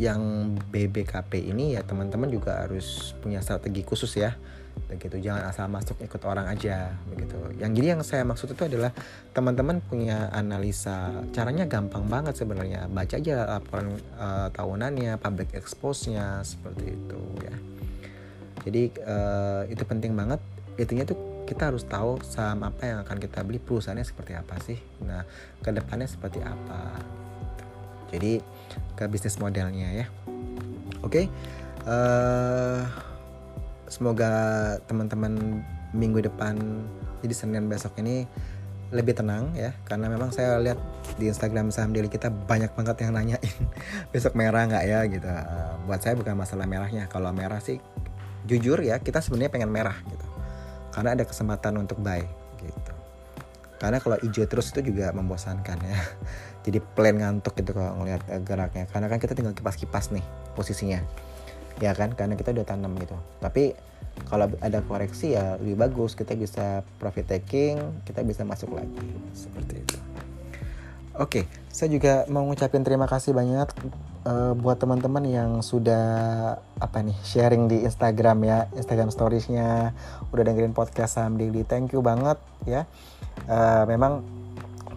yang 0.00 0.52
BBKP 0.70 1.50
ini 1.52 1.76
ya 1.76 1.82
teman-teman 1.84 2.30
juga 2.30 2.64
harus 2.64 3.12
punya 3.18 3.42
strategi 3.42 3.82
khusus 3.82 4.14
ya 4.14 4.32
begitu 4.86 5.18
jangan 5.18 5.50
asal 5.50 5.66
masuk 5.66 5.98
ikut 5.98 6.22
orang 6.22 6.46
aja 6.46 6.94
begitu. 7.10 7.34
Yang 7.58 7.70
jadi 7.74 7.86
yang 7.96 8.02
saya 8.06 8.22
maksud 8.22 8.54
itu 8.54 8.62
adalah 8.62 8.94
teman-teman 9.34 9.82
punya 9.82 10.30
analisa 10.30 11.10
caranya 11.34 11.66
gampang 11.66 12.06
banget 12.06 12.38
sebenarnya. 12.38 12.86
Baca 12.86 13.14
aja 13.18 13.58
laporan 13.58 13.98
uh, 14.14 14.48
tahunannya 14.54 15.18
public 15.18 15.58
expose-nya 15.58 16.46
seperti 16.46 16.94
itu 16.94 17.22
ya. 17.42 17.54
Jadi 18.62 18.82
uh, 19.02 19.62
itu 19.66 19.82
penting 19.82 20.14
banget. 20.14 20.38
Intinya 20.78 21.02
tuh 21.08 21.18
kita 21.48 21.72
harus 21.72 21.82
tahu 21.88 22.20
saham 22.20 22.60
apa 22.60 22.84
yang 22.84 22.98
akan 23.02 23.16
kita 23.16 23.40
beli 23.40 23.56
perusahaannya 23.56 24.04
seperti 24.04 24.36
apa 24.36 24.54
sih. 24.60 24.78
Nah 25.02 25.24
ke 25.64 25.72
depannya 25.72 26.04
seperti 26.04 26.44
apa. 26.44 27.00
Jadi 28.12 28.40
ke 28.92 29.04
bisnis 29.08 29.40
modelnya 29.40 30.04
ya. 30.04 30.06
Oke 31.00 31.24
okay. 31.24 31.24
uh, 31.88 32.82
eh, 32.82 33.07
semoga 33.88 34.30
teman-teman 34.84 35.64
minggu 35.96 36.20
depan 36.24 36.56
jadi 37.24 37.34
Senin 37.34 37.66
besok 37.66 37.98
ini 37.98 38.28
lebih 38.88 39.12
tenang 39.16 39.52
ya. 39.52 39.76
Karena 39.84 40.08
memang 40.08 40.32
saya 40.32 40.56
lihat 40.60 40.80
di 41.20 41.28
Instagram 41.28 41.68
saham 41.68 41.92
daily 41.92 42.08
kita 42.08 42.32
banyak 42.32 42.72
banget 42.72 43.04
yang 43.04 43.12
nanyain 43.16 43.56
besok 44.14 44.32
merah 44.32 44.64
nggak 44.64 44.84
ya? 44.84 45.00
gitu. 45.08 45.28
Uh, 45.28 45.72
buat 45.84 46.00
saya 46.00 46.16
bukan 46.16 46.36
masalah 46.36 46.64
merahnya. 46.64 47.04
Kalau 47.10 47.28
merah 47.32 47.60
sih 47.60 47.80
jujur 48.48 48.80
ya 48.80 48.96
kita 49.02 49.20
sebenarnya 49.20 49.52
pengen 49.52 49.70
merah 49.72 49.96
gitu. 50.08 50.26
Karena 50.92 51.12
ada 51.12 51.24
kesempatan 51.28 51.76
untuk 51.76 52.00
buy 52.00 52.24
gitu. 52.64 52.92
Karena 53.78 54.02
kalau 54.02 54.18
hijau 54.18 54.48
terus 54.48 54.72
itu 54.74 54.90
juga 54.94 55.12
membosankan 55.12 55.78
ya. 55.84 55.98
Jadi 56.64 56.78
plain 56.80 57.20
ngantuk 57.20 57.60
gitu 57.60 57.76
kalau 57.76 58.00
ngelihat 58.00 58.24
eh, 58.32 58.40
geraknya. 58.40 58.84
Karena 58.88 59.06
kan 59.12 59.20
kita 59.20 59.36
tinggal 59.36 59.52
kipas-kipas 59.52 60.10
nih 60.16 60.24
posisinya 60.56 61.27
ya 61.78 61.94
kan 61.94 62.14
karena 62.14 62.34
kita 62.34 62.54
udah 62.54 62.66
tanam 62.66 62.94
gitu. 62.98 63.16
Tapi 63.38 63.74
kalau 64.26 64.50
ada 64.58 64.82
koreksi 64.82 65.38
ya 65.38 65.54
lebih 65.62 65.78
bagus 65.78 66.18
kita 66.18 66.34
bisa 66.34 66.82
profit 66.98 67.26
taking 67.30 68.02
kita 68.02 68.22
bisa 68.26 68.42
masuk 68.42 68.74
lagi. 68.74 69.08
Seperti 69.34 69.74
itu. 69.82 69.96
Oke 71.18 71.46
saya 71.78 71.94
juga 71.94 72.26
mau 72.26 72.42
ngucapin 72.42 72.82
terima 72.82 73.06
kasih 73.06 73.30
banyak 73.30 73.70
uh, 74.26 74.50
buat 74.58 74.82
teman-teman 74.82 75.22
yang 75.30 75.62
sudah 75.62 76.58
apa 76.82 77.06
nih 77.06 77.14
sharing 77.22 77.70
di 77.70 77.86
Instagram 77.86 78.42
ya 78.42 78.66
Instagram 78.74 79.14
storiesnya. 79.14 79.94
Udah 80.34 80.42
dengerin 80.42 80.74
podcast 80.74 81.14
saham 81.14 81.38
daily 81.38 81.62
thank 81.62 81.94
you 81.94 82.02
banget 82.02 82.34
ya. 82.66 82.90
Uh, 83.46 83.86
memang 83.86 84.26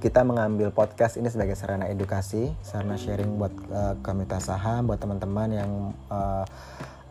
kita 0.02 0.26
mengambil 0.26 0.74
podcast 0.74 1.22
ini 1.22 1.30
sebagai 1.30 1.54
sarana 1.54 1.86
edukasi, 1.86 2.49
sarana 2.66 2.97
sharing 2.97 3.38
buat 3.38 3.54
uh, 3.70 3.93
komunitas 4.02 4.49
saham, 4.49 4.89
buat 4.89 4.97
teman-teman 4.97 5.49
yang 5.54 5.72
uh, 6.10 6.41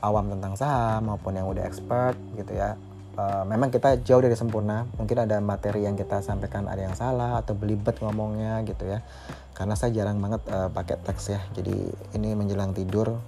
awam 0.03 0.26
tentang 0.26 0.59
saham 0.59 1.07
maupun 1.07 1.38
yang 1.38 1.47
udah 1.47 1.62
expert 1.62 2.18
gitu 2.34 2.51
ya. 2.51 2.74
Uh, 3.14 3.47
memang 3.47 3.70
kita 3.70 3.95
jauh 4.03 4.18
dari 4.18 4.34
sempurna, 4.34 4.91
mungkin 4.99 5.22
ada 5.22 5.38
materi 5.38 5.86
yang 5.86 5.95
kita 5.95 6.18
sampaikan 6.18 6.66
ada 6.66 6.82
yang 6.82 6.99
salah 6.99 7.38
atau 7.38 7.55
belibet 7.55 7.95
ngomongnya 8.03 8.59
gitu 8.66 8.82
ya. 8.91 9.07
Karena 9.55 9.78
saya 9.78 9.95
jarang 9.95 10.18
banget 10.18 10.43
uh, 10.51 10.66
pakai 10.74 10.99
teks 10.99 11.30
ya, 11.30 11.41
jadi 11.55 11.95
ini 12.18 12.34
menjelang 12.34 12.74
tidur. 12.74 13.22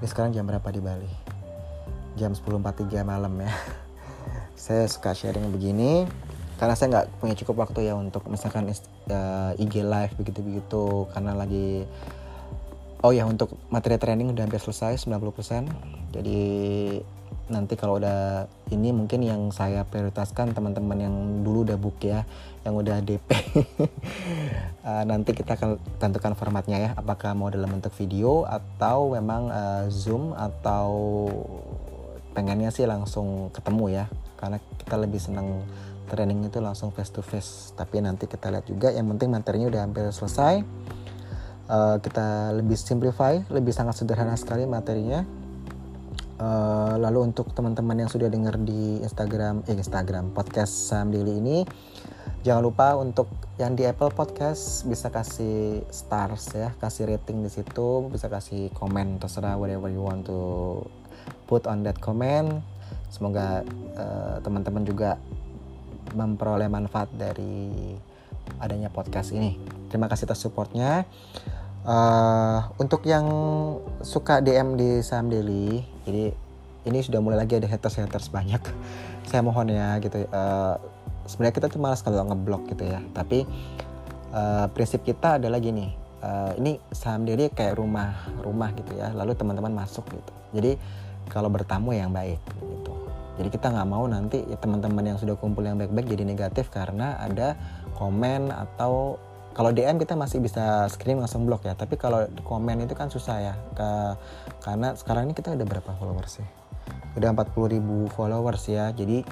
Ini 0.00 0.06
sekarang 0.08 0.32
jam 0.32 0.48
berapa 0.48 0.64
di 0.72 0.80
Bali? 0.80 1.12
Jam 2.16 2.32
10.43 2.32 3.04
malam 3.04 3.36
ya. 3.36 3.52
saya 4.56 4.88
suka 4.88 5.12
sharing 5.12 5.52
begini 5.52 6.08
karena 6.58 6.74
saya 6.74 6.88
nggak 6.90 7.06
punya 7.22 7.34
cukup 7.38 7.64
waktu 7.64 7.88
ya 7.88 7.94
untuk 7.94 8.26
misalkan 8.26 8.66
uh, 8.66 8.74
eh, 9.54 9.62
IG 9.62 9.86
live 9.86 10.12
begitu-begitu. 10.18 11.06
Karena 11.14 11.32
lagi 11.38 11.86
oh 13.02 13.14
ya 13.14 13.24
untuk 13.26 13.54
materi 13.70 13.94
training 13.94 14.34
udah 14.34 14.42
hampir 14.42 14.58
selesai 14.58 15.06
90% 15.06 16.18
jadi 16.18 16.40
nanti 17.48 17.80
kalau 17.80 17.96
udah 17.96 18.44
ini 18.68 18.92
mungkin 18.92 19.24
yang 19.24 19.48
saya 19.54 19.86
prioritaskan 19.86 20.52
teman-teman 20.52 20.98
yang 21.00 21.14
dulu 21.46 21.64
udah 21.64 21.78
book 21.80 21.96
ya 22.04 22.28
yang 22.66 22.76
udah 22.76 23.00
DP 23.00 23.28
uh, 24.84 25.04
nanti 25.10 25.32
kita 25.32 25.56
akan 25.56 25.80
tentukan 25.96 26.34
formatnya 26.36 26.76
ya 26.76 26.90
apakah 26.98 27.32
mau 27.32 27.48
dalam 27.48 27.70
bentuk 27.72 27.94
video 27.96 28.44
atau 28.44 29.16
memang 29.16 29.48
uh, 29.48 29.84
zoom 29.88 30.36
atau 30.36 30.90
pengennya 32.38 32.70
sih 32.70 32.86
langsung 32.86 33.50
ketemu 33.50 33.84
ya. 33.90 34.04
Karena 34.38 34.62
kita 34.78 34.94
lebih 34.94 35.18
senang 35.18 35.66
training 36.08 36.48
itu 36.48 36.58
langsung 36.58 36.88
face 36.90 37.12
to 37.12 37.20
face. 37.20 37.76
Tapi 37.76 38.00
nanti 38.00 38.24
kita 38.24 38.48
lihat 38.48 38.64
juga 38.64 38.88
yang 38.88 39.06
penting 39.14 39.28
materinya 39.28 39.68
udah 39.68 39.80
hampir 39.84 40.04
selesai. 40.08 40.64
Uh, 41.68 42.00
kita 42.00 42.56
lebih 42.56 42.80
simplify 42.80 43.36
lebih 43.52 43.76
sangat 43.76 44.00
sederhana 44.00 44.32
sekali 44.40 44.64
materinya. 44.64 45.22
Uh, 46.38 46.94
lalu 47.02 47.28
untuk 47.34 47.50
teman-teman 47.50 48.06
yang 48.06 48.10
sudah 48.10 48.30
dengar 48.30 48.54
di 48.62 49.02
Instagram, 49.02 49.66
eh 49.66 49.74
Instagram 49.74 50.30
podcast 50.30 50.70
Sam 50.70 51.10
Daily 51.10 51.42
ini, 51.42 51.66
jangan 52.46 52.62
lupa 52.62 52.94
untuk 52.94 53.26
yang 53.58 53.74
di 53.74 53.82
Apple 53.82 54.14
Podcast 54.14 54.86
bisa 54.86 55.10
kasih 55.10 55.82
stars 55.90 56.54
ya, 56.54 56.70
kasih 56.78 57.10
rating 57.10 57.42
di 57.42 57.50
situ, 57.50 58.06
bisa 58.06 58.30
kasih 58.30 58.70
komen 58.70 59.18
terserah 59.18 59.58
whatever 59.58 59.90
you 59.90 59.98
want 59.98 60.30
to 60.30 60.78
put 61.50 61.66
on 61.66 61.82
that 61.82 61.98
comment. 61.98 62.62
Semoga 63.10 63.66
uh, 63.98 64.38
teman-teman 64.38 64.86
juga 64.86 65.18
memperoleh 66.12 66.68
manfaat 66.70 67.08
dari 67.12 67.96
adanya 68.60 68.88
podcast 68.88 69.32
ini. 69.36 69.60
Terima 69.92 70.08
kasih 70.08 70.28
atas 70.28 70.40
supportnya. 70.40 71.04
Uh, 71.88 72.68
untuk 72.76 73.04
yang 73.08 73.24
suka 74.04 74.44
DM 74.44 74.76
di 74.76 75.00
Sam 75.00 75.32
Daily, 75.32 75.80
jadi 76.04 76.36
ini 76.84 76.98
sudah 77.00 77.20
mulai 77.20 77.44
lagi 77.44 77.56
ada 77.56 77.68
haters 77.68 78.00
haters 78.00 78.28
banyak. 78.28 78.60
Saya 79.28 79.44
mohon 79.44 79.68
ya 79.68 79.96
gitu. 80.00 80.24
Uh, 80.28 80.76
Sebenarnya 81.28 81.60
kita 81.60 81.68
tuh 81.68 81.76
malas 81.76 82.00
kalau 82.00 82.24
ngeblok 82.24 82.72
gitu 82.72 82.88
ya. 82.88 83.04
Tapi 83.12 83.44
uh, 84.32 84.66
prinsip 84.72 85.04
kita 85.04 85.36
adalah 85.36 85.60
gini. 85.60 85.92
Uh, 86.18 86.50
ini 86.58 86.80
Sam 86.90 87.28
Daily 87.28 87.52
kayak 87.52 87.76
rumah 87.76 88.32
rumah 88.40 88.72
gitu 88.72 88.96
ya. 88.96 89.12
Lalu 89.12 89.36
teman-teman 89.36 89.76
masuk 89.76 90.08
gitu. 90.08 90.32
Jadi 90.56 90.80
kalau 91.28 91.52
bertamu 91.52 91.92
yang 91.92 92.08
baik 92.10 92.40
gitu. 92.64 92.97
Jadi 93.38 93.48
kita 93.54 93.70
nggak 93.70 93.88
mau 93.88 94.04
nanti 94.10 94.42
ya, 94.42 94.58
teman-teman 94.58 95.14
yang 95.14 95.18
sudah 95.18 95.38
kumpul 95.38 95.62
yang 95.62 95.78
baik-baik 95.78 96.10
jadi 96.10 96.26
negatif 96.26 96.74
karena 96.74 97.14
ada 97.22 97.54
komen 97.94 98.50
atau 98.50 99.16
kalau 99.54 99.74
DM 99.74 99.98
kita 99.98 100.14
masih 100.14 100.38
bisa 100.38 100.86
screen 100.86 101.18
langsung 101.18 101.46
blok 101.46 101.66
ya. 101.66 101.74
Tapi 101.78 101.98
kalau 101.98 102.26
komen 102.42 102.82
itu 102.82 102.94
kan 102.98 103.10
susah 103.10 103.36
ya 103.42 103.54
ke, 103.74 103.88
karena 104.62 104.94
sekarang 104.94 105.30
ini 105.30 105.34
kita 105.34 105.54
udah 105.54 105.66
berapa 105.66 105.90
followers 105.98 106.42
sih? 106.42 106.48
Udah 107.18 107.34
40 107.34 107.74
ribu 107.74 108.06
followers 108.14 108.70
ya. 108.70 108.90
Jadi 108.94 109.26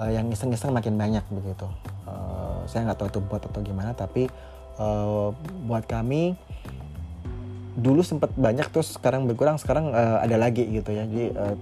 uh, 0.00 0.10
yang 0.12 0.32
iseng-iseng 0.32 0.72
makin 0.72 0.96
banyak 0.96 1.24
begitu. 1.28 1.68
Uh, 2.08 2.64
saya 2.64 2.88
nggak 2.88 3.04
tahu 3.04 3.08
itu 3.12 3.20
buat 3.24 3.42
atau 3.44 3.60
gimana 3.60 3.92
tapi 3.92 4.32
uh, 4.80 5.32
buat 5.68 5.84
kami 5.84 6.36
dulu 7.76 8.00
sempat 8.00 8.32
banyak 8.32 8.72
terus 8.72 8.96
sekarang 8.96 9.28
berkurang 9.28 9.60
sekarang 9.60 9.92
uh, 9.92 10.24
ada 10.24 10.40
lagi 10.40 10.64
gitu 10.72 10.88
ya. 10.88 11.04
Jadi 11.04 11.36
uh, 11.36 11.56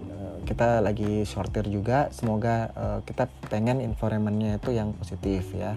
kita 0.44 0.84
lagi 0.84 1.24
shorter 1.24 1.66
juga 1.66 2.12
semoga 2.12 2.70
uh, 2.76 3.00
kita 3.02 3.26
pengen 3.48 3.80
environmentnya 3.80 4.60
itu 4.60 4.76
yang 4.76 4.92
positif 4.94 5.50
ya 5.56 5.74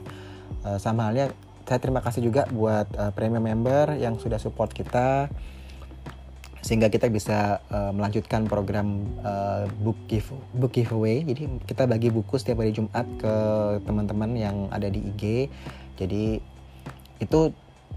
uh, 0.68 0.78
sama 0.78 1.08
halnya 1.10 1.32
saya 1.68 1.84
terima 1.84 2.00
kasih 2.00 2.24
juga 2.24 2.48
buat 2.48 2.88
uh, 2.96 3.12
premium 3.12 3.44
member 3.44 4.00
yang 4.00 4.16
sudah 4.16 4.40
support 4.40 4.72
kita 4.72 5.28
sehingga 6.68 6.92
kita 6.92 7.08
bisa 7.08 7.64
uh, 7.72 7.96
melanjutkan 7.96 8.44
program 8.44 9.08
uh, 9.24 9.72
book 9.80 9.96
give 10.12 10.36
book 10.52 10.76
giveaway. 10.76 11.24
Jadi 11.24 11.64
kita 11.64 11.88
bagi 11.88 12.12
buku 12.12 12.36
setiap 12.36 12.60
hari 12.60 12.76
Jumat 12.76 13.08
ke 13.16 13.36
teman-teman 13.88 14.36
yang 14.36 14.68
ada 14.68 14.92
di 14.92 15.00
IG. 15.00 15.48
Jadi 15.96 16.44
itu 17.24 17.40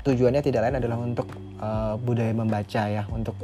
tujuannya 0.07 0.39
tidak 0.39 0.71
lain 0.71 0.77
adalah 0.79 0.99
untuk 1.03 1.27
uh, 1.59 1.99
budaya 1.99 2.31
membaca 2.31 2.83
ya, 2.87 3.03
untuk 3.11 3.35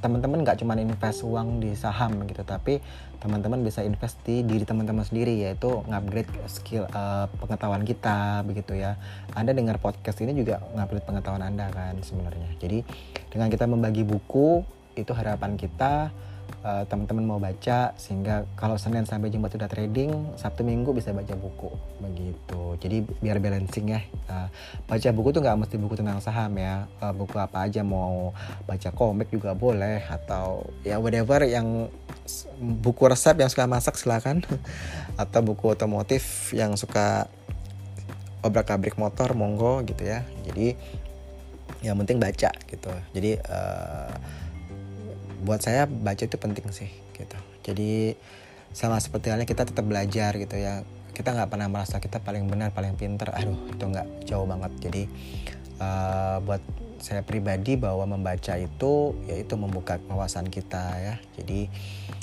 teman-teman 0.00 0.42
nggak 0.42 0.64
cuma 0.64 0.76
invest 0.80 1.20
uang 1.22 1.60
di 1.60 1.76
saham 1.76 2.24
gitu 2.24 2.40
tapi 2.42 2.80
teman-teman 3.20 3.60
bisa 3.60 3.84
invest 3.84 4.16
di 4.24 4.40
diri 4.40 4.64
teman-teman 4.64 5.04
sendiri 5.04 5.44
yaitu 5.44 5.84
ngupgrade 5.84 6.32
skill 6.48 6.88
uh, 6.88 7.28
pengetahuan 7.36 7.84
kita 7.84 8.40
begitu 8.48 8.80
ya. 8.80 8.96
Anda 9.36 9.52
dengar 9.52 9.76
podcast 9.76 10.24
ini 10.24 10.32
juga 10.32 10.64
ngupgrade 10.72 11.04
pengetahuan 11.04 11.44
anda 11.44 11.68
kan 11.68 12.00
sebenarnya. 12.00 12.56
Jadi 12.56 12.80
dengan 13.28 13.52
kita 13.52 13.68
membagi 13.68 14.08
buku 14.08 14.64
itu 14.96 15.12
harapan 15.12 15.60
kita 15.60 16.10
uh, 16.64 16.84
teman-teman 16.86 17.24
mau 17.24 17.40
baca 17.40 17.92
sehingga 17.96 18.44
kalau 18.56 18.76
Senin 18.76 19.04
sampai 19.08 19.32
Jumat 19.32 19.52
sudah 19.52 19.68
trading 19.68 20.36
Sabtu 20.36 20.62
Minggu 20.64 20.92
bisa 20.92 21.12
baca 21.12 21.34
buku. 21.36 21.70
Begitu. 22.00 22.62
Jadi 22.80 22.96
biar 23.20 23.40
balancing 23.40 23.96
ya. 23.96 24.00
Uh, 24.28 24.48
baca 24.84 25.08
buku 25.12 25.28
tuh 25.32 25.40
nggak 25.44 25.58
mesti 25.66 25.76
buku 25.80 25.94
tentang 25.98 26.20
saham 26.20 26.52
ya. 26.56 26.86
Uh, 27.00 27.12
buku 27.12 27.36
apa 27.40 27.66
aja 27.66 27.80
mau 27.84 28.36
baca 28.68 28.90
komik 28.92 29.32
juga 29.32 29.56
boleh 29.56 30.04
atau 30.06 30.68
ya 30.84 31.00
whatever 31.00 31.44
yang 31.44 31.88
buku 32.60 33.02
resep 33.08 33.36
yang 33.40 33.50
suka 33.50 33.66
masak 33.66 33.96
silakan. 33.96 34.44
Atau 35.20 35.44
buku 35.44 35.72
otomotif 35.72 36.54
yang 36.56 36.76
suka 36.80 37.28
obrak 38.40 38.72
abrik 38.72 38.96
motor 38.96 39.36
monggo 39.36 39.84
gitu 39.84 40.08
ya. 40.08 40.24
Jadi 40.48 40.72
yang 41.80 41.96
penting 42.00 42.20
baca 42.20 42.50
gitu. 42.68 42.92
Jadi 43.16 43.40
uh, 43.48 44.12
buat 45.40 45.60
saya 45.60 45.88
baca 45.88 46.22
itu 46.22 46.36
penting 46.36 46.68
sih 46.70 46.90
gitu. 47.16 47.38
Jadi 47.64 48.16
sama 48.70 49.02
seperti 49.02 49.34
halnya 49.34 49.48
kita 49.48 49.66
tetap 49.66 49.84
belajar 49.84 50.36
gitu 50.38 50.56
ya. 50.56 50.86
Kita 51.10 51.34
nggak 51.36 51.50
pernah 51.52 51.68
merasa 51.68 51.98
kita 51.98 52.22
paling 52.22 52.46
benar 52.46 52.72
paling 52.72 52.96
pinter. 52.96 53.28
Aduh 53.34 53.56
itu 53.68 53.84
nggak 53.84 54.28
jauh 54.28 54.46
banget. 54.46 54.72
Jadi 54.80 55.02
uh, 55.82 56.38
buat 56.44 56.62
saya 57.00 57.24
pribadi 57.24 57.80
bahwa 57.80 58.04
membaca 58.04 58.54
itu 58.60 59.16
yaitu 59.24 59.56
membuka 59.56 59.98
wawasan 60.08 60.48
kita 60.48 60.96
ya. 61.00 61.14
Jadi 61.40 61.68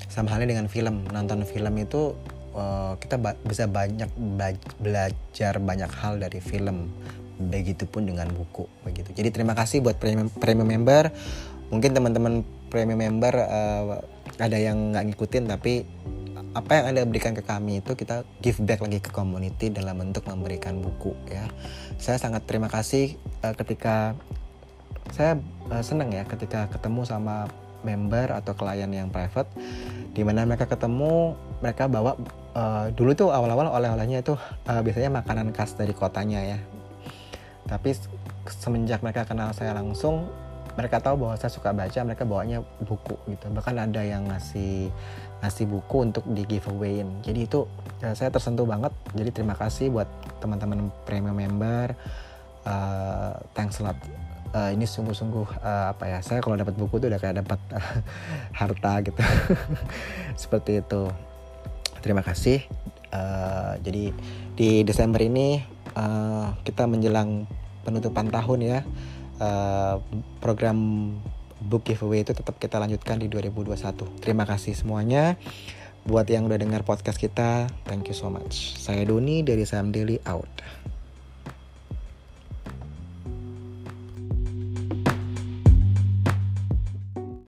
sama 0.08 0.34
halnya 0.34 0.54
dengan 0.56 0.70
film. 0.72 1.06
Nonton 1.10 1.44
film 1.44 1.74
itu 1.78 2.16
uh, 2.56 2.96
kita 2.98 3.18
ba 3.22 3.36
bisa 3.46 3.68
banyak 3.68 4.10
belajar 4.80 5.54
banyak 5.62 5.92
hal 5.92 6.18
dari 6.18 6.40
film. 6.42 6.90
Begitupun 7.38 8.10
dengan 8.10 8.34
buku 8.34 8.66
begitu. 8.82 9.14
Jadi 9.14 9.30
terima 9.30 9.54
kasih 9.54 9.86
buat 9.86 10.02
premium, 10.02 10.26
premium 10.42 10.66
member. 10.66 11.14
Mungkin 11.70 11.94
teman-teman 11.94 12.42
premium 12.68 13.00
member 13.00 13.34
uh, 13.36 14.04
ada 14.38 14.58
yang 14.58 14.94
nggak 14.94 15.14
ngikutin 15.14 15.46
tapi 15.50 15.88
apa 16.58 16.72
yang 16.74 16.86
anda 16.90 17.06
berikan 17.06 17.38
ke 17.38 17.46
kami 17.46 17.86
itu 17.86 17.94
kita 17.94 18.26
give 18.42 18.58
back 18.66 18.82
lagi 18.82 18.98
ke 18.98 19.14
community 19.14 19.70
dalam 19.70 20.02
bentuk 20.02 20.26
memberikan 20.26 20.82
buku 20.82 21.14
ya. 21.30 21.46
Saya 22.02 22.18
sangat 22.18 22.50
terima 22.50 22.66
kasih 22.66 23.14
uh, 23.46 23.54
ketika 23.54 24.18
saya 25.14 25.38
uh, 25.70 25.84
senang 25.86 26.10
ya 26.10 26.26
ketika 26.26 26.66
ketemu 26.74 27.06
sama 27.06 27.46
member 27.86 28.34
atau 28.34 28.58
klien 28.58 28.90
yang 28.90 29.14
private 29.14 29.48
di 30.18 30.26
mana 30.26 30.50
mereka 30.50 30.66
ketemu 30.66 31.38
mereka 31.62 31.86
bawa 31.86 32.18
uh, 32.58 32.90
dulu 32.90 33.14
tuh 33.14 33.30
awal-awal 33.30 33.70
oleh-olehnya 33.70 34.26
itu 34.26 34.34
uh, 34.66 34.82
biasanya 34.82 35.22
makanan 35.22 35.54
khas 35.54 35.78
dari 35.78 35.94
kotanya 35.94 36.42
ya. 36.42 36.60
Tapi 37.70 37.94
semenjak 38.50 39.06
mereka 39.06 39.30
kenal 39.30 39.54
saya 39.54 39.78
langsung 39.78 40.26
mereka 40.78 41.02
tahu 41.02 41.26
bahwa 41.26 41.36
saya 41.42 41.50
suka 41.50 41.74
baca 41.74 42.00
mereka 42.06 42.24
bawanya 42.24 42.62
buku 42.86 43.18
gitu. 43.34 43.50
Bahkan 43.50 43.76
ada 43.90 44.02
yang 44.06 44.30
ngasih 44.30 44.94
ngasih 45.42 45.66
buku 45.66 45.98
untuk 46.06 46.24
di 46.30 46.46
giveawayin. 46.46 47.26
Jadi 47.26 47.50
itu 47.50 47.66
ya, 47.98 48.14
saya 48.14 48.30
tersentuh 48.30 48.70
banget. 48.70 48.94
Jadi 49.18 49.30
terima 49.34 49.58
kasih 49.58 49.90
buat 49.90 50.06
teman-teman 50.38 50.94
premium 51.10 51.34
member. 51.34 51.98
Uh, 52.62 53.34
thanks 53.58 53.82
a 53.82 53.90
lot. 53.90 53.98
Uh, 54.54 54.72
ini 54.72 54.86
sungguh-sungguh 54.88 55.60
uh, 55.60 55.92
apa 55.92 56.08
ya 56.08 56.20
saya 56.24 56.40
kalau 56.40 56.56
dapat 56.56 56.78
buku 56.78 57.04
tuh 57.04 57.12
udah 57.12 57.20
kayak 57.20 57.42
dapat 57.42 57.60
uh, 57.74 57.98
harta 58.62 58.94
gitu. 59.02 59.22
Seperti 60.46 60.86
itu. 60.86 61.10
Terima 62.06 62.22
kasih. 62.22 62.62
Uh, 63.10 63.82
jadi 63.82 64.14
di 64.54 64.86
Desember 64.86 65.26
ini 65.26 65.58
uh, 65.98 66.54
kita 66.62 66.86
menjelang 66.86 67.50
penutupan 67.82 68.30
tahun 68.30 68.60
ya 68.62 68.80
uh, 69.42 70.02
program 70.40 70.78
book 71.58 71.90
giveaway 71.90 72.22
itu 72.22 72.38
tetap 72.38 72.62
kita 72.62 72.78
lanjutkan 72.78 73.18
di 73.18 73.28
2021. 73.30 74.22
Terima 74.22 74.46
kasih 74.46 74.78
semuanya. 74.78 75.36
Buat 76.08 76.32
yang 76.32 76.48
udah 76.48 76.56
dengar 76.56 76.88
podcast 76.88 77.20
kita, 77.20 77.68
thank 77.84 78.08
you 78.08 78.16
so 78.16 78.32
much. 78.32 78.80
Saya 78.80 79.04
Doni 79.04 79.44
dari 79.44 79.68
Sam 79.68 79.92
Daily 79.92 80.24
out. 80.24 80.48